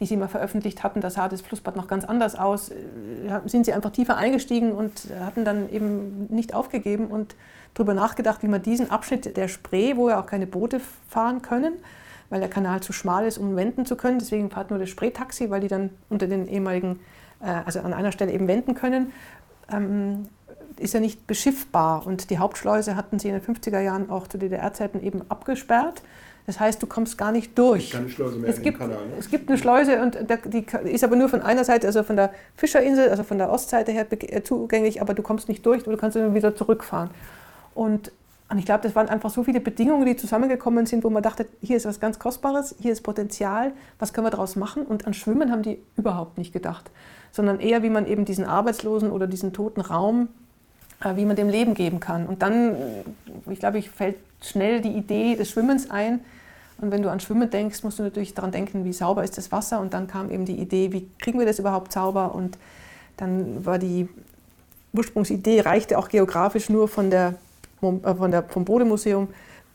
die 0.00 0.06
sie 0.06 0.16
mal 0.16 0.28
veröffentlicht 0.28 0.82
hatten, 0.82 1.00
da 1.00 1.10
sah 1.10 1.28
das 1.28 1.40
Flussbad 1.40 1.76
noch 1.76 1.88
ganz 1.88 2.04
anders 2.04 2.36
aus, 2.36 2.70
äh, 2.70 2.74
sind 3.46 3.64
sie 3.64 3.72
einfach 3.72 3.90
tiefer 3.90 4.16
eingestiegen 4.16 4.72
und 4.72 5.08
hatten 5.18 5.44
dann 5.44 5.70
eben 5.70 6.26
nicht 6.28 6.54
aufgegeben 6.54 7.06
und 7.06 7.34
darüber 7.78 7.94
nachgedacht, 7.94 8.42
wie 8.42 8.48
man 8.48 8.62
diesen 8.62 8.90
Abschnitt 8.90 9.36
der 9.36 9.48
Spree, 9.48 9.96
wo 9.96 10.08
ja 10.10 10.20
auch 10.20 10.26
keine 10.26 10.46
Boote 10.46 10.80
fahren 11.08 11.42
können, 11.42 11.74
weil 12.30 12.40
der 12.40 12.48
Kanal 12.48 12.80
zu 12.80 12.92
schmal 12.92 13.26
ist, 13.26 13.38
um 13.38 13.56
wenden 13.56 13.86
zu 13.86 13.96
können. 13.96 14.18
Deswegen 14.18 14.50
fährt 14.50 14.70
nur 14.70 14.78
das 14.78 14.90
Spreetaxi, 14.90 15.50
weil 15.50 15.60
die 15.60 15.68
dann 15.68 15.90
unter 16.08 16.26
den 16.26 16.48
ehemaligen, 16.48 17.00
äh, 17.40 17.50
also 17.64 17.80
an 17.80 17.94
einer 17.94 18.12
Stelle 18.12 18.32
eben 18.32 18.48
wenden 18.48 18.74
können. 18.74 19.12
Ähm, 19.72 20.26
ist 20.78 20.94
ja 20.94 21.00
nicht 21.00 21.26
beschiffbar 21.26 22.06
und 22.06 22.30
die 22.30 22.38
Hauptschleuse 22.38 22.94
hatten 22.94 23.18
sie 23.18 23.28
in 23.28 23.34
den 23.34 23.42
50er 23.42 23.80
Jahren 23.80 24.10
auch 24.10 24.28
zu 24.28 24.38
DDR-Zeiten 24.38 25.02
eben 25.02 25.22
abgesperrt. 25.28 26.02
Das 26.46 26.60
heißt, 26.60 26.82
du 26.82 26.86
kommst 26.86 27.18
gar 27.18 27.30
nicht 27.30 27.58
durch. 27.58 27.84
Es 27.84 27.90
gibt 27.90 27.98
keine 27.98 28.08
Schleuse 28.10 28.38
mehr 28.38 28.50
es 28.50 28.62
gibt, 28.62 28.78
Kanal, 28.78 29.06
ne? 29.06 29.12
es 29.18 29.28
gibt 29.28 29.48
eine 29.50 29.58
Schleuse 29.58 30.00
und 30.00 30.16
die 30.46 30.64
ist 30.90 31.04
aber 31.04 31.16
nur 31.16 31.28
von 31.28 31.42
einer 31.42 31.64
Seite, 31.64 31.86
also 31.86 32.02
von 32.02 32.16
der 32.16 32.32
Fischerinsel, 32.56 33.10
also 33.10 33.22
von 33.22 33.36
der 33.36 33.50
Ostseite 33.50 33.92
her 33.92 34.06
äh, 34.10 34.42
zugänglich, 34.42 35.02
aber 35.02 35.12
du 35.12 35.22
kommst 35.22 35.48
nicht 35.48 35.66
durch, 35.66 35.82
du 35.82 35.94
kannst 35.96 36.16
dann 36.16 36.34
wieder 36.34 36.56
zurückfahren. 36.56 37.10
Und, 37.78 38.10
und 38.48 38.58
ich 38.58 38.64
glaube, 38.64 38.82
das 38.82 38.96
waren 38.96 39.08
einfach 39.08 39.30
so 39.30 39.44
viele 39.44 39.60
Bedingungen, 39.60 40.04
die 40.04 40.16
zusammengekommen 40.16 40.84
sind, 40.86 41.04
wo 41.04 41.10
man 41.10 41.22
dachte, 41.22 41.46
hier 41.62 41.76
ist 41.76 41.86
was 41.86 42.00
ganz 42.00 42.18
Kostbares, 42.18 42.74
hier 42.80 42.90
ist 42.90 43.02
Potenzial, 43.02 43.70
was 44.00 44.12
können 44.12 44.26
wir 44.26 44.32
daraus 44.32 44.56
machen? 44.56 44.82
Und 44.82 45.06
an 45.06 45.14
Schwimmen 45.14 45.52
haben 45.52 45.62
die 45.62 45.78
überhaupt 45.96 46.38
nicht 46.38 46.52
gedacht, 46.52 46.90
sondern 47.30 47.60
eher, 47.60 47.84
wie 47.84 47.88
man 47.88 48.08
eben 48.08 48.24
diesen 48.24 48.44
Arbeitslosen 48.44 49.12
oder 49.12 49.28
diesen 49.28 49.52
toten 49.52 49.80
Raum, 49.80 50.26
äh, 51.04 51.14
wie 51.14 51.24
man 51.24 51.36
dem 51.36 51.48
Leben 51.48 51.74
geben 51.74 52.00
kann. 52.00 52.26
Und 52.26 52.42
dann, 52.42 52.74
ich 53.48 53.60
glaube, 53.60 53.78
ich 53.78 53.90
fällt 53.90 54.16
schnell 54.42 54.80
die 54.80 54.90
Idee 54.90 55.36
des 55.36 55.50
Schwimmens 55.50 55.88
ein. 55.88 56.18
Und 56.80 56.90
wenn 56.90 57.02
du 57.02 57.12
an 57.12 57.20
Schwimmen 57.20 57.48
denkst, 57.48 57.84
musst 57.84 58.00
du 58.00 58.02
natürlich 58.02 58.34
daran 58.34 58.50
denken, 58.50 58.84
wie 58.84 58.92
sauber 58.92 59.22
ist 59.22 59.38
das 59.38 59.52
Wasser. 59.52 59.78
Und 59.78 59.94
dann 59.94 60.08
kam 60.08 60.32
eben 60.32 60.46
die 60.46 60.58
Idee, 60.58 60.90
wie 60.92 61.08
kriegen 61.20 61.38
wir 61.38 61.46
das 61.46 61.60
überhaupt 61.60 61.92
sauber? 61.92 62.34
Und 62.34 62.58
dann 63.16 63.64
war 63.64 63.78
die 63.78 64.08
Ursprungsidee, 64.92 65.60
reichte 65.60 65.96
auch 65.96 66.08
geografisch 66.08 66.70
nur 66.70 66.88
von 66.88 67.10
der 67.10 67.34
von 67.80 68.30
der, 68.30 68.42
vom 68.44 68.64
Bodemuseum 68.64 69.28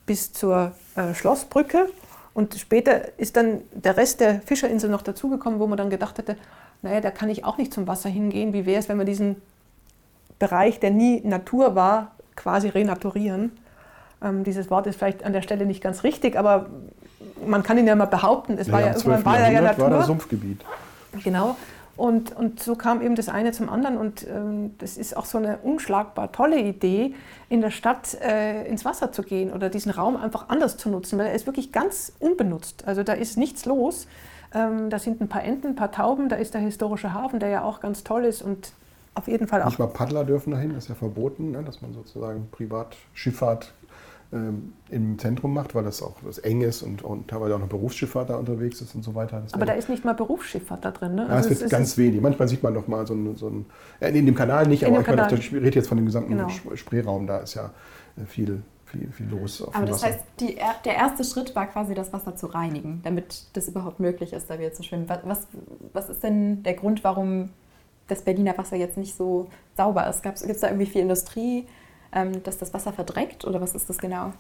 bis 0.06 0.34
zur 0.34 0.74
äh, 0.96 1.14
Schlossbrücke. 1.14 1.88
Und 2.34 2.56
später 2.56 3.18
ist 3.18 3.38
dann 3.38 3.62
der 3.72 3.96
Rest 3.96 4.20
der 4.20 4.42
Fischerinsel 4.42 4.90
noch 4.90 5.02
dazugekommen, 5.02 5.60
wo 5.60 5.68
man 5.68 5.78
dann 5.78 5.90
gedacht 5.90 6.18
hätte, 6.18 6.36
naja, 6.82 7.00
da 7.00 7.12
kann 7.12 7.30
ich 7.30 7.46
auch 7.46 7.58
nicht 7.58 7.74
zum 7.74 7.88
Wasser 7.88 8.10
hingehen. 8.10 8.54
Wie 8.54 8.66
wäre 8.66 8.80
es, 8.80 8.90
wenn 8.90 8.98
wir 8.98 9.06
diesen 9.06 9.38
Bereich, 10.40 10.80
der 10.80 10.92
nie 10.92 11.22
Natur 11.22 11.76
war, 11.76 12.12
quasi 12.36 12.68
renaturieren? 12.70 13.52
Ähm, 14.22 14.44
dieses 14.44 14.70
Wort 14.70 14.88
ist 14.88 14.98
vielleicht 14.98 15.24
an 15.24 15.34
der 15.34 15.42
Stelle 15.42 15.66
nicht 15.66 15.82
ganz 15.82 16.04
richtig, 16.04 16.38
aber 16.38 16.68
man 17.46 17.64
kann 17.64 17.78
ihn 17.78 17.88
ja 17.88 17.96
mal 17.96 18.06
behaupten. 18.06 18.58
Es 18.58 18.68
ja, 18.68 18.74
war 18.74 18.82
ja 18.82 18.88
irgendwann 18.88 19.26
war 19.26 19.52
ja 19.52 19.62
Natur. 19.62 19.84
war 19.84 19.98
das 19.98 20.08
Sumpfgebiet. 20.08 20.62
Genau. 21.24 21.56
Und, 21.96 22.36
und 22.36 22.60
so 22.60 22.76
kam 22.76 23.02
eben 23.02 23.16
das 23.16 23.30
eine 23.30 23.52
zum 23.52 23.70
anderen. 23.70 23.98
Und 23.98 24.28
ähm, 24.28 24.76
das 24.80 24.98
ist 24.98 25.16
auch 25.16 25.26
so 25.26 25.38
eine 25.38 25.60
unschlagbar 25.60 26.32
tolle 26.32 26.60
Idee, 26.60 27.14
in 27.50 27.62
der 27.62 27.72
Stadt 27.72 28.16
äh, 28.22 28.68
ins 28.68 28.84
Wasser 28.84 29.12
zu 29.12 29.22
gehen 29.22 29.52
oder 29.52 29.70
diesen 29.70 29.92
Raum 29.92 30.16
einfach 30.16 30.50
anders 30.50 30.78
zu 30.78 30.90
nutzen, 30.90 31.20
weil 31.20 31.28
er 31.28 31.34
ist 31.34 31.46
wirklich 31.46 31.72
ganz 31.72 32.14
unbenutzt. 32.20 32.88
Also 32.88 33.04
da 33.04 33.14
ist 33.14 33.38
nichts 33.38 33.66
los. 33.66 34.08
Ähm, 34.56 34.90
da 34.90 35.00
sind 35.00 35.22
ein 35.22 35.30
paar 35.30 35.44
Enten, 35.44 35.68
ein 35.68 35.76
paar 35.76 35.92
Tauben, 35.92 36.30
da 36.30 36.36
ist 36.36 36.54
der 36.54 36.62
historische 36.62 37.14
Hafen, 37.14 37.40
der 37.40 37.50
ja 37.50 37.64
auch 37.64 37.80
ganz 37.80 38.04
toll 38.04 38.26
ist 38.26 38.42
und 38.42 38.74
auf 39.16 39.28
jeden 39.28 39.48
Fall 39.48 39.62
auch. 39.62 39.68
Nicht 39.68 39.80
mal 39.80 39.88
Paddler 39.88 40.26
dürfen 40.26 40.52
dahin, 40.52 40.74
das 40.74 40.86
ist 40.86 40.90
ja 40.90 40.96
verboten, 40.96 41.52
ne, 41.52 41.64
dass 41.64 41.82
man 41.82 41.94
sozusagen 41.94 42.50
Privatschifffahrt 42.52 43.74
im 44.90 45.20
Zentrum 45.20 45.54
macht, 45.54 45.76
weil 45.76 45.84
das 45.84 46.02
auch 46.02 46.16
das 46.26 46.40
eng 46.40 46.62
ist 46.62 46.82
und, 46.82 47.04
und 47.04 47.28
teilweise 47.28 47.56
auch 47.56 47.60
noch 47.60 47.68
Berufsschifffahrt 47.68 48.30
da 48.30 48.36
unterwegs 48.36 48.82
ist 48.82 48.96
und 48.96 49.04
so 49.04 49.14
weiter. 49.14 49.42
Das 49.42 49.54
Aber 49.54 49.66
da 49.66 49.74
ist 49.74 49.90
nicht 49.90 50.04
mal 50.06 50.14
Berufsschifffahrt 50.14 50.84
da 50.84 50.92
drin, 50.92 51.16
ne? 51.16 51.28
Ja, 51.28 51.36
also 51.36 51.50
es 51.50 51.62
wird 51.62 51.70
ganz 51.70 51.98
wenig. 51.98 52.20
Manchmal 52.20 52.48
sieht 52.48 52.64
man 52.64 52.74
noch 52.74 52.88
mal 52.88 53.06
so 53.06 53.14
ein, 53.14 53.36
so 53.36 53.48
ein 53.48 53.66
in 54.00 54.26
dem 54.26 54.34
Kanal 54.34 54.68
nicht, 54.68 54.86
aber 54.86 55.02
ich, 55.02 55.08
meine, 55.08 55.34
ich 55.34 55.54
rede 55.54 55.76
jetzt 55.76 55.88
von 55.88 55.98
dem 55.98 56.06
gesamten 56.06 56.32
genau. 56.32 56.50
Spreeraum, 56.74 57.28
da 57.28 57.40
ist 57.40 57.54
ja 57.54 57.72
äh, 58.18 58.26
viel, 58.26 58.64
viel, 58.86 59.12
viel 59.12 59.28
los. 59.30 59.62
Auf 59.62 59.76
Aber 59.76 59.86
das 59.86 60.02
Wasser. 60.02 60.14
heißt, 60.14 60.26
die, 60.40 60.58
der 60.86 60.96
erste 60.96 61.24
Schritt 61.24 61.56
war 61.56 61.68
quasi 61.68 61.94
das 61.94 62.12
Wasser 62.12 62.36
zu 62.36 62.48
reinigen, 62.48 63.02
damit 63.04 63.46
das 63.54 63.68
überhaupt 63.68 64.00
möglich 64.00 64.34
ist, 64.34 64.50
da 64.50 64.58
wieder 64.58 64.74
zu 64.74 64.82
schwimmen. 64.82 65.08
Was, 65.26 65.48
was 65.94 66.10
ist 66.10 66.24
denn 66.24 66.64
der 66.64 66.74
Grund, 66.74 67.04
warum 67.04 67.50
das 68.08 68.24
Berliner 68.24 68.58
Wasser 68.58 68.78
jetzt 68.78 68.98
nicht 68.98 69.16
so 69.16 69.48
sauber 69.78 70.08
ist? 70.10 70.24
Gibt 70.24 70.42
es 70.42 70.60
da 70.60 70.68
irgendwie 70.68 70.88
viel 70.88 71.02
Industrie? 71.02 71.68
Ähm, 72.14 72.44
dass 72.44 72.58
das 72.58 72.74
Wasser 72.74 72.94
verdreckt 72.94 73.44
oder 73.46 73.60
was 73.60 73.74
ist 73.74 73.90
das 73.90 73.98
genau? 73.98 74.34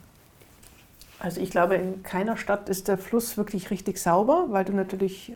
Also 1.20 1.42
ich 1.42 1.50
glaube, 1.50 1.76
in 1.76 2.04
keiner 2.04 2.38
Stadt 2.38 2.70
ist 2.70 2.88
der 2.88 2.98
Fluss 2.98 3.38
wirklich 3.38 3.72
richtig 3.72 3.98
sauber, 3.98 4.48
weil 4.50 4.66
du 4.66 4.74
natürlich 4.74 5.34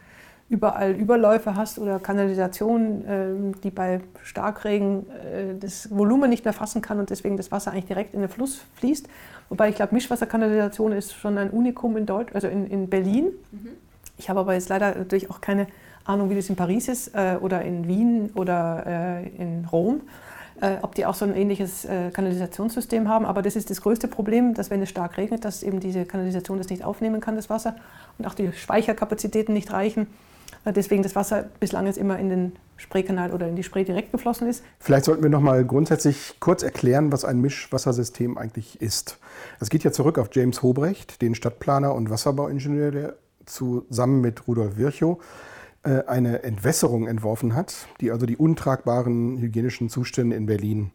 überall 0.50 0.92
Überläufe 0.92 1.56
hast 1.56 1.80
oder 1.80 2.00
Kanalisationen, 2.00 3.04
ähm, 3.08 3.62
die 3.62 3.72
bei 3.72 4.02
Starkregen 4.24 5.10
äh, 5.10 5.56
das 5.60 5.90
Volumen 5.90 6.30
nicht 6.30 6.46
mehr 6.46 6.54
fassen 6.54 6.82
kann 6.82 7.00
und 7.00 7.10
deswegen 7.10 7.38
das 7.38 7.52
Wasser 7.52 7.72
eigentlich 7.72 7.86
direkt 7.86 8.14
in 8.14 8.22
den 8.22 8.30
Fluss 8.30 8.62
fließt. 8.76 9.08
Wobei 9.50 9.70
ich 9.70 9.76
glaube, 9.76 9.96
Mischwasserkanalisation 9.96 10.92
ist 10.92 11.14
schon 11.14 11.38
ein 11.38 11.50
Unikum 11.50 11.98
in, 11.98 12.06
Deutsch, 12.06 12.34
also 12.36 12.48
in, 12.48 12.68
in 12.68 12.90
Berlin. 12.90 13.32
Mhm. 13.52 13.70
Ich 14.18 14.30
habe 14.30 14.42
aber 14.42 14.54
jetzt 14.54 14.70
leider 14.70 14.96
natürlich 14.96 15.30
auch 15.30 15.42
keine 15.42 15.68
Ahnung, 16.06 16.30
wie 16.30 16.36
das 16.36 16.50
in 16.50 16.56
Paris 16.56 16.88
ist 16.88 17.14
äh, 17.14 17.38
oder 17.42 17.62
in 17.64 17.88
Wien 17.88 18.30
oder 18.36 18.84
äh, 18.86 19.28
in 19.30 19.66
Rom 19.72 20.02
äh, 20.62 20.78
ob 20.82 20.96
die 20.96 21.06
auch 21.06 21.16
so 21.16 21.26
ein 21.26 21.36
ähnliches 21.36 21.86
äh, 21.86 22.12
Kanalisationssystem 22.12 23.08
haben. 23.08 23.26
Aber 23.26 23.42
das 23.42 23.56
ist 23.56 23.70
das 23.70 23.82
größte 23.82 24.08
Problem, 24.08 24.54
dass 24.54 24.70
wenn 24.70 24.82
es 24.82 24.90
stark 24.90 25.18
regnet, 25.18 25.46
dass 25.46 25.64
eben 25.64 25.80
diese 25.80 26.06
Kanalisation 26.06 26.58
das 26.58 26.70
nicht 26.70 26.84
aufnehmen 26.84 27.22
kann, 27.22 27.36
das 27.36 27.50
Wasser, 27.50 27.76
und 28.18 28.26
auch 28.26 28.34
die 28.34 28.52
Speicherkapazitäten 28.54 29.54
nicht 29.54 29.72
reichen. 29.72 30.08
Äh, 30.66 30.74
deswegen 30.74 31.04
das 31.04 31.16
Wasser 31.16 31.46
bislang 31.60 31.86
jetzt 31.86 31.98
immer 31.98 32.18
in 32.20 32.30
den 32.30 32.52
Spreekanal 32.78 33.32
oder 33.32 33.48
in 33.48 33.56
die 33.56 33.64
Spree 33.64 33.84
direkt 33.84 34.12
geflossen 34.12 34.48
ist. 34.48 34.64
Vielleicht 34.80 35.06
sollten 35.06 35.24
wir 35.24 35.30
noch 35.30 35.42
mal 35.42 35.66
grundsätzlich 35.66 36.36
kurz 36.40 36.64
erklären, 36.64 37.12
was 37.12 37.26
ein 37.26 37.42
Mischwassersystem 37.42 38.38
eigentlich 38.38 38.82
ist. 38.82 39.18
Es 39.60 39.70
geht 39.70 39.84
ja 39.84 39.92
zurück 39.92 40.20
auf 40.20 40.30
James 40.32 40.62
Hobrecht, 40.62 41.22
den 41.22 41.36
Stadtplaner 41.36 41.94
und 41.96 42.10
Wasserbauingenieur 42.10 42.92
der 42.92 43.16
zusammen 43.46 44.22
mit 44.22 44.48
Rudolf 44.48 44.78
Virchow 44.78 45.20
eine 45.84 46.44
Entwässerung 46.44 47.08
entworfen 47.08 47.56
hat, 47.56 47.88
die 48.02 48.12
also 48.12 48.26
die 48.26 48.38
untragbaren 48.38 49.38
hygienischen 49.38 49.90
Zustände 49.90 50.36
in 50.36 50.46
Berlin 50.46 50.92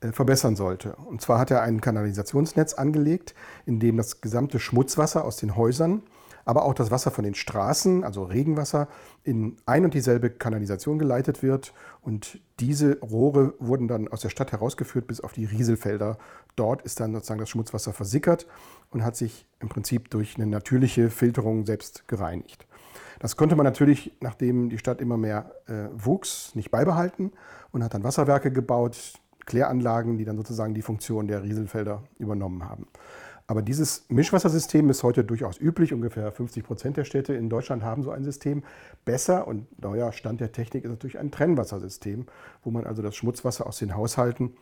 äh, 0.00 0.12
verbessern 0.12 0.56
sollte. 0.56 0.94
Und 0.96 1.20
zwar 1.22 1.38
hat 1.38 1.50
er 1.50 1.62
ein 1.62 1.80
Kanalisationsnetz 1.80 2.74
angelegt, 2.74 3.34
in 3.64 3.80
dem 3.80 3.96
das 3.96 4.20
gesamte 4.20 4.58
Schmutzwasser 4.58 5.24
aus 5.24 5.36
den 5.36 5.56
Häusern, 5.56 6.02
aber 6.44 6.64
auch 6.64 6.74
das 6.74 6.90
Wasser 6.90 7.10
von 7.10 7.24
den 7.24 7.34
Straßen, 7.34 8.04
also 8.04 8.22
Regenwasser, 8.22 8.88
in 9.24 9.56
ein 9.66 9.84
und 9.84 9.94
dieselbe 9.94 10.30
Kanalisation 10.30 10.98
geleitet 10.98 11.42
wird. 11.42 11.72
Und 12.02 12.40
diese 12.60 13.00
Rohre 13.00 13.54
wurden 13.58 13.88
dann 13.88 14.06
aus 14.06 14.20
der 14.20 14.28
Stadt 14.28 14.52
herausgeführt 14.52 15.08
bis 15.08 15.20
auf 15.20 15.32
die 15.32 15.44
Rieselfelder. 15.44 16.18
Dort 16.54 16.82
ist 16.82 17.00
dann 17.00 17.12
sozusagen 17.12 17.40
das 17.40 17.50
Schmutzwasser 17.50 17.92
versickert 17.92 18.46
und 18.90 19.02
hat 19.02 19.16
sich 19.16 19.46
im 19.60 19.68
Prinzip 19.68 20.10
durch 20.10 20.36
eine 20.36 20.46
natürliche 20.46 21.10
Filterung 21.10 21.66
selbst 21.66 22.06
gereinigt. 22.06 22.66
Das 23.18 23.36
konnte 23.36 23.56
man 23.56 23.64
natürlich, 23.64 24.16
nachdem 24.20 24.68
die 24.68 24.78
Stadt 24.78 25.00
immer 25.00 25.16
mehr 25.16 25.52
äh, 25.66 25.88
wuchs, 25.92 26.54
nicht 26.54 26.70
beibehalten 26.70 27.32
und 27.72 27.82
hat 27.82 27.94
dann 27.94 28.04
Wasserwerke 28.04 28.52
gebaut, 28.52 29.14
Kläranlagen, 29.46 30.18
die 30.18 30.24
dann 30.24 30.36
sozusagen 30.36 30.74
die 30.74 30.82
Funktion 30.82 31.28
der 31.28 31.42
Rieselfelder 31.42 32.02
übernommen 32.18 32.68
haben. 32.68 32.88
Aber 33.48 33.62
dieses 33.62 34.06
Mischwassersystem 34.08 34.90
ist 34.90 35.04
heute 35.04 35.22
durchaus 35.22 35.60
üblich. 35.60 35.92
Ungefähr 35.92 36.32
50 36.32 36.64
Prozent 36.64 36.96
der 36.96 37.04
Städte 37.04 37.32
in 37.34 37.48
Deutschland 37.48 37.84
haben 37.84 38.02
so 38.02 38.10
ein 38.10 38.24
System. 38.24 38.64
Besser 39.04 39.46
und 39.46 39.80
neuer 39.80 40.12
Stand 40.12 40.40
der 40.40 40.50
Technik 40.50 40.84
ist 40.84 40.90
natürlich 40.90 41.18
ein 41.18 41.30
Trennwassersystem, 41.30 42.26
wo 42.64 42.70
man 42.70 42.84
also 42.86 43.02
das 43.02 43.14
Schmutzwasser 43.14 43.66
aus 43.66 43.78
den 43.78 43.94
Haushalten 43.94 44.56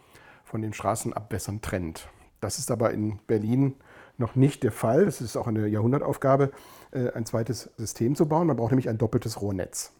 von 0.44 0.60
den 0.60 0.74
Straßenabwässern 0.74 1.62
trennt. 1.62 2.08
Das 2.40 2.58
ist 2.58 2.70
aber 2.70 2.90
in 2.90 3.20
Berlin 3.26 3.74
noch 4.18 4.36
nicht 4.36 4.62
der 4.62 4.72
Fall. 4.72 5.06
Das 5.06 5.22
ist 5.22 5.38
auch 5.38 5.46
eine 5.46 5.66
Jahrhundertaufgabe, 5.66 6.50
ein 6.94 7.26
zweites 7.26 7.70
System 7.76 8.14
zu 8.14 8.26
bauen. 8.26 8.46
Man 8.46 8.56
braucht 8.56 8.70
nämlich 8.70 8.88
ein 8.88 8.98
doppeltes 8.98 9.40
Rohrnetz. 9.40 9.92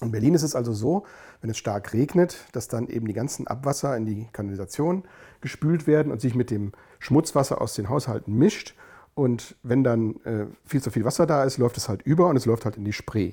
In 0.00 0.12
Berlin 0.12 0.34
ist 0.34 0.42
es 0.42 0.54
also 0.54 0.72
so, 0.72 1.04
wenn 1.40 1.50
es 1.50 1.58
stark 1.58 1.92
regnet, 1.92 2.44
dass 2.52 2.68
dann 2.68 2.86
eben 2.86 3.06
die 3.06 3.14
ganzen 3.14 3.48
Abwasser 3.48 3.96
in 3.96 4.06
die 4.06 4.28
Kanalisation 4.32 5.04
gespült 5.40 5.86
werden 5.86 6.12
und 6.12 6.20
sich 6.20 6.34
mit 6.34 6.50
dem 6.50 6.72
Schmutzwasser 7.00 7.60
aus 7.60 7.74
den 7.74 7.88
Haushalten 7.88 8.34
mischt. 8.34 8.76
Und 9.14 9.56
wenn 9.64 9.82
dann 9.82 10.20
äh, 10.24 10.46
viel 10.64 10.80
zu 10.80 10.90
viel 10.90 11.04
Wasser 11.04 11.26
da 11.26 11.42
ist, 11.42 11.58
läuft 11.58 11.76
es 11.76 11.88
halt 11.88 12.02
über 12.02 12.28
und 12.28 12.36
es 12.36 12.46
läuft 12.46 12.64
halt 12.64 12.76
in 12.76 12.84
die 12.84 12.92
Spree. 12.92 13.32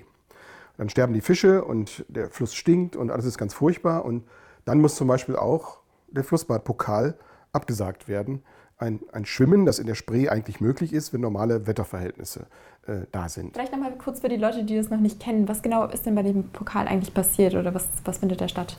Dann 0.78 0.90
sterben 0.90 1.14
die 1.14 1.22
Fische 1.22 1.64
und 1.64 2.04
der 2.10 2.32
Fluss 2.32 2.56
stinkt 2.56 2.96
und 2.96 3.12
alles 3.12 3.26
ist 3.26 3.38
ganz 3.38 3.54
furchtbar. 3.54 4.04
Und 4.04 4.26
dann 4.66 4.82
muss 4.82 4.96
zum 4.96 5.08
Beispiel 5.08 5.36
auch 5.36 5.80
der 6.08 6.24
Flussbadpokal 6.24 7.16
abgesagt 7.54 8.08
werden, 8.08 8.44
ein, 8.78 9.00
ein 9.12 9.26
Schwimmen, 9.26 9.66
das 9.66 9.80
in 9.80 9.88
der 9.88 9.96
Spree 9.96 10.30
eigentlich 10.30 10.60
möglich 10.60 10.94
ist, 10.94 11.14
wenn 11.14 11.22
normale 11.22 11.66
Wetterverhältnisse 11.68 12.48
äh, 12.88 13.02
da 13.12 13.30
sind. 13.30 13.54
Vielleicht 13.54 13.72
nochmal 13.72 13.98
kurz 13.98 14.20
für 14.20 14.30
die 14.30 14.36
Leute, 14.36 14.64
die 14.64 14.76
das 14.76 14.90
noch 14.90 15.00
nicht 15.00 15.20
kennen. 15.20 15.48
Was 15.48 15.62
genau 15.62 15.86
ist 15.88 16.06
denn 16.06 16.16
bei 16.16 16.24
dem 16.24 16.50
Pokal 16.50 16.88
eigentlich 16.88 17.14
passiert 17.14 17.56
oder 17.56 17.74
was, 17.74 17.88
was 18.04 18.18
findet 18.18 18.42
da 18.42 18.48
statt? 18.48 18.78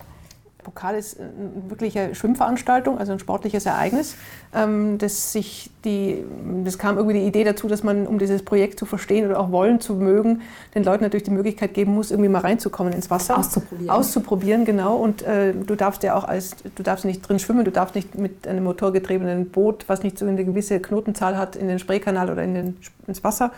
Pokal 0.66 0.96
ist 0.96 1.20
eine 1.20 1.70
wirkliche 1.70 2.16
Schwimmveranstaltung, 2.16 2.98
also 2.98 3.12
ein 3.12 3.20
sportliches 3.20 3.66
Ereignis. 3.66 4.16
Ähm, 4.52 4.98
das, 4.98 5.32
sich 5.32 5.70
die, 5.84 6.24
das 6.64 6.76
kam 6.76 6.96
irgendwie 6.96 7.20
die 7.20 7.24
Idee 7.24 7.44
dazu, 7.44 7.68
dass 7.68 7.84
man, 7.84 8.04
um 8.08 8.18
dieses 8.18 8.44
Projekt 8.44 8.76
zu 8.80 8.84
verstehen 8.84 9.26
oder 9.26 9.38
auch 9.38 9.52
wollen 9.52 9.80
zu 9.80 9.94
mögen, 9.94 10.42
den 10.74 10.82
Leuten 10.82 11.04
natürlich 11.04 11.22
die 11.22 11.30
Möglichkeit 11.30 11.72
geben 11.72 11.94
muss, 11.94 12.10
irgendwie 12.10 12.28
mal 12.28 12.40
reinzukommen 12.40 12.92
ins 12.92 13.10
Wasser. 13.10 13.38
Auszuprobieren. 13.38 13.90
Auszuprobieren, 13.90 14.64
genau. 14.64 14.96
Und 14.96 15.22
äh, 15.22 15.54
du 15.54 15.76
darfst 15.76 16.02
ja 16.02 16.16
auch 16.16 16.24
als, 16.24 16.56
du 16.74 16.82
darfst 16.82 17.04
nicht 17.04 17.20
drin 17.20 17.38
schwimmen, 17.38 17.64
du 17.64 17.70
darfst 17.70 17.94
nicht 17.94 18.16
mit 18.16 18.48
einem 18.48 18.64
motorgetriebenen 18.64 19.50
Boot, 19.50 19.84
was 19.86 20.02
nicht 20.02 20.18
so 20.18 20.26
eine 20.26 20.44
gewisse 20.44 20.80
Knotenzahl 20.80 21.38
hat, 21.38 21.54
in 21.54 21.68
den 21.68 21.78
Spreekanal 21.78 22.28
oder 22.28 22.42
in 22.42 22.54
den, 22.54 22.76
ins 23.06 23.22
Wasser. 23.22 23.52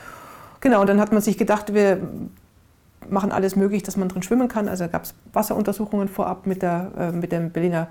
Genau, 0.61 0.83
und 0.83 0.89
dann 0.89 1.01
hat 1.01 1.11
man 1.11 1.23
sich 1.23 1.39
gedacht, 1.39 1.73
wir 1.73 2.01
machen 3.09 3.33
alles 3.33 3.57
möglich, 3.57 3.83
dass 3.83 3.97
man 3.97 4.09
drin 4.09 4.23
schwimmen 4.23 4.49
kann. 4.49 4.69
Also 4.69 4.89
gab 4.89 5.05
es 5.05 5.15
Wasseruntersuchungen 5.33 6.09
vorab 6.09 6.47
mit, 6.47 6.63
der, 6.63 6.91
äh, 6.99 7.13
mit 7.13 7.33
dem 7.33 7.51
Berliner 7.51 7.89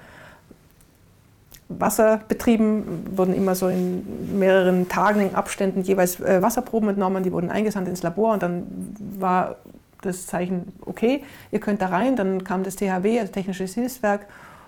Wasserbetrieben, 1.70 3.18
wurden 3.18 3.34
immer 3.34 3.54
so 3.54 3.68
in 3.68 4.40
mehreren 4.40 4.88
Tagen 4.88 5.20
in 5.20 5.36
Abständen 5.36 5.82
jeweils 5.82 6.20
äh, 6.20 6.42
Wasserproben 6.42 6.90
entnommen, 6.90 7.24
die 7.24 7.34
wurden 7.34 7.50
eingesandt 7.50 7.90
ins 7.90 8.04
Labor 8.04 8.34
und 8.34 8.42
dann 8.42 8.64
war 9.20 9.58
das 10.02 10.28
Zeichen, 10.28 10.74
okay, 10.82 11.24
ihr 11.52 11.60
könnt 11.60 11.82
da 11.82 11.88
rein. 11.88 12.16
Dann 12.16 12.44
kam 12.44 12.64
das 12.64 12.76
THW, 12.76 13.20
also 13.20 13.32
Technisches 13.32 13.74
Hilfswerk, 13.74 14.28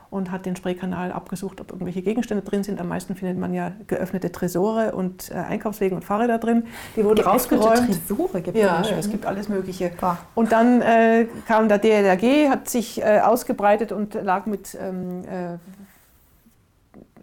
und 0.09 0.31
hat 0.31 0.45
den 0.45 0.55
Spreekanal 0.55 1.11
abgesucht, 1.11 1.61
ob 1.61 1.71
irgendwelche 1.71 2.01
Gegenstände 2.01 2.43
drin 2.43 2.63
sind. 2.63 2.81
Am 2.81 2.87
meisten 2.87 3.15
findet 3.15 3.37
man 3.37 3.53
ja 3.53 3.71
geöffnete 3.87 4.31
Tresore 4.31 4.93
und 4.93 5.29
äh, 5.29 5.35
Einkaufswegen 5.35 5.95
und 5.95 6.03
Fahrräder 6.03 6.39
drin. 6.39 6.63
Die 6.95 7.03
wurden 7.03 7.23
geöffnete 7.23 7.63
rausgeräumt. 7.63 8.07
Tresore 8.07 8.41
gibt 8.41 8.57
ja, 8.57 8.81
ja, 8.81 8.97
es 8.97 9.09
gibt 9.09 9.25
alles 9.25 9.49
Mögliche. 9.49 9.91
Boah. 9.99 10.17
Und 10.33 10.51
dann 10.51 10.81
äh, 10.81 11.27
kam 11.47 11.69
der 11.69 11.77
DLRG, 11.77 12.49
hat 12.49 12.69
sich 12.69 13.01
äh, 13.01 13.19
ausgebreitet 13.19 13.91
und 13.91 14.15
lag 14.15 14.47
mit 14.47 14.75
ähm, 14.81 15.23
äh, 15.25 15.57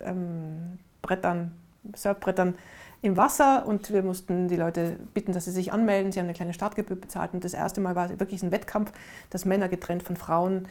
ähm, 0.05 0.79
Brettern, 1.03 1.53
Surfbrettern 1.95 2.55
im 3.03 3.17
Wasser 3.17 3.67
und 3.67 3.93
wir 3.93 4.03
mussten 4.03 4.49
die 4.49 4.57
Leute 4.57 4.97
bitten, 5.13 5.33
dass 5.33 5.45
sie 5.45 5.51
sich 5.51 5.73
anmelden. 5.73 6.13
Sie 6.13 6.19
haben 6.19 6.27
eine 6.27 6.35
kleine 6.35 6.55
Startgebühr 6.55 6.97
bezahlt 6.97 7.35
und 7.35 7.45
das 7.45 7.55
erste 7.55 7.81
Mal 7.81 7.95
war 7.95 8.11
es 8.11 8.19
wirklich 8.19 8.43
ein 8.43 8.51
Wettkampf, 8.51 8.93
dass 9.31 9.45
Männer 9.45 9.69
getrennt 9.69 10.03
von 10.03 10.17
Frauen 10.17 10.67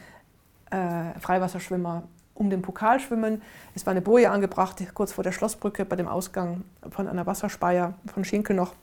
äh, 0.70 1.18
Freiwasserschwimmer 1.20 2.04
um 2.34 2.50
den 2.50 2.62
Pokal 2.62 3.00
schwimmen. 3.00 3.42
Es 3.74 3.86
war 3.86 3.92
eine 3.92 4.02
Boje 4.02 4.30
angebracht, 4.30 4.82
kurz 4.94 5.12
vor 5.12 5.24
der 5.24 5.32
Schlossbrücke 5.32 5.84
bei 5.84 5.96
dem 5.96 6.06
Ausgang 6.06 6.64
von 6.90 7.08
einer 7.08 7.26
Wasserspeier 7.26 7.94
von 8.12 8.24
Schinkel 8.24 8.54
noch 8.54 8.74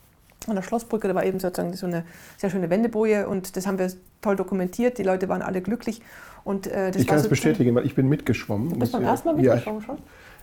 an 0.48 0.56
der 0.56 0.64
Schlossbrücke. 0.64 1.08
Da 1.08 1.16
war 1.16 1.26
eben 1.26 1.40
sozusagen 1.40 1.74
so 1.74 1.86
eine 1.86 2.04
sehr 2.38 2.50
schöne 2.50 2.70
Wendeboje 2.70 3.28
und 3.28 3.56
das 3.56 3.68
haben 3.68 3.78
wir 3.78 3.92
toll 4.22 4.36
dokumentiert. 4.36 4.98
Die 4.98 5.04
Leute 5.04 5.30
waren 5.30 5.42
alle 5.42 5.62
glücklich. 5.62 6.02
Und, 6.44 6.68
äh, 6.68 6.92
ich 6.96 7.08
kann 7.08 7.20
es 7.20 7.30
bestätigen, 7.30 7.74
weil 7.76 7.86
ich 7.86 7.96
bin 7.96 8.10
mitgeschwommen. 8.10 8.70
Du 8.70 8.80
bist 8.80 8.92
beim 8.92 9.04
ersten 9.04 9.30
Mal 9.30 9.36
mitgeschwommen 9.36 9.82
ja, 9.82 9.86
schon? 9.86 9.98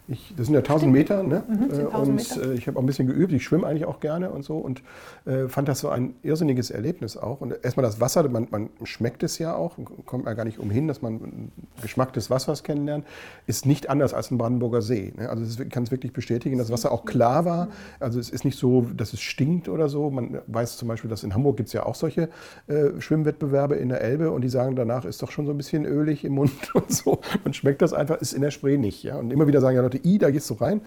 Ich, 0.08 0.34
das 0.36 0.46
sind 0.46 0.54
ja 0.54 0.60
1000 0.60 0.92
Meter, 0.92 1.22
ne? 1.22 1.44
Mhm, 1.48 1.62
1000 1.70 1.92
und 1.94 2.14
Meter. 2.14 2.50
Äh, 2.50 2.54
ich 2.54 2.66
habe 2.66 2.78
auch 2.78 2.82
ein 2.82 2.86
bisschen 2.86 3.06
geübt. 3.06 3.32
Ich 3.32 3.44
schwimme 3.44 3.66
eigentlich 3.66 3.84
auch 3.84 4.00
gerne 4.00 4.30
und 4.30 4.44
so 4.44 4.58
und 4.58 4.82
äh, 5.26 5.48
fand 5.48 5.68
das 5.68 5.80
so 5.80 5.88
ein 5.88 6.14
irrsinniges 6.22 6.70
Erlebnis 6.70 7.16
auch. 7.16 7.40
Und 7.40 7.54
erstmal 7.62 7.84
das 7.84 8.00
Wasser, 8.00 8.28
man, 8.28 8.48
man 8.50 8.70
schmeckt 8.84 9.22
es 9.22 9.38
ja 9.38 9.54
auch, 9.54 9.76
kommt 10.06 10.26
ja 10.26 10.34
gar 10.34 10.44
nicht 10.44 10.58
umhin, 10.58 10.88
dass 10.88 11.02
man 11.02 11.18
den 11.18 11.52
Geschmack 11.82 12.12
des 12.12 12.30
Wassers 12.30 12.62
kennenlernt, 12.62 13.04
ist 13.46 13.66
nicht 13.66 13.90
anders 13.90 14.14
als 14.14 14.30
ein 14.30 14.38
Brandenburger 14.38 14.82
See. 14.82 15.12
Ne? 15.16 15.28
Also 15.28 15.62
ich 15.62 15.70
kann 15.70 15.84
es 15.84 15.90
wirklich 15.90 16.12
bestätigen, 16.12 16.58
dass 16.58 16.68
das 16.68 16.72
Wasser 16.72 16.92
auch 16.92 17.04
klar 17.04 17.44
war. 17.44 17.68
Also 17.98 18.18
es 18.18 18.30
ist 18.30 18.44
nicht 18.44 18.58
so, 18.58 18.82
dass 18.96 19.12
es 19.12 19.20
stinkt 19.20 19.68
oder 19.68 19.88
so. 19.88 20.10
Man 20.10 20.38
weiß 20.46 20.76
zum 20.76 20.88
Beispiel, 20.88 21.10
dass 21.10 21.24
in 21.24 21.34
Hamburg 21.34 21.56
gibt 21.56 21.68
es 21.68 21.72
ja 21.72 21.84
auch 21.84 21.94
solche 21.94 22.28
äh, 22.66 23.00
Schwimmwettbewerbe 23.00 23.76
in 23.76 23.88
der 23.88 24.00
Elbe 24.00 24.30
und 24.30 24.42
die 24.42 24.48
sagen, 24.48 24.76
danach 24.76 25.04
ist 25.04 25.22
doch 25.22 25.30
schon 25.30 25.46
so 25.46 25.52
ein 25.52 25.56
bisschen 25.56 25.84
ölig 25.84 26.24
im 26.24 26.34
Mund 26.34 26.52
und 26.74 26.92
so. 26.92 27.20
Man 27.44 27.54
schmeckt 27.54 27.82
das 27.82 27.92
einfach, 27.92 28.20
ist 28.20 28.32
in 28.32 28.42
der 28.42 28.50
Spree 28.50 28.78
nicht. 28.78 29.02
Ja? 29.02 29.16
Und 29.16 29.32
immer 29.32 29.46
wieder 29.46 29.60
sagen 29.60 29.76
ja 29.76 29.82
Leute, 29.90 30.06
i, 30.06 30.18
da 30.18 30.30
gehst 30.30 30.48
du 30.50 30.54
rein. 30.54 30.82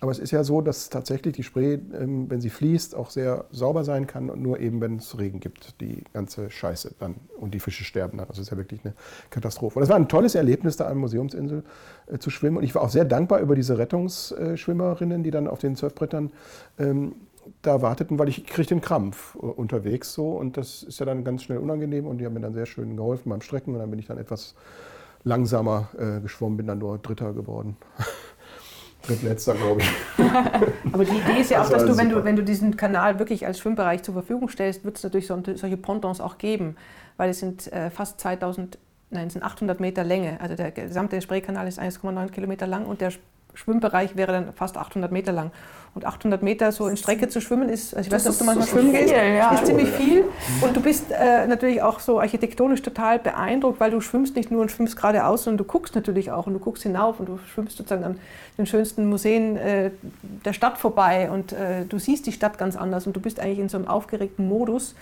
Aber 0.00 0.12
es 0.12 0.20
ist 0.20 0.30
ja 0.30 0.44
so, 0.44 0.60
dass 0.60 0.90
tatsächlich 0.90 1.34
die 1.34 1.42
Spree, 1.42 1.74
ähm, 1.74 2.30
wenn 2.30 2.40
sie 2.40 2.50
fließt, 2.50 2.94
auch 2.94 3.10
sehr 3.10 3.46
sauber 3.50 3.82
sein 3.82 4.06
kann 4.06 4.30
und 4.30 4.40
nur 4.40 4.60
eben, 4.60 4.80
wenn 4.80 4.96
es 4.96 5.18
Regen 5.18 5.40
gibt, 5.40 5.80
die 5.80 6.04
ganze 6.12 6.50
Scheiße 6.50 6.94
dann 7.00 7.16
und 7.36 7.52
die 7.52 7.58
Fische 7.58 7.82
sterben 7.82 8.18
dann. 8.18 8.28
Das 8.28 8.38
ist 8.38 8.50
ja 8.50 8.56
wirklich 8.56 8.84
eine 8.84 8.94
Katastrophe. 9.30 9.78
Und 9.78 9.82
es 9.82 9.88
war 9.88 9.96
ein 9.96 10.08
tolles 10.08 10.36
Erlebnis, 10.36 10.76
da 10.76 10.84
an 10.84 10.90
der 10.90 11.00
Museumsinsel 11.00 11.64
äh, 12.06 12.18
zu 12.18 12.30
schwimmen. 12.30 12.58
Und 12.58 12.62
ich 12.62 12.76
war 12.76 12.82
auch 12.82 12.90
sehr 12.90 13.04
dankbar 13.04 13.40
über 13.40 13.56
diese 13.56 13.76
Rettungsschwimmerinnen, 13.76 15.24
die 15.24 15.32
dann 15.32 15.48
auf 15.48 15.58
den 15.58 15.74
Surfbrettern 15.74 16.30
ähm, 16.78 17.16
da 17.62 17.82
warteten, 17.82 18.18
weil 18.18 18.28
ich 18.28 18.46
kriege 18.46 18.68
den 18.68 18.80
Krampf 18.80 19.34
äh, 19.34 19.38
unterwegs 19.38 20.12
so 20.12 20.32
und 20.32 20.56
das 20.56 20.82
ist 20.82 21.00
ja 21.00 21.06
dann 21.06 21.24
ganz 21.24 21.42
schnell 21.42 21.58
unangenehm 21.58 22.06
und 22.06 22.18
die 22.18 22.26
haben 22.26 22.34
mir 22.34 22.40
dann 22.40 22.52
sehr 22.52 22.66
schön 22.66 22.96
geholfen 22.96 23.30
beim 23.30 23.40
Strecken 23.40 23.72
und 23.72 23.80
dann 23.80 23.90
bin 23.90 23.98
ich 23.98 24.06
dann 24.06 24.18
etwas 24.18 24.54
langsamer 25.24 25.88
äh, 25.98 26.20
geschwommen, 26.20 26.56
bin 26.56 26.66
dann 26.66 26.78
nur 26.78 26.98
Dritter 26.98 27.32
geworden. 27.32 27.76
Drittletzter, 29.08 29.54
glaube 29.54 29.80
ich. 29.80 29.88
Aber 30.92 31.04
die 31.04 31.16
Idee 31.16 31.40
ist 31.40 31.50
ja 31.50 31.62
auch, 31.62 31.68
dass 31.68 31.84
du 31.84 31.96
wenn, 31.96 32.10
du, 32.10 32.24
wenn 32.24 32.36
du 32.36 32.44
diesen 32.44 32.76
Kanal 32.76 33.18
wirklich 33.18 33.46
als 33.46 33.58
Schwimmbereich 33.58 34.02
zur 34.02 34.14
Verfügung 34.14 34.48
stellst, 34.48 34.84
wird 34.84 34.96
es 34.96 35.02
natürlich 35.02 35.26
so, 35.26 35.40
solche 35.54 35.76
Pontons 35.76 36.20
auch 36.20 36.38
geben, 36.38 36.76
weil 37.16 37.30
es 37.30 37.40
sind 37.40 37.72
äh, 37.72 37.90
fast 37.90 38.20
2000, 38.20 38.78
nein, 39.10 39.26
es 39.28 39.32
sind 39.32 39.42
800 39.42 39.80
Meter 39.80 40.04
Länge. 40.04 40.40
Also 40.40 40.54
der 40.54 40.70
gesamte 40.70 41.20
Spreekanal 41.20 41.66
ist 41.66 41.80
1,9 41.80 42.30
Kilometer 42.30 42.66
lang 42.66 42.86
und 42.86 43.00
der 43.00 43.12
Schwimmbereich 43.58 44.16
wäre 44.16 44.32
dann 44.32 44.52
fast 44.52 44.76
800 44.76 45.10
Meter 45.10 45.32
lang. 45.32 45.50
Und 45.94 46.04
800 46.04 46.42
Meter 46.44 46.70
so 46.70 46.86
in 46.86 46.96
Strecke 46.96 47.28
zu 47.28 47.40
schwimmen 47.40 47.68
ist, 47.68 47.92
also 47.96 48.06
ich 48.06 48.12
weiß 48.12 48.24
nicht, 48.24 48.32
ob 48.32 48.38
du 48.38 48.44
manchmal 48.44 48.68
schwimmen 48.68 48.92
gehst, 48.92 49.12
ja. 49.12 49.50
ist 49.52 49.66
ziemlich 49.66 49.88
viel. 49.88 50.24
Und 50.60 50.76
du 50.76 50.80
bist 50.80 51.10
äh, 51.10 51.46
natürlich 51.48 51.82
auch 51.82 51.98
so 51.98 52.20
architektonisch 52.20 52.82
total 52.82 53.18
beeindruckt, 53.18 53.80
weil 53.80 53.90
du 53.90 54.00
schwimmst 54.00 54.36
nicht 54.36 54.52
nur 54.52 54.60
und 54.60 54.70
schwimmst 54.70 54.96
geradeaus, 54.96 55.44
sondern 55.44 55.58
du 55.58 55.64
guckst 55.64 55.96
natürlich 55.96 56.30
auch 56.30 56.46
und 56.46 56.54
du 56.54 56.60
guckst 56.60 56.84
hinauf 56.84 57.18
und 57.18 57.28
du 57.28 57.38
schwimmst 57.52 57.76
sozusagen 57.76 58.04
an 58.04 58.20
den 58.58 58.66
schönsten 58.66 59.08
Museen 59.08 59.56
äh, 59.56 59.90
der 60.44 60.52
Stadt 60.52 60.78
vorbei 60.78 61.28
und 61.28 61.52
äh, 61.52 61.84
du 61.84 61.98
siehst 61.98 62.26
die 62.26 62.32
Stadt 62.32 62.58
ganz 62.58 62.76
anders 62.76 63.08
und 63.08 63.16
du 63.16 63.20
bist 63.20 63.40
eigentlich 63.40 63.58
in 63.58 63.68
so 63.68 63.76
einem 63.76 63.88
aufgeregten 63.88 64.46
Modus 64.46 64.94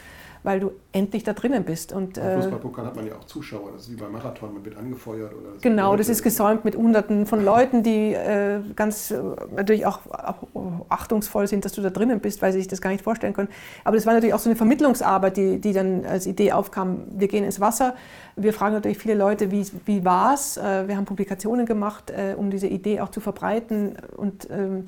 weil 0.42 0.60
du 0.60 0.72
endlich 0.92 1.24
da 1.24 1.32
drinnen 1.32 1.64
bist. 1.64 1.92
Und, 1.92 2.18
Im 2.18 2.42
Fußballpokal 2.42 2.86
hat 2.86 2.96
man 2.96 3.06
ja 3.06 3.14
auch 3.16 3.24
Zuschauer, 3.24 3.72
das 3.72 3.82
ist 3.82 3.92
wie 3.92 3.96
beim 3.96 4.12
Marathon, 4.12 4.54
man 4.54 4.64
wird 4.64 4.76
angefeuert. 4.76 5.32
Oder 5.34 5.52
das 5.54 5.62
genau, 5.62 5.96
das 5.96 6.08
ist 6.08 6.22
gesäumt 6.22 6.64
mit 6.64 6.76
Hunderten 6.76 7.26
von 7.26 7.44
Leuten, 7.44 7.82
die 7.82 8.14
äh, 8.14 8.60
ganz 8.74 9.10
äh, 9.10 9.20
natürlich 9.54 9.86
auch, 9.86 10.00
auch, 10.06 10.46
achtungsvoll 10.88 11.46
sind, 11.46 11.64
dass 11.64 11.72
du 11.72 11.82
da 11.82 11.90
drinnen 11.90 12.20
bist, 12.20 12.42
weil 12.42 12.52
sie 12.52 12.58
sich 12.58 12.68
das 12.68 12.80
gar 12.80 12.90
nicht 12.90 13.02
vorstellen 13.02 13.34
können. 13.34 13.48
Aber 13.84 13.96
das 13.96 14.06
war 14.06 14.14
natürlich 14.14 14.34
auch 14.34 14.40
so 14.40 14.48
eine 14.48 14.56
Vermittlungsarbeit, 14.56 15.36
die, 15.36 15.60
die 15.60 15.72
dann 15.72 16.04
als 16.04 16.26
Idee 16.26 16.52
aufkam. 16.52 17.02
Wir 17.10 17.28
gehen 17.28 17.44
ins 17.44 17.60
Wasser, 17.60 17.94
wir 18.36 18.52
fragen 18.52 18.74
natürlich 18.74 18.98
viele 18.98 19.14
Leute, 19.14 19.50
wie, 19.50 19.66
wie 19.84 20.04
war 20.04 20.34
es. 20.34 20.56
Äh, 20.56 20.88
wir 20.88 20.96
haben 20.96 21.06
Publikationen 21.06 21.66
gemacht, 21.66 22.10
äh, 22.10 22.34
um 22.36 22.50
diese 22.50 22.66
Idee 22.66 23.00
auch 23.00 23.10
zu 23.10 23.20
verbreiten 23.20 23.96
und 24.16 24.48
ähm, 24.50 24.86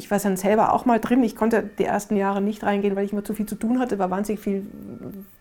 ich 0.00 0.10
war 0.10 0.18
dann 0.18 0.38
selber 0.38 0.72
auch 0.72 0.86
mal 0.86 0.98
drin. 0.98 1.22
Ich 1.22 1.36
konnte 1.36 1.68
die 1.78 1.84
ersten 1.84 2.16
Jahre 2.16 2.40
nicht 2.40 2.62
reingehen, 2.62 2.96
weil 2.96 3.04
ich 3.04 3.12
immer 3.12 3.22
zu 3.22 3.34
viel 3.34 3.44
zu 3.44 3.54
tun 3.54 3.78
hatte. 3.78 3.98
war 3.98 4.08
wahnsinnig 4.08 4.40
viel 4.40 4.66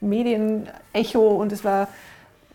Medienecho 0.01 1.28
und 1.30 1.53
es 1.53 1.64
war, 1.64 1.88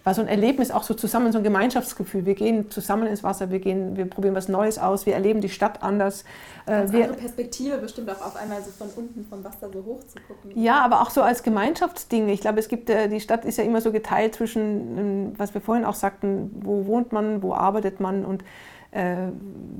war 0.04 0.12
so 0.12 0.20
ein 0.20 0.28
Erlebnis, 0.28 0.70
auch 0.70 0.82
so 0.82 0.92
zusammen, 0.92 1.32
so 1.32 1.38
ein 1.38 1.44
Gemeinschaftsgefühl. 1.44 2.26
Wir 2.26 2.34
gehen 2.34 2.70
zusammen 2.70 3.06
ins 3.06 3.22
Wasser, 3.22 3.50
wir, 3.50 3.58
gehen, 3.58 3.96
wir 3.96 4.04
probieren 4.04 4.34
was 4.34 4.48
Neues 4.48 4.78
aus, 4.78 5.06
wir 5.06 5.14
erleben 5.14 5.40
die 5.40 5.48
Stadt 5.48 5.82
anders. 5.82 6.26
Ganz 6.66 6.92
wir, 6.92 7.04
andere 7.04 7.18
Perspektive 7.18 7.78
bestimmt 7.78 8.10
auch 8.10 8.20
auf 8.20 8.36
einmal 8.36 8.62
so 8.62 8.70
von 8.70 8.88
unten 9.02 9.24
vom 9.24 9.42
Wasser 9.42 9.70
so 9.72 9.82
hoch 9.82 10.00
zu 10.00 10.18
gucken. 10.28 10.62
Ja, 10.62 10.82
aber 10.82 11.00
auch 11.00 11.08
so 11.08 11.22
als 11.22 11.42
Gemeinschaftsding. 11.42 12.28
Ich 12.28 12.42
glaube, 12.42 12.60
es 12.60 12.68
gibt, 12.68 12.90
äh, 12.90 13.08
die 13.08 13.20
Stadt 13.20 13.46
ist 13.46 13.56
ja 13.56 13.64
immer 13.64 13.80
so 13.80 13.92
geteilt 13.92 14.34
zwischen, 14.34 14.98
ähm, 14.98 15.32
was 15.38 15.54
wir 15.54 15.62
vorhin 15.62 15.86
auch 15.86 15.94
sagten, 15.94 16.50
wo 16.60 16.84
wohnt 16.84 17.12
man, 17.12 17.42
wo 17.42 17.54
arbeitet 17.54 17.98
man 17.98 18.26
und 18.26 18.44
äh, 18.94 19.16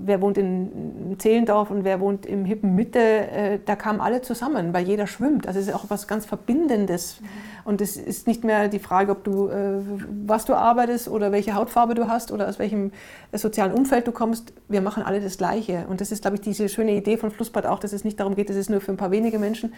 wer 0.05 0.21
wohnt 0.21 0.37
in 0.39 1.17
Zehlendorf 1.19 1.71
und 1.71 1.85
wer 1.85 2.01
wohnt 2.01 2.27
im 2.27 2.45
hippen 2.45 2.75
Mitte, 2.75 2.99
äh, 2.99 3.59
da 3.65 3.77
kamen 3.77 4.01
alle 4.01 4.23
zusammen, 4.23 4.75
weil 4.75 4.87
jeder 4.87 5.07
schwimmt. 5.07 5.47
Also 5.47 5.61
es 5.61 5.69
ist 5.69 5.75
auch 5.75 5.85
was 5.89 6.09
ganz 6.09 6.27
Verbindendes. 6.27 7.21
Mhm. 7.21 7.27
Und 7.65 7.81
es 7.81 7.97
ist 7.97 8.27
nicht 8.27 8.43
mehr 8.43 8.69
die 8.69 8.81
Frage, 8.81 9.13
ob 9.13 9.23
du, 9.23 9.49
äh, 9.49 9.81
was 10.27 10.47
du 10.47 10.55
arbeitest 10.55 11.09
oder 11.09 11.31
welche 11.31 11.55
Hautfarbe 11.55 11.95
du 11.95 12.09
hast 12.09 12.33
oder 12.33 12.49
aus 12.49 12.59
welchem 12.59 12.91
sozialen 13.33 13.73
Umfeld 13.73 14.09
du 14.09 14.13
kommst. 14.13 14.53
Wir 14.69 14.81
machen 14.81 15.05
alle 15.05 15.21
das 15.21 15.39
Gleiche. 15.39 15.87
Und 15.89 16.01
das 16.01 16.11
ist, 16.11 16.23
glaube 16.23 16.37
ich, 16.37 16.43
diese 16.43 16.69
schöne 16.69 16.93
Idee 16.93 17.17
von 17.17 17.31
Flussbad 17.31 17.67
auch, 17.67 17.79
dass 17.79 17.93
es 17.93 18.03
nicht 18.03 18.19
darum 18.19 18.35
geht, 18.35 18.51
dass 18.51 18.57
es 18.57 18.69
nur 18.69 18.81
für 18.81 18.91
ein 18.91 18.97
paar 18.97 19.13
wenige 19.13 19.39
Menschen 19.39 19.73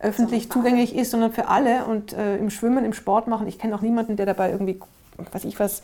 öffentlich 0.00 0.50
zugänglich 0.50 0.94
ist, 0.94 1.12
sondern 1.12 1.32
für 1.32 1.48
alle. 1.48 1.86
Und 1.86 2.12
äh, 2.12 2.36
im 2.36 2.50
Schwimmen, 2.50 2.84
im 2.84 2.92
Sport 2.92 3.26
machen. 3.26 3.48
Ich 3.48 3.58
kenne 3.58 3.74
auch 3.74 3.80
niemanden, 3.80 4.16
der 4.16 4.26
dabei 4.26 4.50
irgendwie, 4.50 4.78
was 5.32 5.44
ich 5.44 5.58
was, 5.58 5.82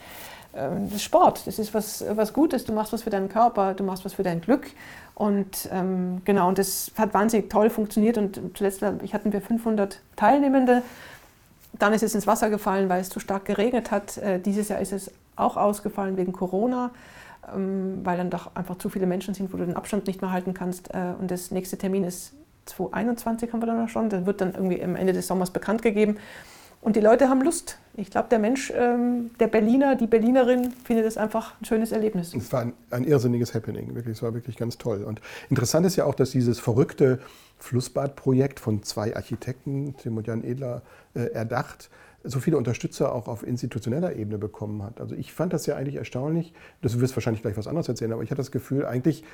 das 0.59 0.95
ist 0.95 1.03
Sport, 1.03 1.47
das 1.47 1.59
ist 1.59 1.75
was, 1.75 2.05
was 2.11 2.33
Gutes, 2.33 2.65
du 2.65 2.73
machst 2.73 2.93
was 2.93 3.03
für 3.03 3.11
deinen 3.11 3.29
Körper, 3.29 3.75
du 3.75 3.85
machst 3.85 4.05
was 4.05 4.15
für 4.15 4.23
dein 4.23 4.41
Glück. 4.41 4.67
Und 5.15 5.69
ähm, 5.73 6.23
genau, 6.25 6.49
und 6.49 6.59
das 6.59 6.93
hat 6.97 7.13
wahnsinnig 7.13 7.51
toll 7.51 7.71
funktioniert. 7.71 8.19
Und 8.19 8.41
zuletzt 8.55 8.83
hatten 8.83 9.33
wir 9.33 9.41
500 9.41 10.01
Teilnehmende. 10.15 10.83
Dann 11.73 11.93
ist 11.93 12.03
es 12.03 12.15
ins 12.15 12.27
Wasser 12.27 12.51
gefallen, 12.51 12.89
weil 12.89 13.01
es 13.01 13.09
zu 13.09 13.19
stark 13.19 13.45
geregnet 13.45 13.91
hat. 13.91 14.17
Äh, 14.19 14.39
dieses 14.39 14.69
Jahr 14.69 14.81
ist 14.81 14.93
es 14.93 15.11
auch 15.35 15.57
ausgefallen 15.57 16.17
wegen 16.17 16.33
Corona, 16.33 16.91
ähm, 17.53 18.01
weil 18.05 18.17
dann 18.17 18.31
doch 18.31 18.55
einfach 18.55 18.79
zu 18.79 18.89
viele 18.89 19.07
Menschen 19.07 19.35
sind, 19.35 19.53
wo 19.53 19.57
du 19.57 19.67
den 19.67 19.77
Abstand 19.77 20.07
nicht 20.07 20.21
mehr 20.21 20.31
halten 20.31 20.55
kannst. 20.55 20.95
Äh, 20.95 21.15
und 21.19 21.31
das 21.31 21.51
nächste 21.51 21.77
Termin 21.77 22.05
ist 22.05 22.33
2021, 22.67 23.53
haben 23.53 23.61
wir 23.61 23.67
dann 23.67 23.81
noch 23.81 23.89
schon. 23.89 24.11
Das 24.11 24.25
wird 24.25 24.41
dann 24.41 24.55
irgendwie 24.55 24.83
am 24.83 24.95
Ende 24.95 25.13
des 25.13 25.27
Sommers 25.27 25.51
bekannt 25.51 25.83
gegeben. 25.83 26.17
Und 26.81 26.97
die 26.97 27.01
Leute 27.01 27.29
haben 27.29 27.43
Lust. 27.43 27.79
Ich 27.97 28.11
glaube, 28.11 28.29
der 28.29 28.39
Mensch, 28.39 28.73
ähm, 28.77 29.31
der 29.41 29.49
Berliner, 29.49 29.97
die 29.97 30.07
Berlinerin 30.07 30.73
findet 30.85 31.05
es 31.05 31.17
einfach 31.17 31.61
ein 31.61 31.65
schönes 31.65 31.91
Erlebnis. 31.91 32.33
Es 32.33 32.53
war 32.53 32.61
ein, 32.61 32.73
ein, 32.91 33.05
irrsinniges 33.05 33.55
Happening, 33.55 33.95
wirklich. 33.97 34.17
Es 34.17 34.23
war 34.23 34.35
wirklich 34.35 34.57
ganz 34.57 34.79
toll. 34.79 35.03
Und 35.03 35.21
interessant 35.51 35.85
ist 35.85 35.97
ja 35.97 36.05
auch, 36.05 36.15
dass 36.15 36.31
dieses 36.31 36.61
verrückte 36.61 37.19
Flussbadprojekt 37.59 38.61
von 38.61 38.85
zwei 38.85 39.17
Architekten, 39.17 39.97
Tim 39.97 40.17
und 40.17 40.29
Jan 40.29 40.45
Edler, 40.45 40.83
äh, 41.15 41.33
erdacht, 41.33 41.91
so 42.23 42.41
viele 42.41 42.57
Unterstützer 42.57 43.13
auch 43.13 43.27
auf 43.27 43.45
institutioneller 43.45 44.15
Ebene 44.15 44.39
bekommen 44.39 44.83
hat. 44.83 45.01
Also 45.01 45.17
ich 45.17 45.33
fand 45.33 45.53
das 45.53 45.67
ja 45.67 45.77
eigentlich 45.77 45.97
erstaunlich. 45.97 46.53
Du 46.83 47.01
wirst 47.01 47.17
wahrscheinlich 47.17 47.43
gleich 47.43 47.57
was 47.57 47.67
anderes 47.67 47.89
erzählen, 47.89 48.13
aber 48.13 48.23
ich 48.23 48.31
hatte 48.31 48.39
das 48.41 48.51
Gefühl, 48.53 48.87
eigentlich 48.87 49.25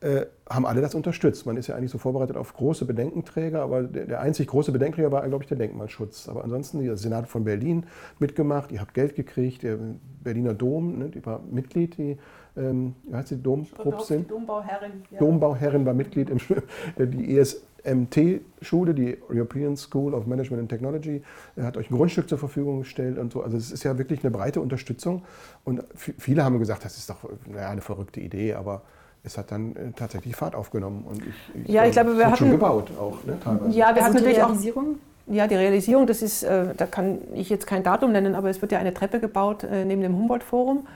äh, 0.00 0.26
haben 0.48 0.64
alle 0.64 0.80
das 0.80 0.94
unterstützt. 0.94 1.44
Man 1.44 1.56
ist 1.56 1.66
ja 1.66 1.74
eigentlich 1.74 1.90
so 1.90 1.98
vorbereitet 1.98 2.36
auf 2.36 2.54
große 2.54 2.84
Bedenkenträger, 2.84 3.62
aber 3.62 3.82
der, 3.82 4.06
der 4.06 4.20
einzig 4.20 4.46
große 4.46 4.70
Bedenkenträger 4.70 5.10
war, 5.10 5.26
glaube 5.28 5.42
ich, 5.42 5.48
der 5.48 5.58
Denkmalschutz. 5.58 6.28
Aber 6.28 6.44
ansonsten, 6.44 6.84
der 6.84 6.96
Senat 6.96 7.26
von 7.26 7.42
Berlin 7.42 7.84
mitgemacht, 8.20 8.70
ihr 8.70 8.80
habt 8.80 8.94
Geld 8.94 9.16
gekriegt, 9.16 9.64
der 9.64 9.76
Berliner 10.22 10.54
Dom, 10.54 10.98
ne, 10.98 11.08
die 11.08 11.24
war 11.26 11.40
Mitglied, 11.50 11.98
die, 11.98 12.16
ähm, 12.56 12.94
wie 13.02 13.14
heißt 13.14 13.32
die, 13.32 13.42
Dompropstin? 13.42 14.28
Dombauherrin. 14.28 15.02
Ja. 15.10 15.18
Dombauherrin 15.18 15.84
war 15.84 15.94
Mitglied 15.94 16.30
im 16.30 16.38
die 16.98 17.36
ESMT-Schule, 17.36 18.94
die 18.94 19.18
European 19.28 19.76
School 19.76 20.14
of 20.14 20.26
Management 20.26 20.60
and 20.60 20.70
Technology, 20.70 21.22
hat 21.60 21.76
euch 21.76 21.90
ein 21.90 21.96
Grundstück 21.96 22.28
zur 22.28 22.38
Verfügung 22.38 22.78
gestellt 22.78 23.18
und 23.18 23.32
so. 23.32 23.42
Also 23.42 23.56
es 23.56 23.72
ist 23.72 23.82
ja 23.82 23.98
wirklich 23.98 24.22
eine 24.22 24.30
breite 24.30 24.60
Unterstützung. 24.60 25.24
Und 25.64 25.82
viele 25.96 26.44
haben 26.44 26.60
gesagt, 26.60 26.84
das 26.84 26.98
ist 26.98 27.10
doch 27.10 27.28
naja, 27.46 27.70
eine 27.70 27.80
verrückte 27.80 28.20
Idee, 28.20 28.54
aber 28.54 28.82
es 29.24 29.36
hat 29.38 29.50
dann 29.50 29.76
äh, 29.76 29.92
tatsächlich 29.94 30.36
Fahrt 30.36 30.54
aufgenommen. 30.54 31.04
Und 31.08 31.22
ich, 31.22 31.64
ich 31.64 31.68
ja, 31.68 31.84
ich 31.84 31.92
glaube, 31.92 32.16
wir 32.16 32.26
hatten 32.26 32.36
schon 32.36 32.50
gebaut 32.50 32.90
auch, 32.98 33.22
ne, 33.24 33.38
teilweise. 33.42 33.70
Ja, 33.70 33.86
wir 33.86 33.86
also 33.88 34.02
hatten 34.02 34.14
natürlich 34.14 34.34
die 34.34 34.40
Realisierung. 34.40 34.86
Auch, 34.94 35.34
ja, 35.34 35.46
die 35.46 35.54
Realisierung, 35.56 36.06
das 36.06 36.22
ist, 36.22 36.42
äh, 36.42 36.74
da 36.74 36.86
kann 36.86 37.18
ich 37.34 37.50
jetzt 37.50 37.66
kein 37.66 37.82
Datum 37.82 38.12
nennen, 38.12 38.34
aber 38.34 38.48
es 38.48 38.62
wird 38.62 38.72
ja 38.72 38.78
eine 38.78 38.94
Treppe 38.94 39.20
gebaut 39.20 39.62
äh, 39.64 39.84
neben 39.84 40.00
dem 40.00 40.16
Humboldt-Forum, 40.16 40.86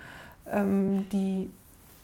ähm, 0.51 1.07
die 1.13 1.51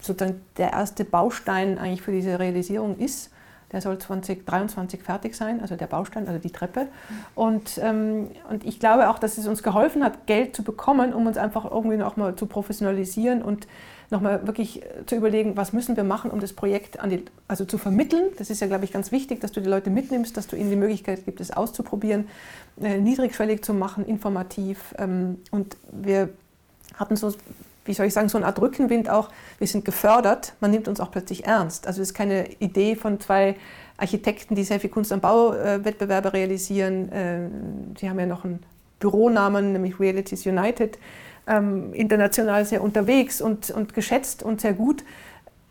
sozusagen 0.01 0.41
der 0.59 0.73
erste 0.73 1.05
Baustein 1.05 1.79
eigentlich 1.79 2.03
für 2.03 2.12
diese 2.12 2.39
Realisierung 2.39 2.99
ist. 2.99 3.31
Der 3.73 3.81
soll 3.81 3.99
2023 3.99 5.03
fertig 5.03 5.35
sein, 5.35 5.61
also 5.61 5.77
der 5.77 5.87
Baustein, 5.87 6.27
also 6.27 6.39
die 6.39 6.51
Treppe. 6.51 6.89
Und, 7.35 7.79
ähm, 7.83 8.31
und 8.49 8.64
ich 8.64 8.81
glaube 8.81 9.11
auch, 9.11 9.19
dass 9.19 9.37
es 9.37 9.47
uns 9.47 9.62
geholfen 9.62 10.03
hat, 10.03 10.27
Geld 10.27 10.57
zu 10.57 10.62
bekommen, 10.62 11.12
um 11.12 11.27
uns 11.27 11.37
einfach 11.37 11.71
irgendwie 11.71 11.97
noch 11.97 12.16
mal 12.16 12.35
zu 12.35 12.47
professionalisieren 12.47 13.43
und 13.43 13.66
nochmal 14.11 14.47
wirklich 14.47 14.83
äh, 14.83 15.07
zu 15.07 15.16
überlegen, 15.16 15.57
was 15.57 15.73
müssen 15.73 15.97
wir 15.97 16.05
machen, 16.05 16.31
um 16.31 16.41
das 16.41 16.53
Projekt 16.53 16.99
die, 17.07 17.25
also 17.47 17.64
zu 17.64 17.79
vermitteln. 17.79 18.31
Das 18.39 18.51
ist 18.51 18.61
ja, 18.61 18.66
glaube 18.66 18.85
ich, 18.85 18.93
ganz 18.93 19.12
wichtig, 19.12 19.41
dass 19.41 19.53
du 19.53 19.61
die 19.61 19.69
Leute 19.69 19.91
mitnimmst, 19.91 20.37
dass 20.37 20.47
du 20.47 20.57
ihnen 20.57 20.71
die 20.71 20.77
Möglichkeit 20.77 21.25
gibst, 21.25 21.41
es 21.41 21.51
auszuprobieren, 21.51 22.29
äh, 22.81 22.99
niedrigschwellig 22.99 23.62
zu 23.62 23.75
machen, 23.75 24.07
informativ. 24.07 24.95
Ähm, 24.99 25.39
und 25.51 25.77
wir 25.93 26.31
hatten 26.95 27.16
so, 27.16 27.33
wie 27.89 27.95
soll 27.95 28.07
ich 28.07 28.14
sagen, 28.14 28.28
so 28.28 28.39
eine 28.39 28.47
Art 28.47 28.61
Rückenwind 28.61 29.11
auch. 29.11 29.30
Wir 29.59 29.66
sind 29.66 29.84
gefördert, 29.84 30.55
man 30.61 30.70
nimmt 30.70 30.86
uns 30.86 31.01
auch 31.01 31.11
plötzlich 31.11 31.47
ernst. 31.47 31.86
Also 31.86 32.03
es 32.03 32.11
ist 32.11 32.14
keine 32.14 32.49
Idee 32.61 32.95
von 32.95 33.18
zwei 33.18 33.57
Architekten, 33.97 34.55
die 34.55 34.62
sehr 34.62 34.78
viel 34.78 34.91
Kunst- 34.91 35.11
und 35.11 35.22
Bauwettbewerbe 35.22 36.32
realisieren. 36.32 37.11
Äh, 37.11 37.49
sie 37.99 38.09
haben 38.09 38.20
ja 38.20 38.26
noch 38.26 38.45
einen 38.45 38.62
Büronamen, 39.01 39.72
nämlich 39.72 39.99
Realities 39.99 40.47
United 40.47 40.99
ähm, 41.49 41.93
international 41.95 42.64
sehr 42.64 42.82
unterwegs 42.82 43.41
und, 43.41 43.70
und 43.70 43.95
geschätzt 43.95 44.43
und 44.43 44.61
sehr 44.61 44.74
gut. 44.74 45.03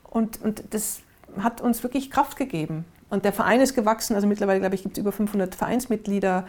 Und, 0.04 0.42
und 0.42 0.64
das 0.72 1.02
hat 1.40 1.62
uns 1.62 1.84
wirklich 1.84 2.10
Kraft 2.10 2.36
gegeben. 2.38 2.86
Und 3.10 3.24
der 3.24 3.32
Verein 3.32 3.62
ist 3.62 3.76
gewachsen, 3.76 4.16
also 4.16 4.28
mittlerweile, 4.28 4.60
glaube 4.60 4.76
ich, 4.76 4.84
gibt 4.84 4.98
es 4.98 5.02
über 5.02 5.12
500 5.12 5.56
Vereinsmitglieder 5.56 6.46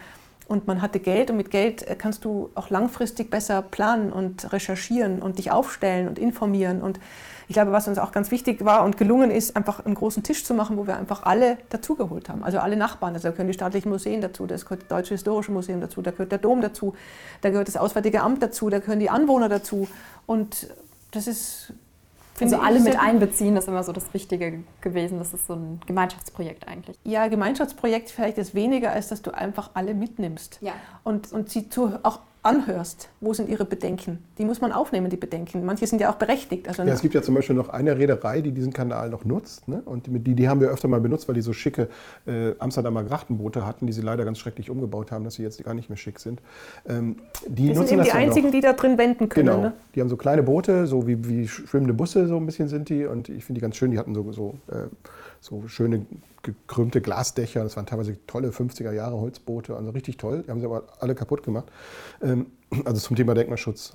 und 0.49 0.67
man 0.67 0.81
hatte 0.81 0.99
Geld 0.99 1.29
und 1.29 1.37
mit 1.37 1.51
Geld 1.51 1.87
äh, 1.87 1.95
kannst 1.95 2.25
du 2.25 2.49
auch 2.55 2.69
langfristig 2.69 3.29
besser 3.29 3.61
planen 3.61 4.11
und 4.11 4.51
recherchieren 4.51 5.21
und 5.21 5.37
dich 5.37 5.51
aufstellen 5.51 6.07
und 6.07 6.19
informieren 6.19 6.81
und 6.81 6.99
ich 7.47 7.53
glaube, 7.53 7.71
was 7.71 7.87
uns 7.87 7.97
auch 7.97 8.11
ganz 8.11 8.29
wichtig 8.29 8.63
war 8.63 8.83
und 8.83 8.97
gelungen 8.97 9.31
ist, 9.31 9.55
einfach 9.55 9.83
einen 9.83 9.95
großen 9.95 10.21
Tisch 10.21 10.45
zu 10.45 10.53
machen, 10.53 10.77
wo 10.77 10.85
wir 10.85 10.97
einfach 10.97 11.23
alle 11.23 11.57
dazugeholt 11.69 12.29
haben. 12.29 12.43
Also 12.43 12.59
alle 12.59 12.77
Nachbarn. 12.77 13.15
Also 13.15 13.27
da 13.27 13.31
gehören 13.31 13.47
die 13.47 13.53
staatlichen 13.53 13.89
Museen 13.89 14.21
dazu, 14.21 14.45
da 14.45 14.55
gehört 14.55 14.81
das 14.81 14.87
Deutsche 14.87 15.15
Historische 15.15 15.51
Museum 15.51 15.81
dazu, 15.81 16.03
da 16.03 16.11
gehört 16.11 16.31
der 16.31 16.37
Dom 16.37 16.61
dazu, 16.61 16.93
da 17.41 17.49
gehört 17.49 17.67
das 17.67 17.75
Auswärtige 17.75 18.21
Amt 18.21 18.43
dazu, 18.43 18.69
da 18.69 18.77
gehören 18.77 18.99
die 18.99 19.09
Anwohner 19.09 19.49
dazu. 19.49 19.87
Und 20.27 20.67
das 21.09 21.25
ist 21.25 21.73
also 22.41 22.57
alle 22.57 22.79
mit 22.79 22.99
einbeziehen, 22.99 23.55
das 23.55 23.65
ist 23.65 23.69
immer 23.69 23.83
so 23.83 23.91
das 23.91 24.13
Wichtige 24.13 24.63
gewesen. 24.81 25.19
Das 25.19 25.33
ist 25.33 25.47
so 25.47 25.53
ein 25.53 25.79
Gemeinschaftsprojekt 25.85 26.67
eigentlich. 26.67 26.97
Ja, 27.03 27.27
Gemeinschaftsprojekt 27.27 28.11
vielleicht 28.11 28.37
ist 28.37 28.55
weniger, 28.55 28.91
als 28.91 29.09
dass 29.09 29.21
du 29.21 29.31
einfach 29.31 29.71
alle 29.73 29.93
mitnimmst. 29.93 30.59
Ja. 30.61 30.73
Und, 31.03 31.31
und 31.31 31.49
sie 31.49 31.69
zu, 31.69 31.99
auch 32.03 32.19
anhörst, 32.41 33.09
wo 33.19 33.33
sind 33.33 33.49
ihre 33.49 33.65
Bedenken? 33.65 34.19
Die 34.37 34.45
muss 34.45 34.61
man 34.61 34.71
aufnehmen, 34.71 35.09
die 35.09 35.17
Bedenken. 35.17 35.65
Manche 35.65 35.87
sind 35.87 35.99
ja 35.99 36.09
auch 36.09 36.15
berechtigt. 36.15 36.67
Also 36.67 36.83
ja, 36.83 36.93
es 36.93 37.01
gibt 37.01 37.13
ja 37.13 37.21
zum 37.21 37.35
Beispiel 37.35 37.55
noch 37.55 37.69
eine 37.69 37.97
Reederei, 37.97 38.41
die 38.41 38.51
diesen 38.51 38.71
Kanal 38.71 39.09
noch 39.09 39.25
nutzt. 39.25 39.67
Ne? 39.67 39.81
Und 39.83 40.07
die, 40.07 40.35
die 40.35 40.47
haben 40.47 40.61
wir 40.61 40.69
öfter 40.69 40.87
mal 40.87 41.01
benutzt, 41.01 41.27
weil 41.27 41.35
die 41.35 41.41
so 41.41 41.51
schicke 41.51 41.89
äh, 42.25 42.53
Amsterdamer 42.59 43.03
Grachtenboote 43.03 43.65
hatten, 43.65 43.87
die 43.87 43.93
sie 43.93 44.01
leider 44.01 44.23
ganz 44.23 44.39
schrecklich 44.39 44.69
umgebaut 44.69 45.11
haben, 45.11 45.25
dass 45.25 45.35
sie 45.35 45.43
jetzt 45.43 45.61
gar 45.63 45.73
nicht 45.73 45.89
mehr 45.89 45.97
schick 45.97 46.19
sind. 46.19 46.41
Ähm, 46.87 47.17
die, 47.47 47.67
die 47.67 47.75
sind 47.75 47.91
eben 47.91 48.03
die 48.03 48.11
einzigen, 48.11 48.47
noch. 48.47 48.53
die 48.53 48.61
da 48.61 48.73
drin 48.73 48.97
wenden 48.97 49.27
können. 49.27 49.47
Genau. 49.47 49.61
Ne? 49.61 49.73
Die 49.95 50.01
haben 50.01 50.09
so 50.09 50.15
kleine 50.15 50.43
Boote, 50.43 50.87
so 50.87 51.07
wie, 51.07 51.27
wie 51.27 51.47
schwimmende 51.47 51.93
Busse, 51.93 52.27
so 52.27 52.37
ein 52.37 52.45
bisschen 52.45 52.69
sind 52.69 52.87
die. 52.87 53.05
Und 53.05 53.27
ich 53.27 53.43
finde 53.43 53.59
die 53.59 53.61
ganz 53.61 53.75
schön. 53.75 53.91
Die 53.91 53.99
hatten 53.99 54.15
so, 54.15 54.31
so, 54.31 54.55
äh, 54.71 54.87
so 55.41 55.67
schöne 55.67 56.05
gekrümmte 56.43 57.01
Glasdächer. 57.01 57.63
Das 57.63 57.75
waren 57.75 57.85
teilweise 57.85 58.17
tolle 58.27 58.49
50er 58.49 58.91
Jahre 58.91 59.17
Holzboote, 59.17 59.75
also 59.75 59.91
richtig 59.91 60.17
toll. 60.17 60.43
Die 60.45 60.51
haben 60.51 60.59
sie 60.59 60.65
aber 60.65 60.83
alle 60.99 61.15
kaputt 61.15 61.43
gemacht. 61.43 61.67
Ähm, 62.21 62.47
also 62.85 62.99
zum 63.01 63.15
Thema 63.15 63.33
Denkmalschutz. 63.33 63.93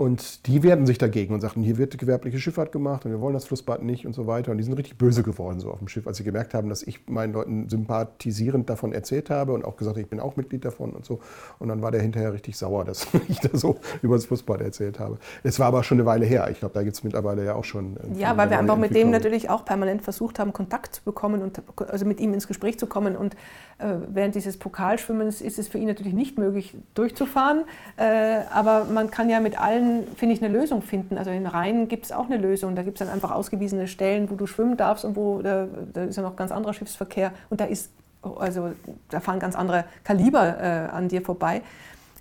Und 0.00 0.46
die 0.46 0.62
wehrten 0.62 0.86
sich 0.86 0.96
dagegen 0.96 1.34
und 1.34 1.42
sagten, 1.42 1.62
hier 1.62 1.76
wird 1.76 1.98
gewerbliche 1.98 2.38
Schifffahrt 2.38 2.72
gemacht 2.72 3.04
und 3.04 3.10
wir 3.10 3.20
wollen 3.20 3.34
das 3.34 3.44
Flussbad 3.44 3.82
nicht 3.82 4.06
und 4.06 4.14
so 4.14 4.26
weiter. 4.26 4.50
Und 4.50 4.56
die 4.56 4.64
sind 4.64 4.72
richtig 4.72 4.96
böse 4.96 5.22
geworden 5.22 5.60
so 5.60 5.70
auf 5.70 5.78
dem 5.78 5.88
Schiff, 5.88 6.06
als 6.06 6.16
sie 6.16 6.24
gemerkt 6.24 6.54
haben, 6.54 6.70
dass 6.70 6.82
ich 6.82 7.06
meinen 7.06 7.34
Leuten 7.34 7.68
sympathisierend 7.68 8.70
davon 8.70 8.94
erzählt 8.94 9.28
habe 9.28 9.52
und 9.52 9.62
auch 9.62 9.76
gesagt, 9.76 9.98
ich 9.98 10.08
bin 10.08 10.18
auch 10.18 10.36
Mitglied 10.36 10.64
davon 10.64 10.92
und 10.92 11.04
so. 11.04 11.20
Und 11.58 11.68
dann 11.68 11.82
war 11.82 11.90
der 11.90 12.00
hinterher 12.00 12.32
richtig 12.32 12.56
sauer, 12.56 12.86
dass 12.86 13.08
ich 13.28 13.40
da 13.40 13.50
so 13.52 13.76
über 14.00 14.14
das 14.16 14.24
Fußbad 14.24 14.62
erzählt 14.62 14.98
habe. 14.98 15.18
Es 15.42 15.60
war 15.60 15.66
aber 15.66 15.82
schon 15.82 15.98
eine 15.98 16.06
Weile 16.06 16.24
her. 16.24 16.48
Ich 16.50 16.60
glaube, 16.60 16.72
da 16.72 16.82
gibt 16.82 16.96
es 16.96 17.04
mittlerweile 17.04 17.44
ja 17.44 17.54
auch 17.54 17.64
schon. 17.64 17.98
Ja, 18.16 18.34
weil 18.38 18.48
wir 18.48 18.58
einfach 18.58 18.78
mit 18.78 18.94
dem 18.94 19.10
natürlich 19.10 19.50
auch 19.50 19.66
permanent 19.66 20.00
versucht 20.00 20.38
haben, 20.38 20.54
Kontakt 20.54 20.94
zu 20.94 21.02
bekommen 21.02 21.42
und 21.42 21.60
also 21.76 22.06
mit 22.06 22.20
ihm 22.20 22.32
ins 22.32 22.48
Gespräch 22.48 22.78
zu 22.78 22.86
kommen. 22.86 23.16
Und 23.16 23.34
äh, 23.80 23.96
während 24.08 24.34
dieses 24.34 24.56
Pokalschwimmens 24.56 25.42
ist 25.42 25.58
es 25.58 25.68
für 25.68 25.76
ihn 25.76 25.88
natürlich 25.88 26.14
nicht 26.14 26.38
möglich, 26.38 26.74
durchzufahren. 26.94 27.64
Äh, 27.98 28.44
aber 28.50 28.86
man 28.86 29.10
kann 29.10 29.28
ja 29.28 29.40
mit 29.40 29.60
allen, 29.60 29.89
finde 30.16 30.34
ich, 30.34 30.42
eine 30.42 30.52
Lösung 30.52 30.82
finden. 30.82 31.18
Also 31.18 31.30
im 31.30 31.46
Rhein 31.46 31.88
gibt 31.88 32.06
es 32.06 32.12
auch 32.12 32.26
eine 32.26 32.36
Lösung. 32.36 32.74
Da 32.74 32.82
gibt 32.82 33.00
es 33.00 33.06
dann 33.06 33.12
einfach 33.12 33.30
ausgewiesene 33.30 33.88
Stellen, 33.88 34.30
wo 34.30 34.34
du 34.34 34.46
schwimmen 34.46 34.76
darfst 34.76 35.04
und 35.04 35.16
wo 35.16 35.42
da, 35.42 35.68
da 35.92 36.04
ist 36.04 36.16
ja 36.16 36.22
noch 36.22 36.36
ganz 36.36 36.52
anderer 36.52 36.74
Schiffsverkehr. 36.74 37.32
Und 37.48 37.60
da 37.60 37.64
ist, 37.64 37.90
also 38.22 38.72
da 39.08 39.20
fahren 39.20 39.38
ganz 39.38 39.56
andere 39.56 39.84
Kaliber 40.04 40.58
äh, 40.60 40.88
an 40.90 41.08
dir 41.08 41.22
vorbei. 41.22 41.62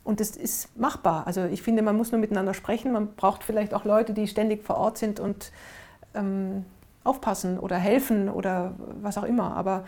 Und 0.04 0.20
das 0.20 0.32
ist 0.32 0.76
machbar. 0.78 1.28
Also 1.28 1.46
ich 1.46 1.62
finde, 1.62 1.82
man 1.82 1.96
muss 1.96 2.12
nur 2.12 2.20
miteinander 2.20 2.54
sprechen. 2.54 2.92
Man 2.92 3.14
braucht 3.16 3.44
vielleicht 3.44 3.74
auch 3.74 3.86
Leute, 3.86 4.14
die 4.14 4.28
ständig 4.28 4.64
vor 4.64 4.78
Ort 4.78 4.98
sind 4.98 5.20
und 5.20 5.52
ähm, 6.16 6.66
aufpassen 7.04 7.60
oder 7.60 7.78
helfen 7.78 8.30
oder 8.30 8.74
was 9.02 9.18
auch 9.18 9.24
immer. 9.24 9.56
Aber 9.56 9.86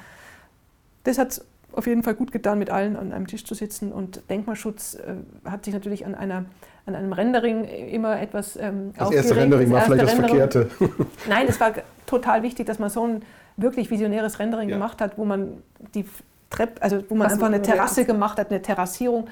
das 1.03 1.17
hat 1.17 1.43
auf 1.73 1.87
jeden 1.87 2.03
Fall 2.03 2.15
gut 2.15 2.31
getan, 2.31 2.59
mit 2.59 2.69
allen 2.69 2.95
an 2.95 3.13
einem 3.13 3.27
Tisch 3.27 3.45
zu 3.45 3.53
sitzen. 3.55 3.91
Und 3.91 4.21
Denkmalschutz 4.29 4.95
äh, 4.95 5.49
hat 5.49 5.65
sich 5.65 5.73
natürlich 5.73 6.05
an, 6.05 6.15
einer, 6.15 6.45
an 6.85 6.95
einem 6.95 7.13
Rendering 7.13 7.65
immer 7.65 8.19
etwas 8.19 8.55
ähm, 8.57 8.93
Das 8.97 9.11
erste 9.11 9.35
Rendering 9.35 9.71
das 9.71 9.79
war 9.79 9.85
vielleicht 9.85 10.03
das 10.03 10.13
Verkehrte. 10.13 10.69
Nein, 11.29 11.45
es 11.47 11.59
war 11.59 11.73
total 12.05 12.43
wichtig, 12.43 12.65
dass 12.65 12.79
man 12.79 12.89
so 12.89 13.05
ein 13.05 13.23
wirklich 13.57 13.89
visionäres 13.89 14.39
Rendering 14.39 14.69
ja. 14.69 14.75
gemacht 14.75 15.01
hat, 15.01 15.17
wo 15.17 15.25
man 15.25 15.61
die 15.93 16.05
Treppe, 16.49 16.81
also 16.81 17.03
wo 17.09 17.15
man 17.15 17.25
Was 17.25 17.33
einfach 17.33 17.47
eine 17.47 17.61
Terrasse 17.61 18.05
gemacht 18.05 18.37
hat, 18.37 18.49
eine 18.49 18.61
Terrassierung 18.61 19.27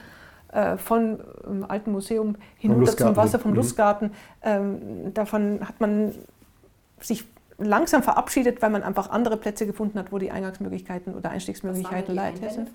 äh, 0.52 0.78
von 0.78 1.20
ähm, 1.48 1.66
alten 1.68 1.92
Museum 1.92 2.36
hinunter 2.58 2.96
zum 2.96 3.16
Wasser 3.16 3.40
vom 3.40 3.52
mhm. 3.52 3.58
Lustgarten. 3.58 4.12
Ähm, 4.42 5.14
davon 5.14 5.60
hat 5.68 5.80
man 5.80 6.14
sich 7.02 7.26
langsam 7.60 8.04
verabschiedet, 8.04 8.62
weil 8.62 8.70
man 8.70 8.84
einfach 8.84 9.10
andere 9.10 9.38
Plätze 9.38 9.66
gefunden 9.66 10.00
hat, 10.00 10.12
wo 10.12 10.18
die 10.18 10.32
Eingangsmöglichkeiten 10.32 11.14
oder 11.16 11.30
Einstiegsmöglichkeiten 11.30 12.16
leiter 12.16 12.50
sind. 12.50 12.70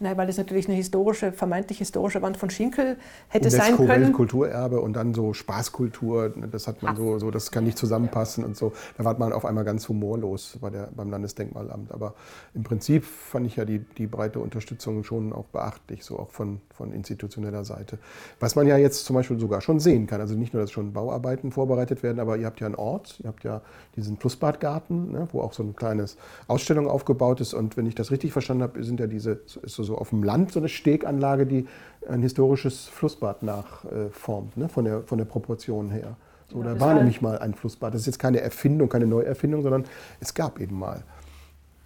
Nein, 0.00 0.16
weil 0.16 0.28
das 0.28 0.38
natürlich 0.38 0.68
eine 0.68 0.76
historische, 0.76 1.32
vermeintlich 1.32 1.78
historische 1.78 2.22
Wand 2.22 2.36
von 2.36 2.50
Schinkel 2.50 2.96
hätte 3.28 3.50
sein 3.50 3.76
können. 3.76 4.12
Kulturerbe 4.12 4.80
und 4.80 4.92
dann 4.92 5.12
so 5.12 5.34
Spaßkultur, 5.34 6.32
das 6.52 6.68
hat 6.68 6.82
man 6.82 6.94
so, 6.94 7.18
so, 7.18 7.32
das 7.32 7.50
kann 7.50 7.64
nicht 7.64 7.76
zusammenpassen 7.76 8.44
und 8.44 8.56
so. 8.56 8.72
Da 8.96 9.04
war 9.04 9.18
man 9.18 9.32
auf 9.32 9.44
einmal 9.44 9.64
ganz 9.64 9.88
humorlos 9.88 10.58
bei 10.60 10.70
der, 10.70 10.88
beim 10.94 11.10
Landesdenkmalamt. 11.10 11.90
Aber 11.90 12.14
im 12.54 12.62
Prinzip 12.62 13.04
fand 13.04 13.46
ich 13.46 13.56
ja 13.56 13.64
die, 13.64 13.80
die 13.80 14.06
breite 14.06 14.38
Unterstützung 14.38 15.02
schon 15.02 15.32
auch 15.32 15.46
beachtlich, 15.46 16.04
so 16.04 16.18
auch 16.18 16.30
von, 16.30 16.60
von 16.70 16.92
institutioneller 16.92 17.64
Seite. 17.64 17.98
Was 18.38 18.54
man 18.54 18.68
ja 18.68 18.76
jetzt 18.76 19.04
zum 19.04 19.14
Beispiel 19.14 19.40
sogar 19.40 19.60
schon 19.60 19.80
sehen 19.80 20.06
kann, 20.06 20.20
also 20.20 20.36
nicht 20.36 20.54
nur, 20.54 20.62
dass 20.62 20.70
schon 20.70 20.92
Bauarbeiten 20.92 21.50
vorbereitet 21.50 22.04
werden, 22.04 22.20
aber 22.20 22.36
ihr 22.36 22.46
habt 22.46 22.60
ja 22.60 22.66
einen 22.66 22.76
Ort, 22.76 23.18
ihr 23.20 23.28
habt 23.28 23.42
ja 23.42 23.62
diesen 23.98 24.16
Flussbadgarten, 24.16 25.12
ne, 25.12 25.28
wo 25.32 25.40
auch 25.40 25.52
so 25.52 25.62
eine 25.62 25.72
kleine 25.72 26.06
Ausstellung 26.46 26.88
aufgebaut 26.88 27.40
ist. 27.40 27.52
Und 27.52 27.76
wenn 27.76 27.86
ich 27.86 27.94
das 27.94 28.10
richtig 28.10 28.32
verstanden 28.32 28.62
habe, 28.62 28.82
sind 28.82 29.00
ja 29.00 29.06
diese, 29.06 29.32
ist 29.62 29.74
so, 29.74 29.82
so 29.82 29.98
auf 29.98 30.10
dem 30.10 30.22
Land 30.22 30.52
so 30.52 30.60
eine 30.60 30.68
Steganlage, 30.68 31.46
die 31.46 31.66
ein 32.08 32.22
historisches 32.22 32.86
Flussbad 32.86 33.42
nachformt, 33.42 34.56
äh, 34.56 34.60
ne, 34.60 34.68
von, 34.68 34.84
der, 34.84 35.02
von 35.02 35.18
der 35.18 35.24
Proportion 35.24 35.90
her. 35.90 36.16
So, 36.50 36.62
ja, 36.62 36.74
da 36.74 36.80
war 36.80 36.94
nämlich 36.94 37.20
mal 37.20 37.38
ein 37.38 37.54
Flussbad. 37.54 37.92
Das 37.92 38.02
ist 38.02 38.06
jetzt 38.06 38.18
keine 38.18 38.40
Erfindung, 38.40 38.88
keine 38.88 39.06
Neuerfindung, 39.06 39.62
sondern 39.62 39.84
es 40.20 40.32
gab 40.32 40.60
eben 40.60 40.78
mal. 40.78 41.02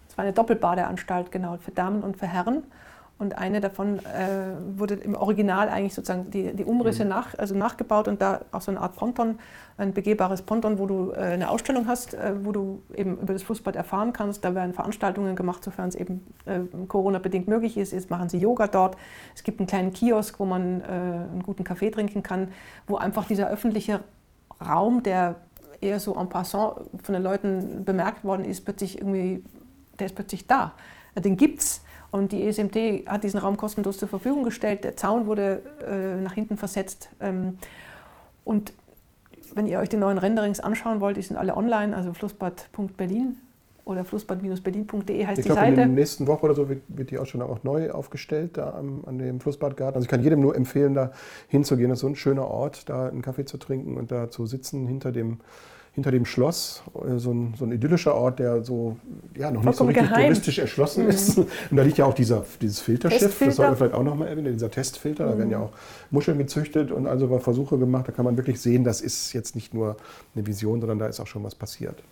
Es 0.09 0.17
war 0.17 0.25
eine 0.25 0.33
Doppelbadeanstalt, 0.33 1.33
genau, 1.33 1.57
für 1.57 1.73
Damen 1.73 2.03
und 2.03 2.19
für 2.19 2.27
Herren. 2.27 2.65
Und 3.23 3.39
eine 3.39 3.61
davon 3.61 4.01
äh, 4.01 4.57
wurde 4.77 4.95
im 4.95 5.15
Original 5.15 5.69
eigentlich 5.69 5.95
sozusagen 5.95 6.33
die, 6.33 6.57
die 6.57 6.65
Umrisse 6.65 7.05
mhm. 7.05 7.11
nach, 7.11 7.39
also 7.39 7.55
nachgebaut 7.55 8.09
und 8.09 8.21
da 8.21 8.41
auch 8.51 8.63
so 8.63 8.73
eine 8.73 8.81
Art 8.81 8.97
Ponton, 8.97 9.39
ein 9.79 9.93
begehbares 9.93 10.43
Ponton, 10.43 10.81
wo 10.81 10.87
du 10.87 11.13
äh, 11.13 11.19
eine 11.19 11.49
Ausstellung 11.49 11.87
hast, 11.87 12.15
äh, 12.15 12.33
wo 12.43 12.51
du 12.51 12.83
eben 12.97 13.19
über 13.19 13.33
das 13.33 13.45
Fußbad 13.45 13.77
erfahren 13.77 14.13
kannst. 14.13 14.45
Da 14.45 14.57
werden 14.57 14.75
Veranstaltungen 14.75 15.37
gemacht, 15.37 15.63
sofern 15.63 15.89
es 15.89 15.95
eben 15.95 16.27
äh, 16.47 16.63
Corona-bedingt 16.89 17.47
möglich 17.47 17.77
ist. 17.77 17.93
Jetzt 17.93 18.11
machen 18.11 18.29
sie 18.29 18.39
Yoga 18.39 18.67
dort. 18.67 18.97
Es 19.37 19.45
gibt 19.45 19.61
einen 19.61 19.69
kleinen 19.69 19.93
Kiosk, 19.93 20.41
wo 20.41 20.45
man 20.45 20.81
äh, 20.81 20.85
einen 20.87 21.45
guten 21.45 21.63
Kaffee 21.63 21.93
trinken 21.93 22.25
kann, 22.25 22.49
wo 22.89 22.97
einfach 22.97 23.27
dieser 23.29 23.49
öffentliche 23.51 24.01
Raum, 24.61 25.05
der 25.05 25.37
eher 25.81 26.01
so 26.01 26.17
en 26.17 26.29
passant 26.29 26.75
von 27.01 27.13
den 27.13 27.23
Leuten 27.23 27.85
bemerkt 27.85 28.25
worden 28.25 28.45
ist, 28.45 28.65
plötzlich 28.65 28.99
irgendwie, 28.99 29.45
der 30.01 30.07
ist 30.07 30.17
plötzlich 30.17 30.49
da. 30.49 30.73
Den 31.17 31.37
gibt's. 31.37 31.82
Und 32.13 32.31
die 32.31 32.47
ESMT 32.47 33.07
hat 33.07 33.25
diesen 33.25 33.41
Raum 33.41 33.57
kostenlos 33.57 33.97
zur 33.97 34.07
Verfügung 34.07 34.45
gestellt. 34.45 34.85
Der 34.85 34.97
Zaun 34.97 35.27
wurde 35.27 35.63
äh, 35.85 36.21
nach 36.21 36.35
hinten 36.35 36.59
versetzt. 36.59 37.09
Ähm, 37.21 37.57
und 38.45 38.75
wenn 39.55 39.67
ihr 39.67 39.79
euch 39.79 39.89
die 39.89 39.97
neuen 39.97 40.19
Renderings 40.19 40.61
anschauen 40.61 41.01
wollt, 41.01 41.17
die 41.17 41.23
sind 41.23 41.39
alle 41.39 41.57
online, 41.57 41.97
also 41.97 42.13
flussbad.berlin 42.13 43.37
oder 43.85 44.05
flussbad-berlin.de 44.05 45.27
heißt 45.27 45.39
ich 45.39 45.45
die 45.45 45.49
glaub, 45.49 45.59
Seite. 45.59 45.71
In 45.71 45.77
der 45.77 45.87
nächsten 45.87 46.27
Woche 46.27 46.45
oder 46.45 46.55
so 46.55 46.69
wird, 46.69 46.83
wird 46.89 47.11
die 47.11 47.19
Ausstellung 47.19 47.51
auch 47.51 47.65
neu 47.65 47.91
aufgestellt 47.91 48.59
da 48.59 48.75
am, 48.75 49.03
an 49.07 49.19
dem 49.19 49.41
Flussbadgarten. 49.41 49.97
Also 49.97 50.05
ich 50.05 50.11
kann 50.11 50.23
jedem 50.23 50.41
nur 50.41 50.55
empfehlen, 50.55 50.95
da 50.95 51.13
hinzugehen. 51.49 51.89
Das 51.89 51.97
ist 51.97 52.03
so 52.03 52.09
ein 52.09 52.17
schöner 52.17 52.47
Ort, 52.47 52.91
da 52.91 53.09
einen 53.09 53.23
Kaffee 53.23 53.47
zu 53.47 53.57
trinken 53.57 53.97
und 53.97 54.13
da 54.13 54.31
zu 54.31 54.47
sitzen 54.47 54.87
hinter 54.87 55.13
dem 55.13 55.39
hinter 55.95 56.11
dem 56.11 56.25
Schloss, 56.25 56.83
äh, 56.95 57.19
so 57.19 57.33
ein, 57.33 57.55
so 57.57 57.65
ein 57.65 57.73
idyllischer 57.73 58.15
Ort, 58.15 58.39
der 58.39 58.63
so 58.65 58.97
ja, 59.37 59.51
noch 59.51 59.63
nicht 59.63 59.77
so 59.77 59.85
richtig 59.85 60.05
geheim. 60.05 60.23
touristisch 60.23 60.59
erschlossen 60.59 61.05
mhm. 61.05 61.11
ist. 61.11 61.39
Und 61.39 61.49
da 61.71 61.83
liegt 61.83 61.99
ja 61.99 62.07
auch 62.07 62.15
dieser, 62.15 62.45
dieses 62.61 62.81
Filterschiff, 62.81 63.21
Testfilter. 63.21 63.47
das 63.47 63.57
sollten 63.57 63.73
wir 63.73 63.77
vielleicht 63.77 63.95
auch 63.95 64.03
nochmal 64.03 64.29
erwähnen, 64.29 64.53
dieser 64.53 64.71
Testfilter, 64.71 65.27
mhm. 65.27 65.31
da 65.31 65.39
werden 65.39 65.51
ja 65.51 65.59
mhm. 65.59 65.65
auch 65.65 65.73
Muscheln 66.11 66.39
gezüchtet 66.39 66.91
und 66.91 67.07
also 67.07 67.39
Versuche 67.39 67.79
gemacht, 67.79 68.09
da 68.09 68.13
kann 68.13 68.25
man 68.25 68.37
wirklich 68.37 68.61
sehen, 68.61 68.85
das 68.85 69.01
ist 69.01 69.33
jetzt 69.33 69.55
nicht 69.55 69.75
nur 69.75 69.97
eine 70.35 70.47
Vision, 70.47 70.81
sondern 70.81 70.99
da 70.99 71.07
ist 71.07 71.21
auch 71.21 71.27
schon 71.27 71.45
was 71.45 71.55
passiert. 71.55 72.03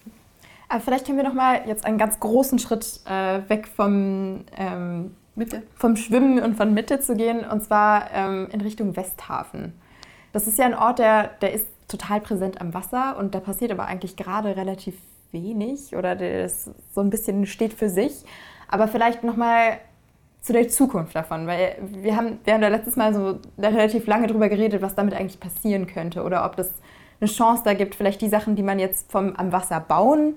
Aber 0.68 0.80
vielleicht 0.80 1.06
können 1.06 1.18
wir 1.18 1.24
noch 1.24 1.34
mal 1.34 1.62
jetzt 1.66 1.84
einen 1.84 1.98
ganz 1.98 2.20
großen 2.20 2.58
Schritt 2.58 3.00
äh, 3.06 3.40
weg 3.48 3.66
vom, 3.66 4.44
ähm, 4.56 5.12
Mitte. 5.34 5.62
vom 5.74 5.96
Schwimmen 5.96 6.40
und 6.40 6.56
von 6.56 6.74
Mitte 6.74 7.00
zu 7.00 7.16
gehen, 7.16 7.44
und 7.44 7.64
zwar 7.64 8.10
ähm, 8.12 8.46
in 8.52 8.60
Richtung 8.60 8.94
Westhafen. 8.94 9.72
Das 10.32 10.46
ist 10.46 10.58
ja 10.58 10.66
ein 10.66 10.74
Ort, 10.74 11.00
der, 11.00 11.30
der 11.40 11.54
ist 11.54 11.66
total 11.90 12.20
präsent 12.20 12.60
am 12.60 12.74
Wasser 12.74 13.16
und 13.18 13.34
da 13.34 13.40
passiert 13.40 13.72
aber 13.72 13.86
eigentlich 13.86 14.16
gerade 14.16 14.56
relativ 14.56 14.94
wenig 15.32 15.94
oder 15.96 16.16
das 16.16 16.70
so 16.92 17.00
ein 17.00 17.10
bisschen 17.10 17.46
steht 17.46 17.72
für 17.72 17.88
sich. 17.88 18.24
Aber 18.68 18.88
vielleicht 18.88 19.24
nochmal 19.24 19.78
zu 20.40 20.52
der 20.52 20.68
Zukunft 20.68 21.14
davon, 21.14 21.46
weil 21.46 21.76
wir 21.80 22.16
haben, 22.16 22.38
wir 22.44 22.54
haben 22.54 22.62
da 22.62 22.68
letztes 22.68 22.96
Mal 22.96 23.12
so 23.12 23.38
relativ 23.58 24.06
lange 24.06 24.26
drüber 24.26 24.48
geredet, 24.48 24.80
was 24.80 24.94
damit 24.94 25.14
eigentlich 25.14 25.40
passieren 25.40 25.86
könnte 25.86 26.22
oder 26.22 26.44
ob 26.46 26.56
das 26.56 26.70
eine 27.20 27.28
Chance 27.28 27.62
da 27.64 27.74
gibt, 27.74 27.94
vielleicht 27.94 28.22
die 28.22 28.28
Sachen, 28.28 28.56
die 28.56 28.62
man 28.62 28.78
jetzt 28.78 29.12
vom, 29.12 29.36
am 29.36 29.52
Wasser 29.52 29.80
bauen, 29.80 30.36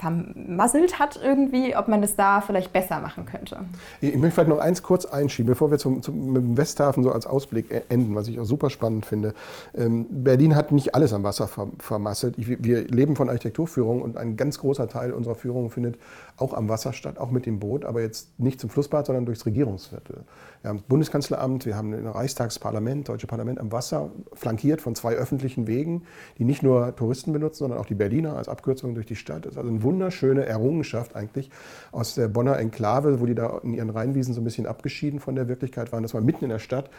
vermasselt 0.00 0.98
hat 0.98 1.20
irgendwie, 1.22 1.76
ob 1.76 1.88
man 1.88 2.00
das 2.00 2.16
da 2.16 2.40
vielleicht 2.40 2.72
besser 2.72 3.00
machen 3.00 3.26
könnte. 3.26 3.58
Ich 4.00 4.16
möchte 4.16 4.30
vielleicht 4.30 4.48
noch 4.48 4.58
eins 4.58 4.82
kurz 4.82 5.04
einschieben, 5.04 5.50
bevor 5.50 5.70
wir 5.70 5.78
zum, 5.78 6.02
zum, 6.02 6.56
Westhafen 6.56 7.02
so 7.02 7.12
als 7.12 7.26
Ausblick 7.26 7.70
e-, 7.70 7.82
enden, 7.90 8.14
was 8.14 8.26
ich 8.28 8.40
auch 8.40 8.44
super 8.44 8.70
spannend 8.70 9.04
finde. 9.04 9.34
Ähm, 9.76 10.06
Berlin 10.10 10.56
hat 10.56 10.72
nicht 10.72 10.94
alles 10.94 11.12
am 11.12 11.22
Wasser 11.22 11.48
vermasselt. 11.78 12.38
Ich, 12.38 12.48
wir 12.48 12.84
leben 12.84 13.14
von 13.14 13.28
Architekturführung 13.28 14.00
und 14.00 14.16
ein 14.16 14.36
ganz 14.36 14.58
großer 14.58 14.88
Teil 14.88 15.12
unserer 15.12 15.34
Führung 15.34 15.70
findet 15.70 15.98
auch 16.38 16.54
am 16.54 16.68
Wasser 16.68 16.92
statt, 16.94 17.18
auch 17.18 17.30
mit 17.30 17.44
dem 17.44 17.60
Boot, 17.60 17.84
aber 17.84 18.00
jetzt 18.00 18.38
nicht 18.40 18.60
zum 18.60 18.70
Flussbad, 18.70 19.06
sondern 19.06 19.26
durchs 19.26 19.44
Regierungsviertel. 19.44 20.24
Wir 20.62 20.68
haben 20.70 20.78
das 20.78 20.86
Bundeskanzleramt, 20.86 21.66
wir 21.66 21.76
haben 21.76 21.92
ein 21.92 22.06
Reichstagsparlament, 22.06 23.08
Deutsche 23.08 23.26
Parlament 23.26 23.60
am 23.60 23.72
Wasser, 23.72 24.10
flankiert 24.32 24.80
von 24.80 24.94
zwei 24.94 25.14
öffentlichen 25.14 25.66
Wegen, 25.66 26.02
die 26.38 26.44
nicht 26.44 26.62
nur 26.62 26.96
Touristen 26.96 27.32
benutzen, 27.32 27.58
sondern 27.58 27.78
auch 27.78 27.86
die 27.86 27.94
Berliner 27.94 28.36
als 28.36 28.48
Abkürzung 28.48 28.94
durch 28.94 29.06
die 29.06 29.16
Stadt. 29.16 29.44
Das 29.44 29.52
ist 29.52 29.58
also 29.58 29.70
eine 29.70 29.82
wunderschöne 29.90 30.46
Errungenschaft 30.46 31.16
eigentlich 31.16 31.50
aus 31.90 32.14
der 32.14 32.28
Bonner 32.28 32.58
Enklave, 32.58 33.20
wo 33.20 33.26
die 33.26 33.34
da 33.34 33.58
in 33.64 33.74
ihren 33.74 33.90
Rheinwiesen 33.90 34.34
so 34.34 34.40
ein 34.40 34.44
bisschen 34.44 34.66
abgeschieden 34.66 35.18
von 35.18 35.34
der 35.34 35.48
Wirklichkeit 35.48 35.90
waren. 35.90 36.04
Das 36.04 36.14
war 36.14 36.20
mitten 36.20 36.44
in 36.44 36.50
der 36.50 36.60
Stadt 36.60 36.90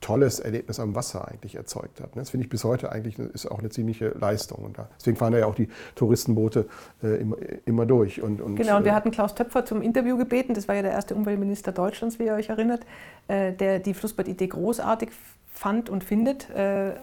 tolles 0.00 0.40
Erlebnis 0.40 0.80
am 0.80 0.94
Wasser 0.94 1.28
eigentlich 1.28 1.56
erzeugt 1.56 2.00
hat. 2.00 2.16
Das 2.16 2.30
finde 2.30 2.44
ich 2.44 2.50
bis 2.50 2.64
heute 2.64 2.90
eigentlich 2.90 3.18
ist 3.18 3.50
auch 3.50 3.58
eine 3.58 3.68
ziemliche 3.68 4.08
Leistung. 4.18 4.64
Und 4.64 4.78
deswegen 4.98 5.18
fahren 5.18 5.32
da 5.32 5.40
ja 5.40 5.46
auch 5.46 5.54
die 5.54 5.68
Touristenboote 5.94 6.66
äh, 7.02 7.20
immer, 7.20 7.36
immer, 7.66 7.84
durch. 7.84 8.22
Und, 8.22 8.40
und, 8.40 8.56
genau, 8.56 8.78
und 8.78 8.84
wir 8.84 8.92
äh, 8.92 8.94
hatten 8.94 9.10
Klaus 9.10 9.34
Töpfer 9.34 9.66
zum 9.66 9.82
Interview 9.82 10.16
gebeten, 10.16 10.54
das 10.54 10.68
war 10.68 10.74
ja 10.74 10.82
der 10.82 10.92
erste 10.92 11.14
Umweltminister 11.14 11.72
Deutschlands, 11.72 12.18
wie 12.18 12.24
ihr 12.24 12.34
euch 12.34 12.48
erinnert, 12.48 12.80
äh, 13.28 13.52
der 13.52 13.78
die 13.78 13.92
Flussbad-Idee 13.92 14.46
großartig 14.46 15.10
fand 15.52 15.90
und 15.90 16.04
findet 16.04 16.48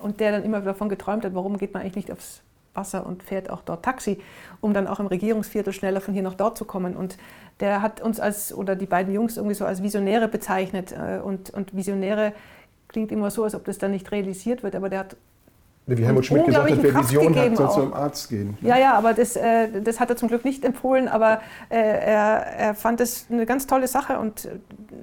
und 0.01 0.19
der 0.19 0.31
dann 0.31 0.43
immer 0.43 0.61
davon 0.61 0.89
geträumt 0.89 1.25
hat, 1.25 1.35
warum 1.35 1.57
geht 1.57 1.73
man 1.73 1.83
eigentlich 1.83 1.97
nicht 1.97 2.11
aufs 2.11 2.41
Wasser 2.77 3.05
und 3.05 3.23
fährt 3.23 3.49
auch 3.49 3.61
dort 3.61 3.83
Taxi, 3.83 4.19
um 4.61 4.73
dann 4.73 4.87
auch 4.87 4.99
im 4.99 5.07
Regierungsviertel 5.07 5.73
schneller 5.73 5.99
von 5.99 6.13
hier 6.13 6.23
nach 6.23 6.35
dort 6.35 6.57
zu 6.57 6.63
kommen. 6.63 6.95
Und 6.95 7.17
der 7.59 7.81
hat 7.81 7.99
uns 7.99 8.19
als, 8.19 8.53
oder 8.53 8.75
die 8.75 8.85
beiden 8.85 9.13
Jungs 9.13 9.35
irgendwie 9.35 9.55
so 9.55 9.65
als 9.65 9.83
Visionäre 9.83 10.27
bezeichnet. 10.27 10.93
Äh, 10.93 11.19
und, 11.19 11.49
und 11.49 11.75
Visionäre 11.75 12.33
klingt 12.87 13.11
immer 13.11 13.31
so, 13.31 13.43
als 13.43 13.55
ob 13.55 13.65
das 13.65 13.77
dann 13.77 13.91
nicht 13.91 14.11
realisiert 14.11 14.63
wird, 14.63 14.75
aber 14.75 14.89
der 14.89 14.99
hat 14.99 15.17
Wie 15.85 16.05
Helmut 16.05 16.25
Schmidt 16.25 16.45
gesagt 16.45 16.69
hat, 16.69 16.83
wer 16.83 16.91
Kraft 16.91 17.09
Vision 17.09 17.35
hat, 17.35 17.57
soll 17.57 17.65
auch. 17.65 17.73
zum 17.73 17.93
Arzt 17.93 18.29
gehen. 18.29 18.57
Ja, 18.61 18.77
ja, 18.77 18.93
aber 18.93 19.13
das, 19.13 19.35
äh, 19.35 19.81
das 19.81 19.99
hat 19.99 20.09
er 20.09 20.15
zum 20.15 20.29
Glück 20.29 20.45
nicht 20.45 20.63
empfohlen, 20.63 21.07
aber 21.07 21.41
äh, 21.69 21.77
er, 21.77 22.45
er 22.57 22.75
fand 22.75 23.01
es 23.01 23.27
eine 23.29 23.45
ganz 23.45 23.67
tolle 23.67 23.87
Sache 23.87 24.19
und 24.19 24.47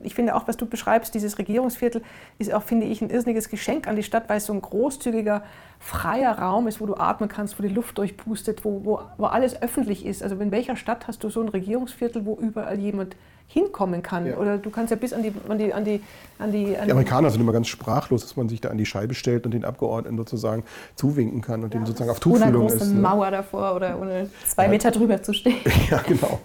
ich 0.02 0.14
finde 0.14 0.34
auch, 0.34 0.48
was 0.48 0.56
du 0.56 0.66
beschreibst, 0.66 1.14
dieses 1.14 1.38
Regierungsviertel 1.38 2.02
ist 2.38 2.52
auch, 2.52 2.62
finde 2.62 2.86
ich, 2.86 3.02
ein 3.02 3.10
irrsinniges 3.10 3.48
Geschenk 3.48 3.86
an 3.88 3.96
die 3.96 4.02
Stadt, 4.02 4.28
weil 4.28 4.38
es 4.38 4.46
so 4.46 4.52
ein 4.52 4.60
großzügiger, 4.62 5.42
freier 5.84 6.38
Raum 6.38 6.66
ist, 6.66 6.80
wo 6.80 6.86
du 6.86 6.94
atmen 6.94 7.28
kannst, 7.28 7.58
wo 7.58 7.62
die 7.62 7.68
Luft 7.68 7.98
durchpustet, 7.98 8.64
wo, 8.64 8.80
wo, 8.84 9.00
wo 9.18 9.26
alles 9.26 9.60
öffentlich 9.60 10.06
ist. 10.06 10.22
Also 10.22 10.34
in 10.36 10.50
welcher 10.50 10.76
Stadt 10.76 11.06
hast 11.06 11.22
du 11.22 11.28
so 11.28 11.42
ein 11.42 11.48
Regierungsviertel, 11.50 12.24
wo 12.24 12.36
überall 12.36 12.78
jemand 12.80 13.16
hinkommen 13.48 14.02
kann? 14.02 14.26
Ja. 14.26 14.38
Oder 14.38 14.56
du 14.56 14.70
kannst 14.70 14.90
ja 14.90 14.96
bis 14.96 15.12
an 15.12 15.22
die, 15.22 15.32
an 15.46 15.58
die, 15.58 15.74
an 15.74 15.84
die, 15.84 16.00
an 16.38 16.52
die, 16.52 16.76
an 16.78 16.86
Die 16.86 16.90
Amerikaner 16.92 17.30
sind 17.30 17.42
immer 17.42 17.52
ganz 17.52 17.68
sprachlos, 17.68 18.22
dass 18.22 18.34
man 18.34 18.48
sich 18.48 18.62
da 18.62 18.70
an 18.70 18.78
die 18.78 18.86
Scheibe 18.86 19.12
stellt 19.12 19.44
und 19.44 19.52
den 19.52 19.66
Abgeordneten 19.66 20.16
sozusagen 20.16 20.64
zuwinken 20.94 21.42
kann 21.42 21.62
und 21.62 21.74
dem 21.74 21.84
sozusagen 21.84 22.10
auf 22.10 22.24
Ohne 22.24 22.36
eine 22.36 22.52
Tuchfühlung 22.52 22.68
große 22.68 22.76
ist. 22.84 22.92
ne? 22.94 23.00
Mauer 23.00 23.30
davor 23.30 23.76
oder 23.76 24.00
ohne 24.00 24.30
zwei 24.46 24.64
Ja. 24.64 24.70
Meter 24.70 24.90
drüber 24.90 25.22
zu 25.22 25.34
stehen. 25.34 25.56
Ja, 25.90 25.98
genau. 25.98 26.40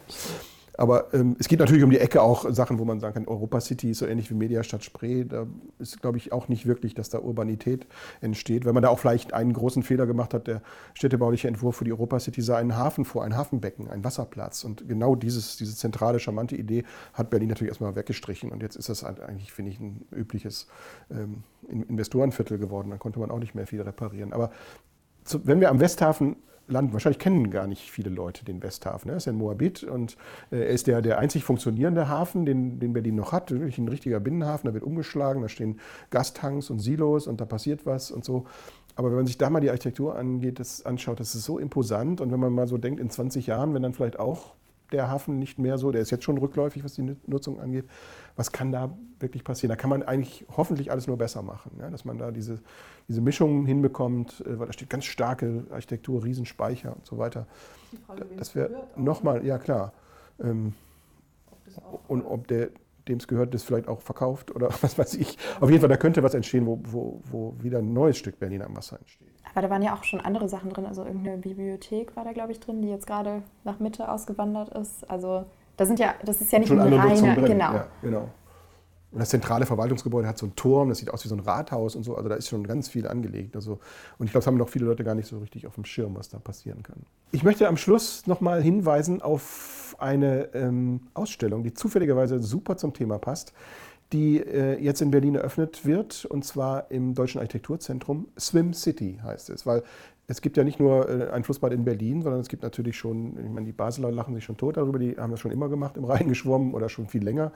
Aber 0.80 1.14
ähm, 1.14 1.36
es 1.40 1.50
geht 1.50 1.60
natürlich 1.60 1.84
um 1.84 1.90
die 1.90 2.00
Ecke 2.00 2.22
auch 2.22 2.50
Sachen, 2.52 2.80
wo 2.80 2.86
man 2.86 3.02
sagen 3.02 3.14
kann, 3.14 3.28
Europa 3.28 3.60
City 3.60 3.92
ist 3.92 3.98
so 3.98 4.06
ähnlich 4.06 4.30
wie 4.30 4.34
Mediastadt 4.34 4.82
Spree. 4.82 5.26
Da 5.26 5.46
ist, 5.78 6.02
glaube 6.02 6.18
ich, 6.18 6.32
auch 6.32 6.48
nicht 6.48 6.68
wirklich, 6.68 6.94
dass 6.94 7.10
da 7.10 7.20
Urbanität 7.20 7.86
entsteht. 8.22 8.64
Wenn 8.64 8.74
man 8.74 8.84
da 8.84 8.88
auch 8.88 8.98
vielleicht 8.98 9.34
einen 9.34 9.52
großen 9.52 9.84
Fehler 9.84 10.06
gemacht 10.06 10.34
hat, 10.34 10.48
der 10.48 10.62
städtebauliche 10.94 11.50
Entwurf 11.50 11.76
für 11.76 11.84
die 11.84 11.92
Europa 11.92 12.22
City 12.22 12.42
sah 12.42 12.56
einen 12.56 12.78
Hafen 12.78 13.04
vor, 13.04 13.26
ein 13.26 13.36
Hafenbecken, 13.36 13.90
ein 13.90 14.06
Wasserplatz. 14.06 14.64
Und 14.64 14.88
genau 14.88 15.16
dieses, 15.16 15.58
diese 15.58 15.76
zentrale, 15.76 16.18
charmante 16.18 16.56
Idee 16.56 16.86
hat 17.14 17.30
Berlin 17.30 17.50
natürlich 17.50 17.72
erstmal 17.72 17.98
weggestrichen. 17.98 18.50
Und 18.50 18.64
jetzt 18.64 18.78
ist 18.78 18.88
das 18.88 19.04
halt 19.04 19.20
eigentlich, 19.20 19.52
finde 19.52 19.72
ich, 19.72 19.82
ein 19.82 20.08
übliches 20.16 20.68
ähm, 21.12 21.44
In- 21.68 21.84
Investorenviertel 21.84 22.58
geworden. 22.58 22.90
Da 22.92 22.98
konnte 22.98 23.20
man 23.20 23.32
auch 23.32 23.40
nicht 23.40 23.54
mehr 23.54 23.68
viel 23.68 23.82
reparieren. 23.82 24.32
Aber 24.32 24.50
wenn 25.44 25.60
wir 25.60 25.72
am 25.72 25.82
Westhafen 25.82 26.38
landen, 26.70 26.94
wahrscheinlich 26.94 27.20
kennen 27.20 27.50
gar 27.50 27.68
nicht 27.68 27.92
viele 27.92 28.10
Leute 28.10 28.46
den 28.46 28.62
Westhafen. 28.64 29.08
ne? 29.08 29.14
Er 29.14 29.18
ist 29.18 29.26
ja 29.26 29.32
in 29.32 29.38
Moabit 29.38 29.84
und 29.84 30.18
äh, 30.52 30.58
er 30.58 30.68
ist 30.68 30.88
der, 30.88 31.02
der 31.02 31.20
einzig 31.20 31.44
funktionierende 31.44 32.08
Hafen, 32.08 32.46
den, 32.46 32.80
den 32.80 32.94
Berlin 32.94 33.16
noch 33.16 33.32
hat. 33.32 33.52
Wirklich 33.52 33.78
ein 33.78 33.88
richtiger 33.88 34.20
Binnenhafen, 34.20 34.68
da 34.68 34.74
wird 34.74 34.84
umgeschlagen, 34.84 35.42
da 35.42 35.50
stehen 35.50 35.80
Gastanks 36.10 36.70
und 36.70 36.80
Silos 36.80 37.28
und 37.28 37.42
da 37.42 37.46
passiert 37.46 37.86
was 37.86 38.12
und 38.12 38.24
so. 38.24 38.46
Aber 38.96 39.10
wenn 39.10 39.18
man 39.18 39.28
sich 39.28 39.38
da 39.38 39.50
mal 39.50 39.62
die 39.62 39.70
Architektur 39.70 40.18
angeht, 40.18 40.60
das 40.60 40.86
anschaut, 40.86 41.20
das 41.20 41.34
ist 41.34 41.46
so 41.46 41.58
imposant. 41.58 42.22
Und 42.22 42.32
wenn 42.32 42.40
man 42.40 42.52
mal 42.52 42.68
so 42.68 42.78
denkt, 42.78 43.00
in 43.00 43.10
20 43.10 43.48
Jahren, 43.48 43.74
wenn 43.74 43.82
dann 43.82 43.94
vielleicht 43.94 44.20
auch 44.20 44.56
der 44.92 45.10
Hafen 45.10 45.40
nicht 45.40 45.60
mehr 45.60 45.78
so, 45.78 45.92
der 45.92 46.02
ist 46.02 46.10
jetzt 46.10 46.24
schon 46.24 46.38
rückläufig, 46.38 46.84
was 46.84 46.96
die 46.96 47.16
Nutzung 47.26 47.60
angeht, 47.60 47.86
was 48.40 48.54
kann 48.54 48.72
da 48.72 48.98
wirklich 49.20 49.44
passieren? 49.44 49.70
Da 49.70 49.76
kann 49.76 49.90
man 49.90 50.02
eigentlich 50.02 50.46
hoffentlich 50.56 50.92
alles 50.92 51.08
nur 51.08 51.18
besser 51.18 51.42
machen, 51.42 51.72
ja? 51.78 51.90
dass 51.90 52.06
man 52.06 52.18
da 52.18 52.32
diese, 52.32 52.60
diese 53.10 53.20
Mischung 53.20 53.66
hinbekommt, 53.66 54.42
äh, 54.48 54.58
weil 54.58 54.68
da 54.68 54.74
steht 54.74 54.90
ganz 54.90 55.06
starke 55.06 55.66
Architektur, 55.72 56.24
Riesenspeicher 56.24 56.96
und 56.96 57.06
so 57.06 57.18
weiter. 57.18 57.46
Das 58.38 58.56
wäre 58.56 58.88
nochmal, 58.96 59.46
ja 59.46 59.58
klar. 59.58 59.92
Ähm, 60.42 60.74
und 62.08 62.24
ob 62.24 62.48
der, 62.48 62.70
dem 63.10 63.18
es 63.18 63.28
gehört, 63.28 63.54
das 63.54 63.64
vielleicht 63.64 63.90
auch 63.90 64.02
verkauft 64.02 64.56
oder 64.56 64.70
was 64.82 64.98
weiß 64.98 65.16
ich. 65.16 65.38
Auf 65.60 65.70
jeden 65.70 65.82
Fall, 65.82 65.90
da 65.90 65.98
könnte 65.98 66.24
was 66.24 66.34
entstehen, 66.34 66.66
wo, 66.66 66.80
wo, 66.84 67.22
wo 67.30 67.56
wieder 67.60 67.80
ein 67.80 67.92
neues 67.92 68.18
Stück 68.18 68.40
Berlin 68.40 68.62
am 68.62 68.76
Wasser 68.78 69.00
entsteht. 69.00 69.28
Aber 69.52 69.64
da 69.64 69.70
waren 69.70 69.82
ja 69.82 69.96
auch 69.96 70.06
schon 70.06 70.22
andere 70.22 70.48
Sachen 70.48 70.70
drin. 70.70 70.86
Also 70.86 71.04
irgendeine 71.04 71.40
Bibliothek 71.40 72.16
war 72.16 72.24
da, 72.24 72.32
glaube 72.32 72.54
ich, 72.54 72.62
drin, 72.62 72.82
die 72.82 72.88
jetzt 72.88 73.06
gerade 73.06 73.44
nach 73.66 73.80
Mitte 73.80 74.10
ausgewandert 74.10 74.70
ist. 74.70 75.10
Also 75.10 75.46
da 75.80 75.86
sind 75.86 75.98
ja, 75.98 76.14
das 76.26 76.42
ist 76.42 76.52
ja 76.52 76.60
nicht 76.60 76.68
Schon 76.68 76.80
ein 76.80 76.94
andere 76.94 77.08
Nutzung 77.10 77.30
reiner, 77.30 77.42
drin. 77.42 77.52
genau. 77.52 77.74
Ja, 77.74 77.88
genau. 78.02 78.30
Und 79.12 79.20
das 79.20 79.30
zentrale 79.30 79.66
Verwaltungsgebäude 79.66 80.28
hat 80.28 80.38
so 80.38 80.46
einen 80.46 80.56
Turm, 80.56 80.90
das 80.90 81.00
sieht 81.00 81.10
aus 81.10 81.24
wie 81.24 81.30
so 81.30 81.36
ein 81.36 81.40
Rathaus 81.40 81.96
und 81.96 82.04
so. 82.04 82.16
Also 82.16 82.30
da 82.30 82.36
ist 82.36 82.50
schon 82.50 82.68
ganz 82.68 82.90
viel 82.90 83.08
angelegt. 83.08 83.56
Also, 83.56 83.80
und 84.20 84.26
ich 84.26 84.32
glaube, 84.32 84.42
es 84.42 84.48
haben 84.48 84.58
noch 84.58 84.70
viele 84.70 84.86
Leute 84.86 85.04
gar 85.04 85.16
nicht 85.16 85.28
so 85.28 85.40
richtig 85.40 85.66
auf 85.66 85.76
dem 85.76 85.86
Schirm, 85.86 86.16
was 86.16 86.30
da 86.30 86.38
passieren 86.38 86.84
kann. 86.84 86.98
Ich 87.32 87.44
möchte 87.44 87.68
am 87.68 87.78
Schluss 87.78 88.28
nochmal 88.28 88.62
hinweisen 88.62 89.22
auf 89.22 89.96
eine 90.00 90.54
ähm, 90.54 91.08
Ausstellung, 91.14 91.64
die 91.64 91.74
zufälligerweise 91.74 92.40
super 92.40 92.78
zum 92.78 92.94
Thema 92.94 93.18
passt, 93.18 93.54
die 94.12 94.38
äh, 94.38 94.80
jetzt 94.82 95.02
in 95.02 95.12
Berlin 95.12 95.36
eröffnet 95.36 95.86
wird, 95.86 96.26
und 96.26 96.44
zwar 96.44 96.90
im 96.90 97.14
Deutschen 97.14 97.40
Architekturzentrum. 97.40 98.28
Swim 98.40 98.74
City 98.74 99.20
heißt 99.24 99.50
es, 99.50 99.66
weil 99.66 99.84
es 100.28 100.42
gibt 100.42 100.58
ja 100.58 100.64
nicht 100.64 100.80
nur 100.80 101.10
äh, 101.10 101.30
ein 101.32 101.44
Flussbad 101.44 101.74
in 101.74 101.84
Berlin, 101.86 102.22
sondern 102.22 102.42
es 102.42 102.50
gibt 102.50 102.64
natürlich 102.64 102.98
schon, 102.98 103.38
ich 103.38 103.52
meine, 103.52 103.66
die 103.66 103.72
Basler 103.72 104.12
lachen 104.12 104.34
sich 104.36 104.44
schon 104.44 104.58
tot 104.58 104.78
darüber, 104.78 105.00
die 105.00 105.18
haben 105.18 105.32
das 105.32 105.40
schon 105.40 105.52
immer 105.52 105.70
gemacht, 105.70 105.98
im 105.98 106.06
Rhein 106.06 106.28
geschwommen 106.30 106.74
oder 106.74 106.90
schon 106.90 107.08
viel 107.08 107.24
länger. 107.24 107.52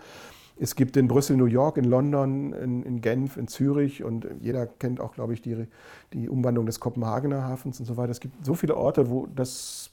Es 0.60 0.76
gibt 0.76 0.98
in 0.98 1.08
Brüssel, 1.08 1.36
New 1.36 1.46
York, 1.46 1.78
in 1.78 1.86
London, 1.86 2.54
in, 2.54 2.84
in 2.84 3.02
Genf, 3.02 3.38
in 3.38 3.48
Zürich 3.48 4.04
und 4.04 4.28
jeder 4.40 4.68
kennt 4.68 5.00
auch, 5.00 5.14
glaube 5.14 5.34
ich, 5.34 5.42
die, 5.42 5.66
die 6.14 6.30
Umwandlung 6.30 6.68
des 6.68 6.80
Kopenhagener 6.80 7.44
Hafens 7.44 7.80
und 7.80 7.88
so 7.88 7.98
weiter. 7.98 8.12
Es 8.12 8.20
gibt 8.20 8.46
so 8.46 8.54
viele 8.54 8.78
Orte, 8.78 9.10
wo 9.10 9.28
das 9.36 9.90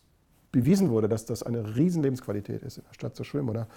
bewiesen 0.53 0.91
wurde, 0.91 1.09
dass 1.09 1.25
das 1.25 1.43
eine 1.43 1.77
riesen 1.77 2.03
Lebensqualität 2.03 2.63
ist, 2.63 2.79
in 2.79 2.85
der 2.85 2.95
Stadt 2.95 3.17
zu 3.17 3.25
schwimmen. 3.25 3.49
Oder 3.49 3.69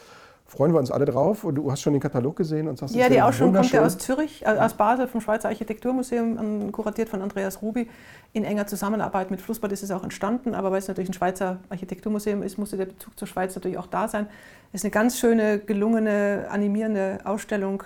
freuen 0.45 0.71
wir 0.73 0.79
uns 0.79 0.91
alle 0.91 1.05
drauf? 1.05 1.43
Und 1.43 1.55
du 1.55 1.71
hast 1.71 1.81
schon 1.81 1.93
den 1.93 2.01
Katalog 2.01 2.35
gesehen 2.35 2.67
und 2.67 2.77
sagst, 2.77 2.95
Ja, 2.95 3.09
die 3.09 3.21
Ausstellung 3.21 3.53
kommt 3.53 3.71
ja 3.71 3.83
aus 3.83 3.97
Zürich, 3.97 4.43
äh, 4.43 4.49
aus 4.49 4.73
Basel 4.75 5.07
vom 5.07 5.21
Schweizer 5.21 5.49
Architekturmuseum, 5.49 6.37
an- 6.37 6.71
kuratiert 6.71 7.09
von 7.09 7.21
Andreas 7.21 7.61
Rubi. 7.61 7.89
In 8.33 8.43
enger 8.43 8.67
Zusammenarbeit 8.67 9.31
mit 9.31 9.41
Flussbad 9.41 9.71
ist 9.71 9.83
es 9.83 9.91
auch 9.91 10.03
entstanden, 10.03 10.53
aber 10.55 10.71
weil 10.71 10.79
es 10.79 10.87
natürlich 10.87 11.09
ein 11.09 11.13
Schweizer 11.13 11.57
Architekturmuseum 11.69 12.43
ist, 12.43 12.57
musste 12.57 12.77
der 12.77 12.85
Bezug 12.85 13.17
zur 13.17 13.27
Schweiz 13.27 13.55
natürlich 13.55 13.77
auch 13.77 13.87
da 13.87 14.07
sein. 14.07 14.27
Es 14.71 14.81
ist 14.81 14.85
eine 14.85 14.91
ganz 14.91 15.19
schöne, 15.19 15.59
gelungene, 15.59 16.45
animierende 16.49 17.19
Ausstellung 17.25 17.83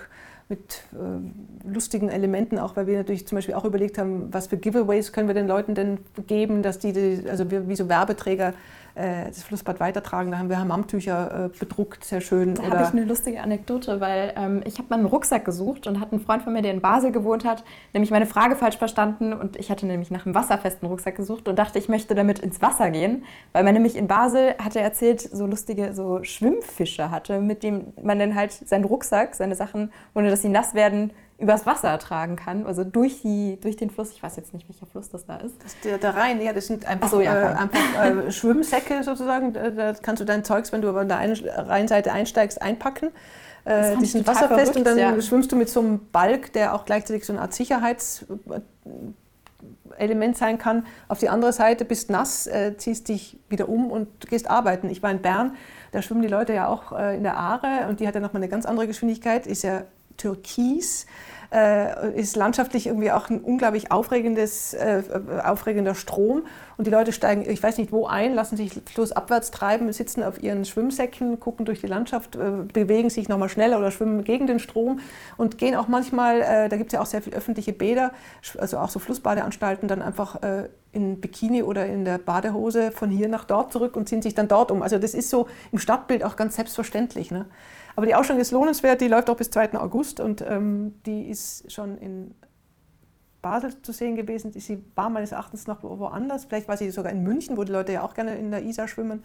mit 0.50 0.82
äh, 0.94 1.68
lustigen 1.70 2.08
Elementen, 2.08 2.58
auch 2.58 2.74
weil 2.74 2.86
wir 2.86 2.96
natürlich 2.96 3.26
zum 3.26 3.36
Beispiel 3.36 3.54
auch 3.54 3.66
überlegt 3.66 3.98
haben, 3.98 4.28
was 4.32 4.46
für 4.46 4.56
Giveaways 4.56 5.12
können 5.12 5.28
wir 5.28 5.34
den 5.34 5.46
Leuten 5.46 5.74
denn 5.74 5.98
geben, 6.26 6.62
dass 6.62 6.78
die, 6.78 6.94
die 6.94 7.22
also 7.28 7.50
wir, 7.50 7.68
wie 7.68 7.76
so 7.76 7.88
Werbeträger 7.90 8.54
das 8.98 9.42
Flussbad 9.42 9.80
weitertragen. 9.80 10.30
Da 10.30 10.38
haben 10.38 10.48
wir 10.48 10.58
Hammamtücher 10.58 11.46
äh, 11.46 11.58
bedruckt, 11.58 12.04
sehr 12.04 12.20
schön. 12.20 12.54
Da 12.54 12.64
habe 12.64 12.82
ich 12.82 12.88
eine 12.90 13.04
lustige 13.04 13.40
Anekdote, 13.40 14.00
weil 14.00 14.32
ähm, 14.36 14.62
ich 14.64 14.78
habe 14.78 14.88
mal 14.90 14.96
einen 14.96 15.06
Rucksack 15.06 15.44
gesucht 15.44 15.86
und 15.86 16.00
hatte 16.00 16.12
einen 16.12 16.20
Freund 16.20 16.42
von 16.42 16.52
mir, 16.52 16.62
der 16.62 16.72
in 16.72 16.80
Basel 16.80 17.12
gewohnt 17.12 17.44
hat, 17.44 17.64
nämlich 17.92 18.10
meine 18.10 18.26
Frage 18.26 18.56
falsch 18.56 18.76
verstanden 18.76 19.32
und 19.32 19.56
ich 19.56 19.70
hatte 19.70 19.86
nämlich 19.86 20.10
nach 20.10 20.26
einem 20.26 20.34
wasserfesten 20.34 20.88
Rucksack 20.88 21.16
gesucht 21.16 21.48
und 21.48 21.58
dachte, 21.58 21.78
ich 21.78 21.88
möchte 21.88 22.14
damit 22.14 22.38
ins 22.40 22.60
Wasser 22.60 22.90
gehen, 22.90 23.24
weil 23.52 23.64
man 23.64 23.74
nämlich 23.74 23.96
in 23.96 24.08
Basel, 24.08 24.54
hat 24.62 24.76
er 24.76 24.82
erzählt, 24.82 25.20
so 25.20 25.46
lustige 25.46 25.94
so 25.94 26.22
Schwimmfische 26.22 27.10
hatte, 27.10 27.40
mit 27.40 27.62
dem 27.62 27.92
man 28.02 28.18
dann 28.18 28.34
halt 28.34 28.52
seinen 28.52 28.84
Rucksack, 28.84 29.34
seine 29.34 29.54
Sachen, 29.54 29.92
ohne 30.14 30.30
dass 30.30 30.42
sie 30.42 30.48
nass 30.48 30.74
werden, 30.74 31.12
übers 31.38 31.66
Wasser 31.66 31.96
tragen 32.00 32.34
kann, 32.34 32.66
also 32.66 32.82
durch, 32.82 33.22
die, 33.22 33.58
durch 33.60 33.76
den 33.76 33.90
Fluss. 33.90 34.10
Ich 34.10 34.20
weiß 34.22 34.36
jetzt 34.36 34.52
nicht, 34.52 34.68
welcher 34.68 34.86
Fluss 34.86 35.08
das 35.08 35.24
da 35.24 35.36
ist. 35.36 35.54
Das 35.62 35.76
der, 35.84 35.98
der 35.98 36.16
Rhein, 36.16 36.42
ja, 36.42 36.52
das 36.52 36.66
sind 36.66 36.84
einfach, 36.84 37.06
Ach 37.06 37.12
so, 37.12 37.20
ja, 37.20 37.52
äh, 37.52 37.54
einfach 37.54 38.26
äh, 38.26 38.32
Schwimmsäcke 38.38 39.04
sozusagen. 39.04 39.52
Da 39.52 39.94
kannst 39.94 40.20
du 40.20 40.24
dein 40.24 40.44
Zeugs, 40.44 40.72
wenn 40.72 40.82
du 40.82 40.88
aber 40.88 41.00
an 41.00 41.08
der 41.08 41.18
einen 41.18 41.36
Rheinseite 41.36 42.12
einsteigst, 42.12 42.60
einpacken. 42.60 43.10
Äh, 43.64 43.96
die 43.98 44.06
sind 44.06 44.26
wasserfest 44.26 44.76
und 44.76 44.84
dann 44.84 44.98
verrückt, 44.98 45.16
ja. 45.16 45.22
schwimmst 45.22 45.52
du 45.52 45.56
mit 45.56 45.68
so 45.68 45.78
einem 45.78 46.00
Balk, 46.10 46.52
der 46.54 46.74
auch 46.74 46.84
gleichzeitig 46.84 47.24
so 47.24 47.32
eine 47.32 47.42
Art 47.42 47.54
Sicherheitselement 47.54 50.36
sein 50.36 50.58
kann. 50.58 50.86
Auf 51.06 51.20
die 51.20 51.28
andere 51.28 51.52
Seite 51.52 51.84
bist 51.84 52.10
nass, 52.10 52.48
äh, 52.48 52.76
ziehst 52.76 53.08
dich 53.08 53.38
wieder 53.48 53.68
um 53.68 53.92
und 53.92 54.28
gehst 54.28 54.50
arbeiten. 54.50 54.90
Ich 54.90 55.04
war 55.04 55.12
in 55.12 55.22
Bern, 55.22 55.54
da 55.92 56.02
schwimmen 56.02 56.22
die 56.22 56.28
Leute 56.28 56.52
ja 56.52 56.66
auch 56.66 56.90
äh, 56.90 57.16
in 57.16 57.22
der 57.22 57.36
Aare 57.36 57.86
und 57.88 58.00
die 58.00 58.08
hat 58.08 58.16
ja 58.16 58.20
nochmal 58.20 58.42
eine 58.42 58.50
ganz 58.50 58.66
andere 58.66 58.88
Geschwindigkeit, 58.88 59.46
ist 59.46 59.62
ja 59.62 59.84
türkis. 60.18 61.06
Äh, 61.50 62.12
ist 62.20 62.36
landschaftlich 62.36 62.88
irgendwie 62.88 63.10
auch 63.10 63.30
ein 63.30 63.40
unglaublich 63.40 63.90
aufregendes, 63.90 64.74
äh, 64.74 65.02
aufregender 65.42 65.94
Strom. 65.94 66.42
Und 66.76 66.86
die 66.86 66.90
Leute 66.90 67.10
steigen, 67.10 67.48
ich 67.48 67.62
weiß 67.62 67.78
nicht 67.78 67.90
wo 67.90 68.06
ein, 68.06 68.34
lassen 68.34 68.58
sich 68.58 68.82
flussabwärts 68.84 69.50
treiben, 69.50 69.90
sitzen 69.90 70.22
auf 70.22 70.42
ihren 70.42 70.66
Schwimmsäcken, 70.66 71.40
gucken 71.40 71.64
durch 71.64 71.80
die 71.80 71.86
Landschaft, 71.86 72.36
äh, 72.36 72.50
bewegen 72.70 73.08
sich 73.08 73.30
nochmal 73.30 73.48
schneller 73.48 73.78
oder 73.78 73.90
schwimmen 73.90 74.24
gegen 74.24 74.46
den 74.46 74.58
Strom 74.58 75.00
und 75.38 75.56
gehen 75.56 75.74
auch 75.74 75.88
manchmal, 75.88 76.42
äh, 76.42 76.68
da 76.68 76.76
gibt 76.76 76.88
es 76.88 76.92
ja 76.92 77.00
auch 77.00 77.06
sehr 77.06 77.22
viele 77.22 77.36
öffentliche 77.36 77.72
Bäder, 77.72 78.12
also 78.58 78.76
auch 78.76 78.90
so 78.90 78.98
Flussbadeanstalten, 78.98 79.88
dann 79.88 80.02
einfach 80.02 80.42
äh, 80.42 80.68
in 80.92 81.18
Bikini 81.18 81.62
oder 81.62 81.86
in 81.86 82.04
der 82.04 82.18
Badehose 82.18 82.92
von 82.92 83.08
hier 83.08 83.28
nach 83.28 83.44
dort 83.44 83.72
zurück 83.72 83.96
und 83.96 84.06
ziehen 84.06 84.20
sich 84.20 84.34
dann 84.34 84.48
dort 84.48 84.70
um. 84.70 84.82
Also 84.82 84.98
das 84.98 85.14
ist 85.14 85.30
so 85.30 85.48
im 85.72 85.78
Stadtbild 85.78 86.24
auch 86.24 86.36
ganz 86.36 86.56
selbstverständlich. 86.56 87.30
Ne? 87.30 87.46
Aber 87.98 88.06
die 88.06 88.14
Ausstellung 88.14 88.40
ist 88.40 88.52
lohnenswert, 88.52 89.00
die 89.00 89.08
läuft 89.08 89.28
auch 89.28 89.36
bis 89.36 89.50
2. 89.50 89.76
August 89.76 90.20
und 90.20 90.40
ähm, 90.48 90.94
die 91.04 91.28
ist 91.28 91.72
schon 91.72 91.98
in 91.98 92.32
Basel 93.42 93.82
zu 93.82 93.90
sehen 93.90 94.14
gewesen. 94.14 94.52
Sie 94.52 94.84
war 94.94 95.10
meines 95.10 95.32
Erachtens 95.32 95.66
noch 95.66 95.82
wo- 95.82 95.98
woanders. 95.98 96.44
Vielleicht 96.44 96.68
war 96.68 96.76
sie 96.76 96.92
sogar 96.92 97.10
in 97.10 97.24
München, 97.24 97.56
wo 97.56 97.64
die 97.64 97.72
Leute 97.72 97.92
ja 97.92 98.02
auch 98.04 98.14
gerne 98.14 98.36
in 98.38 98.52
der 98.52 98.62
Isar 98.62 98.86
schwimmen. 98.86 99.24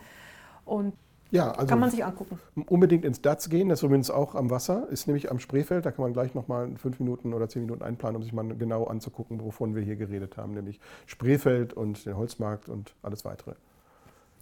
Und 0.65 0.93
Ja, 1.29 1.51
also 1.51 1.67
kann 1.67 1.79
man 1.79 1.91
sich 1.91 2.03
angucken. 2.03 2.39
unbedingt 2.67 3.05
ins 3.05 3.21
DATS 3.21 3.47
gehen, 3.51 3.69
das 3.69 3.81
ist 3.81 3.83
übrigens 3.83 4.09
auch 4.09 4.33
am 4.33 4.49
Wasser, 4.49 4.89
ist 4.89 5.05
nämlich 5.05 5.29
am 5.29 5.37
Spreefeld, 5.37 5.85
da 5.85 5.91
kann 5.91 6.01
man 6.01 6.13
gleich 6.13 6.33
nochmal 6.33 6.75
fünf 6.77 6.99
Minuten 6.99 7.35
oder 7.35 7.47
zehn 7.49 7.61
Minuten 7.61 7.83
einplanen, 7.83 8.15
um 8.15 8.23
sich 8.23 8.33
mal 8.33 8.43
genau 8.57 8.85
anzugucken, 8.85 9.39
wovon 9.39 9.75
wir 9.75 9.83
hier 9.83 9.97
geredet 9.97 10.35
haben, 10.37 10.55
nämlich 10.55 10.79
Spreefeld 11.05 11.73
und 11.73 12.07
den 12.07 12.17
Holzmarkt 12.17 12.69
und 12.69 12.95
alles 13.03 13.23
weitere. 13.23 13.53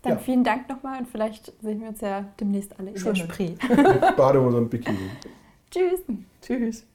Dann 0.04 0.14
Ja. 0.14 0.20
vielen 0.20 0.44
Dank 0.44 0.68
nochmal 0.70 1.00
und 1.00 1.08
vielleicht 1.08 1.54
sehen 1.62 1.82
wir 1.82 1.90
uns 1.90 2.02
ja 2.02 2.26
demnächst 2.40 2.78
alle 2.80 2.90
in 2.90 2.94
der 2.96 3.02
Schwimmen. 3.02 3.16
Spree. 3.18 3.52
Badehose 4.18 4.58
und 4.58 4.70
Bikini. 4.70 4.98
Tschüss. 5.70 6.02
Tschüss. 6.42 6.86